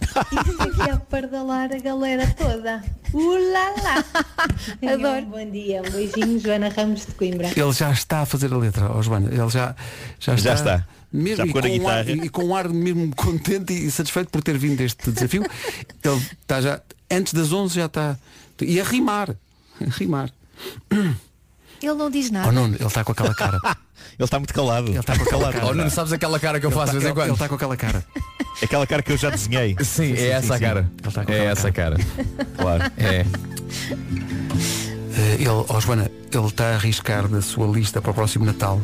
[0.03, 2.82] Isso aqui a pardalar a galera toda.
[3.12, 4.05] Ulala!
[4.92, 5.26] Adoro.
[5.26, 7.48] Um bom dia, um beijinho, Joana Ramos de Coimbra.
[7.48, 9.28] Ele já está a fazer a letra, ó Joana.
[9.28, 9.74] Ele já,
[10.18, 10.36] já está.
[10.36, 10.86] Já está.
[11.12, 12.26] Mesmo, Já e, com um ar, guitarra.
[12.26, 15.42] e com um ar mesmo contente e satisfeito por ter vindo deste desafio.
[16.05, 16.80] Ele está já,
[17.11, 18.16] antes das 11 já está.
[18.62, 19.30] E a rimar.
[19.80, 20.30] A rimar.
[21.82, 22.53] Ele não diz Oh, nada.
[22.53, 23.61] Nuno, ele está com aquela cara.
[24.18, 24.88] Ele está muito calado.
[24.88, 25.66] Ele está com aquela cara.
[25.66, 27.34] Oh, não sabes aquela cara que eu Ele faço de vez em ele- Ele quando?
[27.36, 28.05] está com aquela cara.
[28.63, 29.77] Aquela cara que eu já desenhei.
[29.83, 30.65] Sim, é essa a sim.
[30.65, 30.91] cara.
[31.03, 31.97] Com É essa cara.
[32.57, 32.85] Claro.
[32.99, 33.25] É.
[35.17, 38.81] Eh, ele, oh, Joana, ele está a arriscar da sua lista para o próximo Natal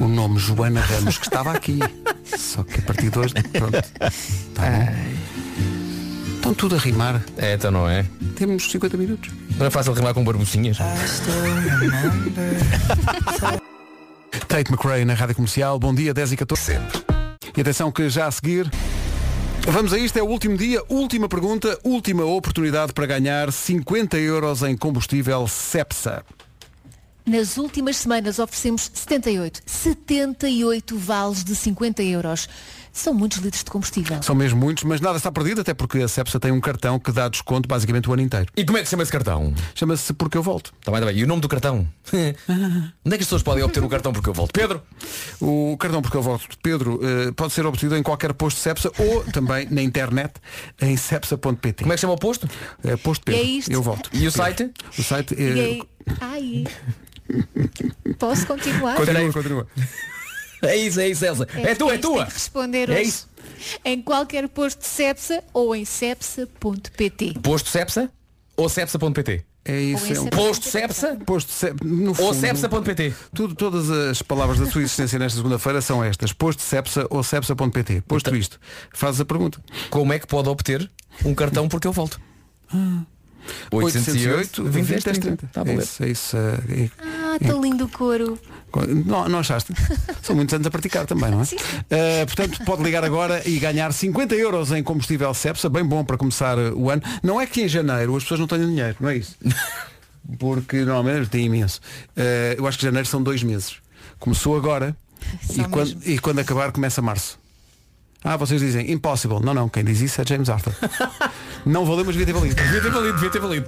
[0.00, 1.78] o nome Joana Ramos, que estava aqui.
[2.36, 3.82] Só que a partir de hoje, pronto.
[4.54, 4.88] Tá bom.
[6.36, 7.22] Estão tudo a rimar.
[7.36, 8.04] É, então não é.
[8.36, 9.30] Temos 50 minutos.
[9.56, 10.78] Não é fácil rimar com barbucinhas.
[14.48, 15.78] Tate McRae na Rádio Comercial.
[15.78, 16.62] Bom dia, 10 e 14.
[16.62, 17.00] Sempre.
[17.56, 18.68] E atenção que já a seguir.
[19.64, 24.60] Vamos a isto, é o último dia, última pergunta, última oportunidade para ganhar 50 euros
[24.62, 26.24] em combustível Cepsa.
[27.24, 32.48] Nas últimas semanas oferecemos 78, 78 vales de 50 euros.
[32.92, 34.22] São muitos litros de combustível.
[34.22, 37.10] São mesmo muitos, mas nada está perdido, até porque a Cepsa tem um cartão que
[37.10, 38.46] dá desconto basicamente o ano inteiro.
[38.54, 39.54] E como é que se chama esse cartão?
[39.74, 40.72] Chama-se Porque Eu Volto.
[40.84, 41.16] Tá bem, tá bem.
[41.16, 41.88] E o nome do cartão?
[42.12, 42.36] Onde é
[43.10, 44.52] que as pessoas podem obter o cartão porque eu volto?
[44.52, 44.82] Pedro?
[45.40, 48.92] O cartão Porque Eu Volto de Pedro eh, pode ser obtido em qualquer posto Cepsa
[48.98, 50.34] ou também na internet
[50.80, 51.82] em cepsa.pt.
[51.82, 52.48] Como é que chama o posto?
[52.84, 53.40] É posto Pedro.
[53.40, 53.72] E é isto.
[53.72, 54.10] Eu volto.
[54.12, 54.70] E o site?
[54.98, 55.78] O site E é...
[58.18, 58.96] posso continuar?
[58.96, 59.66] Continua, continua.
[60.62, 61.46] É isso, é isso, Elsa.
[61.56, 62.18] É, tua, é tua.
[62.18, 63.28] tem que responder É isso.
[63.84, 67.34] Em qualquer posto de Cepsa ou em cepsa.pt.
[67.42, 68.10] Posto Cepsa
[68.56, 69.44] ou cepsa.pt?
[69.64, 70.06] É isso.
[70.10, 70.26] Ou É um.
[70.26, 71.84] Posto Cepsa posto Cepsa.
[71.84, 73.14] No ou fundo, cepsa.pt?
[73.34, 76.32] Tudo, todas as palavras da sua existência nesta segunda-feira são estas.
[76.32, 78.00] Posto Cepsa ou cepsa.pt.
[78.02, 78.60] Posto Então- isto.
[78.92, 79.62] Fazes a pergunta.
[79.90, 80.90] Como é que pode obter
[81.24, 82.20] um cartão porque eu volto?
[83.70, 85.46] 808 20 10 30.
[85.52, 86.36] Tá é isso, é isso.
[86.36, 88.38] Ah, está lindo o couro.
[89.04, 89.72] Não, não achaste?
[90.22, 91.44] São muitos anos a praticar também, não é?
[91.44, 91.64] Sim, sim.
[91.90, 96.16] Eh, portanto, pode ligar agora e ganhar 50 euros em combustível Cepsa, bem bom para
[96.16, 97.02] começar o ano.
[97.22, 99.36] Não é que em janeiro as pessoas não tenham dinheiro, não é isso?
[100.38, 101.80] Porque normalmente tem imenso.
[102.16, 103.76] Eh, eu acho que janeiro são dois meses.
[104.18, 104.96] Começou agora
[105.54, 107.41] e quando, e quando acabar começa março.
[108.24, 109.40] Ah, vocês dizem impossible.
[109.42, 110.72] Não, não, quem diz isso é James Arthur.
[111.66, 112.54] não valeu, mas devia ter valido.
[112.54, 113.66] Devia ter valido, devia ter valido.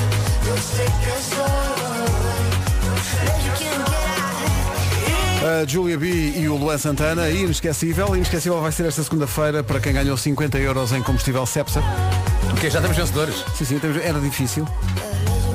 [5.43, 8.17] A Julia B e o Luan Santana, inesquecível.
[8.17, 11.83] Inesquecível vai ser esta segunda-feira para quem ganhou 50 euros em combustível Cepsa.
[12.51, 12.71] O quê?
[12.71, 13.45] Já temos vencedores?
[13.55, 14.67] Sim, sim, temos- era difícil.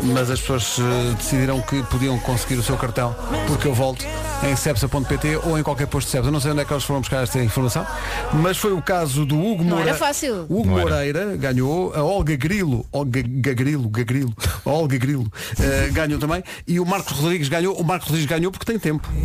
[0.03, 3.15] Mas as pessoas eh, decidiram que podiam conseguir o seu cartão
[3.47, 4.05] porque eu volto
[4.43, 6.31] em cepsa.pt ou em qualquer posto de Cepsa.
[6.31, 7.85] Não sei onde é que eles foram buscar esta informação,
[8.33, 9.89] mas foi o caso do Hugo Não Moreira.
[9.89, 10.43] era fácil.
[10.49, 10.89] Hugo Não era.
[10.89, 14.33] Moreira ganhou, a Olga Grilo, Olga Gagrilo, Gagrilo,
[14.65, 17.75] a Olga Grilo eh, ganhou também e o Marcos Rodrigues ganhou.
[17.77, 19.07] O Marcos Rodrigues ganhou porque tem tempo.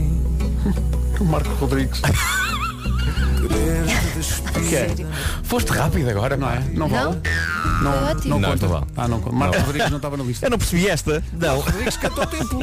[1.21, 2.03] O Marcos Rodrigues.
[4.69, 4.89] Que é?
[5.43, 6.61] Foste rápido agora, Não é?
[6.73, 7.21] Não vale?
[7.83, 7.83] Não?
[7.93, 8.29] Não, Ótimo.
[8.31, 8.67] não Não, conta.
[8.67, 8.87] não vale.
[8.97, 9.37] Ah, não conta.
[9.37, 10.47] Marcos Rodrigues não estava na lista.
[10.47, 11.23] Eu não percebi esta.
[11.33, 11.61] Não.
[11.61, 12.59] Rodrigues cantou tempo.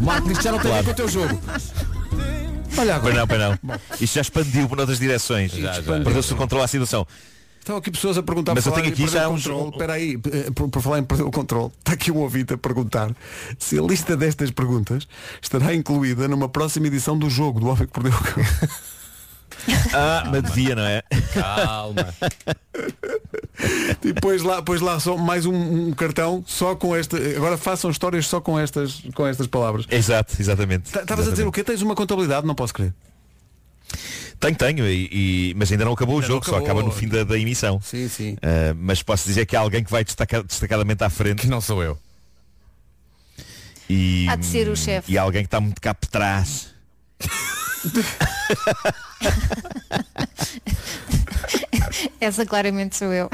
[0.00, 0.84] O Marco diz que já não tem a ver Claro.
[0.84, 1.40] com o teu jogo.
[1.44, 3.14] Olha Pois agora.
[3.14, 3.58] não, pois não.
[4.00, 5.52] Isto já expandiu por outras direções.
[5.52, 5.82] Já, já.
[5.82, 7.06] Perdeu-se o controle à situação.
[7.60, 9.70] Estão aqui pessoas a perguntar Mas eu falar tenho aqui já o uns- controle.
[9.70, 12.58] Espera aí, eh, por, por falar em perder o controle, está aqui um ouvinte a
[12.58, 13.12] perguntar
[13.56, 15.06] se a lista destas perguntas
[15.40, 18.42] estará incluída numa próxima edição do jogo do Homem que Perdeu o Cão.
[19.94, 21.02] Ah, mas devia, não é?
[21.34, 22.14] Calma.
[24.02, 25.54] E depois lá, depois lá só mais um,
[25.88, 27.16] um cartão só com esta.
[27.36, 29.86] Agora façam histórias só com estas, com estas palavras.
[29.90, 30.90] Exato, exatamente.
[30.90, 31.62] Tá- Estavas a dizer o quê?
[31.62, 32.44] Tens uma contabilidade?
[32.46, 32.92] Não posso crer.
[34.40, 36.64] Tenho, tenho, e, e- mas ainda não acabou Ainda o jogo, só acabou.
[36.66, 37.80] acaba no fim da, da emissão.
[37.80, 38.36] Sim, sim.
[38.42, 41.60] Ah, mas posso dizer que há alguém que vai destacar, destacadamente à frente Que não
[41.60, 41.96] sou eu.
[43.88, 45.12] e, Há de ser o chefe.
[45.12, 46.70] e há alguém que está muito cá por trás.
[52.20, 53.28] Essa claramente sou eu.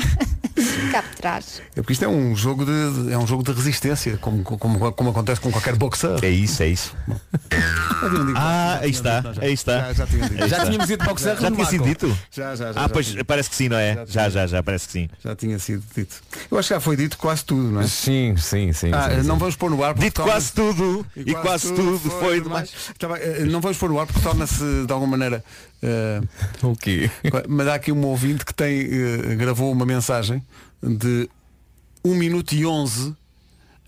[0.92, 1.62] Cá por trás.
[1.74, 5.10] É porque isto é um jogo de, é um jogo de resistência, como, como, como
[5.10, 6.18] acontece com qualquer boxer.
[6.22, 6.94] É isso, é isso.
[7.50, 8.34] Já dito.
[8.36, 9.42] Ah, Já aí está, dito, já.
[9.42, 9.78] aí está.
[9.78, 10.48] Já, já dito.
[10.48, 12.18] Já tínhamos ido para o que Já serve tinha sido dito?
[12.30, 14.04] Já, já, já, Ah, já pois parece que sim, não é?
[14.06, 15.08] Já, já, já, parece que sim.
[15.24, 16.16] Já tinha sido dito.
[16.50, 17.86] Eu acho que já foi dito quase tudo, não é?
[17.86, 18.90] Sim, sim, sim.
[18.92, 19.26] Ah, sim, sim.
[19.28, 22.70] não vamos pôr no ar porque Dito quase tudo e quase tudo foi demais.
[22.98, 25.44] Tá bem, eh, não vamos pôr no ar porque torna-se de alguma maneira.
[26.62, 27.10] O quê?
[27.48, 30.42] mas há aqui um ouvinte que tem, eh, gravou uma mensagem
[30.82, 31.28] de
[32.04, 33.14] 1 minuto e 11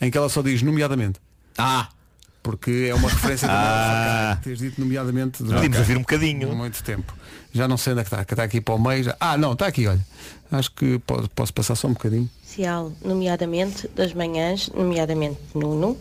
[0.01, 1.21] em que ela só diz nomeadamente.
[1.59, 1.89] Ah!
[2.43, 4.29] Porque é uma referência da Ah.
[4.31, 6.55] nossa Teres dito nomeadamente durante Podíamos ouvir um bocadinho.
[6.57, 7.15] muito tempo.
[7.53, 9.05] Já não sei onde é que está, que está aqui para o meio.
[9.05, 10.01] já- Ah, não, está aqui, olha.
[10.51, 12.31] Acho que pode- posso passar só um bocadinho.
[12.43, 15.99] Social, nomeadamente das manhãs, nomeadamente Nuno,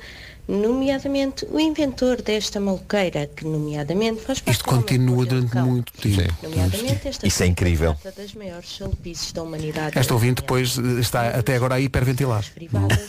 [0.50, 6.34] nomeadamente o inventor desta maluqueira, que nomeadamente faz parte Isto continua durante muito tempo.
[6.42, 7.96] Nomeadamente esta Isso é incrível.
[8.18, 9.98] das maiores chalupices da humanidade.
[9.98, 12.44] Esta ouvinte depois eh, está até agora a hiperventilar.
[12.56, 13.08] privadas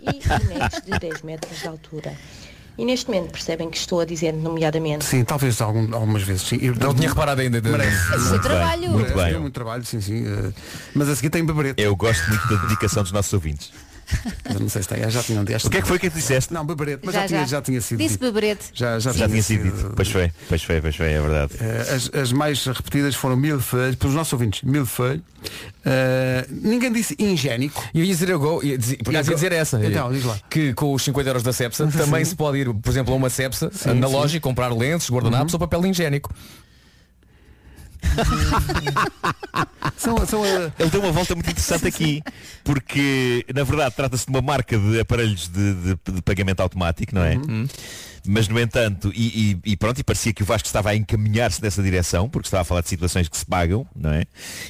[0.00, 2.12] e bonecos de 10 metros de altura.
[2.76, 6.42] E neste momento percebem que estou a dizer nomeadamente Sim, talvez algum- algumas vezes.
[6.48, 6.58] Sim.
[6.62, 7.60] Eu- Não tinha reparado ainda.
[7.60, 8.08] de- Merece.
[8.10, 8.90] Muito bem, trabalho.
[8.90, 9.40] muito Merece, bem.
[9.40, 10.24] muito trabalho, sim, sim.
[10.26, 10.52] eh,
[10.94, 11.80] Mas a seguir tem beberete.
[11.80, 13.70] Eu gosto muito da dedicação dos nossos ouvintes.
[14.52, 15.42] Eu não sei se tem, já tinham.
[15.42, 16.52] O que é que foi que tu disseste?
[16.52, 17.46] Não, beberete, mas já, Já, tinha, já.
[17.46, 18.66] já tinha sido Disse beberete.
[18.74, 19.92] Já, já, Já tinha sido dito.
[19.96, 21.52] Pois foi, pois foi, pois foi, é verdade.
[21.60, 25.20] Eh, As, as mais repetidas foram milfeilles, pelos nossos ouvintes, milfeilles.
[25.84, 27.82] Eh, ninguém disse ingénico.
[27.92, 29.84] E eu ia dizer, eu go, ia dizer, por acaso ia dizer essa.
[29.84, 30.38] Então, diz lá.
[30.48, 33.30] Que com os 50 euros da Cepsa também se pode ir, por exemplo, a uma
[33.30, 34.12] Cepsa Sim, na sim.
[34.12, 36.32] loja e comprar lentes, guardanapos ou papel higiênico.
[39.96, 42.22] São, são, uh, Ele deu uma volta muito interessante aqui,
[42.64, 47.22] porque na verdade trata-se de uma marca de aparelhos de, de- de pagamento automático, não
[47.24, 47.36] é?
[47.36, 47.66] Uhum.
[48.26, 51.60] Mas no entanto, e, e- e pronto, e parecia que o Vasco estava a encaminhar-se
[51.62, 54.24] nessa direção, porque estava a falar de situações que se pagam, não é?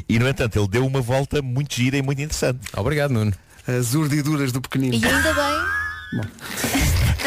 [0.09, 2.61] E no entanto, ele deu uma volta muito gira e muito interessante.
[2.77, 3.33] Obrigado, Nuno.
[3.67, 4.95] As urdiduras do pequenino.
[4.95, 5.65] E ainda bem,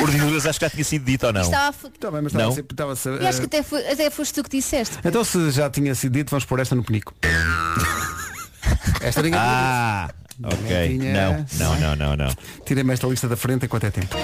[0.01, 1.41] Ordinuras acho que já tinha sido dito ou não?
[1.41, 2.39] estava a Tá bem, mas Não?
[2.41, 4.97] estava sempre- estava a ser- eu acho que até, foi, até foste tu que disseste.
[5.03, 7.13] Então se já tinha sido dito, vamos pôr esta no penico.
[9.01, 10.09] Esta ninguém Ah,
[10.43, 10.89] ok.
[10.99, 12.35] tinha- Não, não, não, não, não.
[12.65, 14.15] Tirem-me esta lista da frente enquanto é tempo.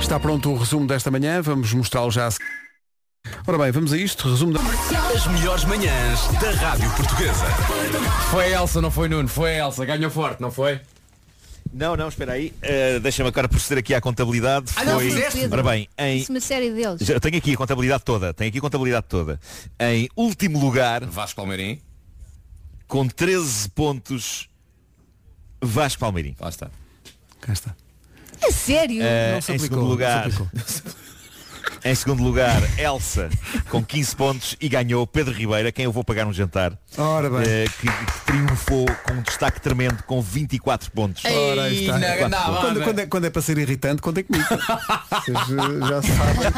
[0.00, 2.44] Está pronto o resumo desta manhã, vamos mostrá-lo já a seguir.
[3.46, 4.60] Ora bem, vamos a isto, resumo da...
[5.14, 7.46] As melhores manhãs da Rádio Portuguesa.
[8.30, 10.80] Foi a Elsa, não foi Nuno, foi a Elsa, ganhou forte, não foi?
[11.74, 12.54] Não, não, espera aí.
[12.62, 14.70] Uh, Deixa-me agora proceder aqui à contabilidade.
[14.76, 15.10] Ah, não, Foi...
[15.10, 15.48] fizeste?
[15.50, 16.22] Ora bem, em...
[16.22, 17.00] É uma série deles.
[17.00, 18.32] Já tenho aqui a contabilidade toda.
[18.32, 19.40] Tenho aqui a contabilidade toda.
[19.80, 21.80] Em último lugar, Vasco Palmeirim.
[22.86, 24.48] com 13 pontos,
[25.60, 26.36] Vasco Palmeirim.
[26.38, 26.70] Lá está.
[27.40, 27.74] Cá está.
[28.40, 29.02] A sério?
[29.02, 30.94] Eh, Não se em aplicou, segundo não se lugar, aplicou.
[31.84, 33.28] em segundo lugar, Elsa
[33.70, 37.40] com 15 pontos e ganhou Pedro Ribeira, quem eu vou pagar um jantar, Ora bem.
[37.46, 41.24] eh, que, que triunfou com um destaque tremendo com 24 pontos.
[41.24, 41.94] Ora, aí está.
[41.94, 42.60] Ei, na- 24 na- pontos.
[42.64, 44.44] Quando, quando é, quando é para ser irritante, contem comigo.
[45.10, 46.52] Vocês eh, já sabem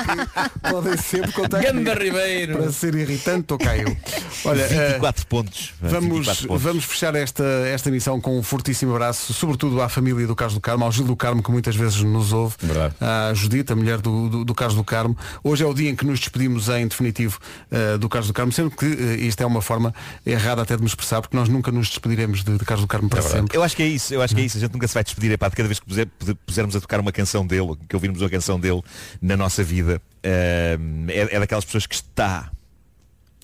[0.63, 2.17] que podem sempre contar Ganda comigo.
[2.17, 2.59] Ribeiro.
[2.59, 3.97] Para ser irritante, estou cá eu.
[4.45, 5.75] Olha, eh, 24 pontos.
[5.81, 6.63] Vamos, 24 pontos.
[6.63, 10.61] vamos fechar esta, esta missão com um fortíssimo abraço, sobretudo à família do Carlos do
[10.61, 12.95] Carmo, ao Gil do Carmo, que muitas vezes nos ouve, Verdade.
[13.01, 14.96] à Judita, a mulher do, do, do Carlos do Carmo.
[15.45, 17.39] Hoje é o dia em que nos despedimos em definitivo
[17.71, 19.95] eh, do Carlos do Carmo, sendo que eh, isto é uma forma
[20.25, 23.09] errada até de me expressar, porque nós nunca nos despediremos de, de Carlos do Carmo
[23.09, 23.57] para sempre.
[23.57, 24.57] Eu acho que é isso, eu acho que é isso.
[24.57, 26.09] A gente nunca se vai despedir, epá, de cada vez que puser-
[26.47, 28.83] pusermos a tocar uma canção dele, que ouvirmos uma canção dele
[29.21, 30.79] na nossa vida, eh,
[31.09, 32.51] é, é daquelas pessoas que está,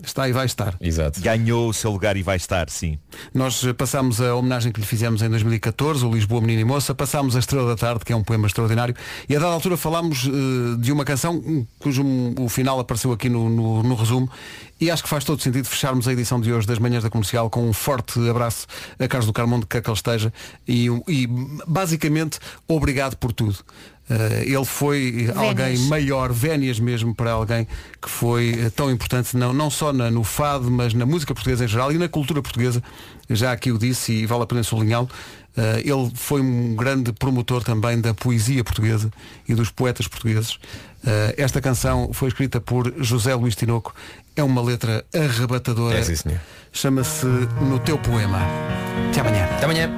[0.04, 0.74] Está e vai estar.
[0.80, 1.20] Exato.
[1.20, 2.98] ganhou o seu lugar e vai estar, sim.
[3.32, 6.94] Nós eh, passámos a homenagem que lhe fizemos em 2014, o Lisboa Menina e Moça,
[6.94, 8.94] passámos a Estrela da Tarde, que é um poema extraordinário,
[9.28, 12.02] e a dada altura falámos eh, de uma canção cujo
[12.38, 14.28] o final apareceu aqui no, no- no resumo,
[14.80, 17.48] e acho que faz todo sentido fecharmos a edição de hoje das Manhãs da Comercial
[17.48, 18.66] com um forte abraço
[18.98, 20.32] a Carlos do Carmo, onde quer que ele esteja,
[20.66, 21.28] e, e,
[21.66, 23.56] basicamente obrigado por tudo.
[24.14, 27.66] Eh, ele foi alguém maior, vénias mesmo para alguém
[28.00, 31.64] que foi eh, tão importante, não, não só na- no fado, mas na música portuguesa
[31.64, 32.82] em geral e na cultura portuguesa.
[33.30, 35.08] Já aqui o disse e vale a pena sublinhá-lo.
[35.56, 39.10] Eh, ele foi um grande promotor também da poesia portuguesa
[39.48, 40.58] e dos poetas portugueses.
[41.06, 43.94] Eh, esta canção foi escrita por José Luís Tinoco.
[44.36, 45.98] É uma letra arrebatadora.
[45.98, 46.40] É, sim, senhor.
[46.72, 47.26] Chama-se
[47.60, 48.40] No Teu Poema.
[49.10, 49.44] Até amanhã.
[49.56, 49.90] Até amanhã.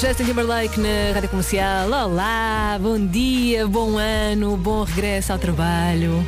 [0.00, 1.90] Justin Timberlake na Rádio Comercial.
[1.90, 6.24] Olá, bom dia, bom ano, bom regresso ao trabalho.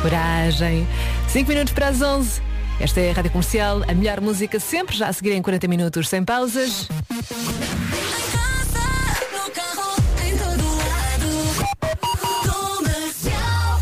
[0.00, 0.88] Coragem.
[1.28, 2.40] 5 minutos para as 11.
[2.80, 6.08] Esta é a Rádio Comercial, a melhor música sempre, já a seguir em 40 minutos
[6.08, 6.88] sem pausas.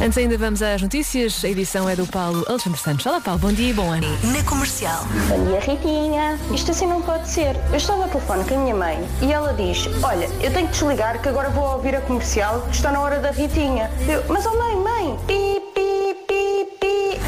[0.03, 1.45] Antes ainda vamos às notícias.
[1.45, 3.07] A edição é do Paulo Alexandre Santos.
[3.07, 4.05] Olá Paulo, bom dia e bom ano.
[4.35, 5.05] Na comercial.
[5.29, 6.41] Bom dia, Ritinha.
[6.53, 7.55] Isto assim não pode ser.
[7.70, 10.73] Eu estava ao telefone com a minha mãe e ela diz: Olha, eu tenho que
[10.73, 13.89] desligar que agora vou ouvir a comercial que está na hora da Ritinha.
[14.09, 17.20] Eu, mas oh mãe, mãe, pi, pi, pi, pi.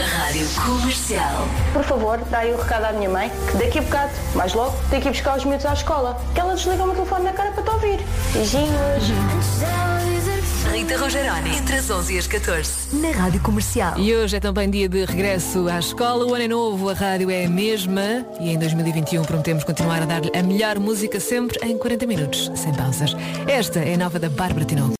[0.00, 1.46] Rádio Comercial.
[1.74, 4.74] Por favor, dá aí o recado à minha mãe que daqui a bocado, mais logo,
[4.88, 6.18] tenho que ir buscar os miúdos à escola.
[6.32, 8.00] Que ela desliga o meu telefone na cara para te ouvir.
[8.32, 9.95] Beijinhos.
[10.76, 11.56] Rita Rogeroni.
[11.56, 12.70] Entre as 11 e as 14.
[12.92, 13.98] Na Rádio Comercial.
[13.98, 16.26] E hoje é também dia de regresso à escola.
[16.26, 20.04] O ano é novo, a rádio é a mesma e em 2021 prometemos continuar a
[20.04, 23.16] dar-lhe a melhor música sempre em 40 minutos, sem pausas.
[23.48, 24.92] Esta é a nova da Bárbara Tinoco.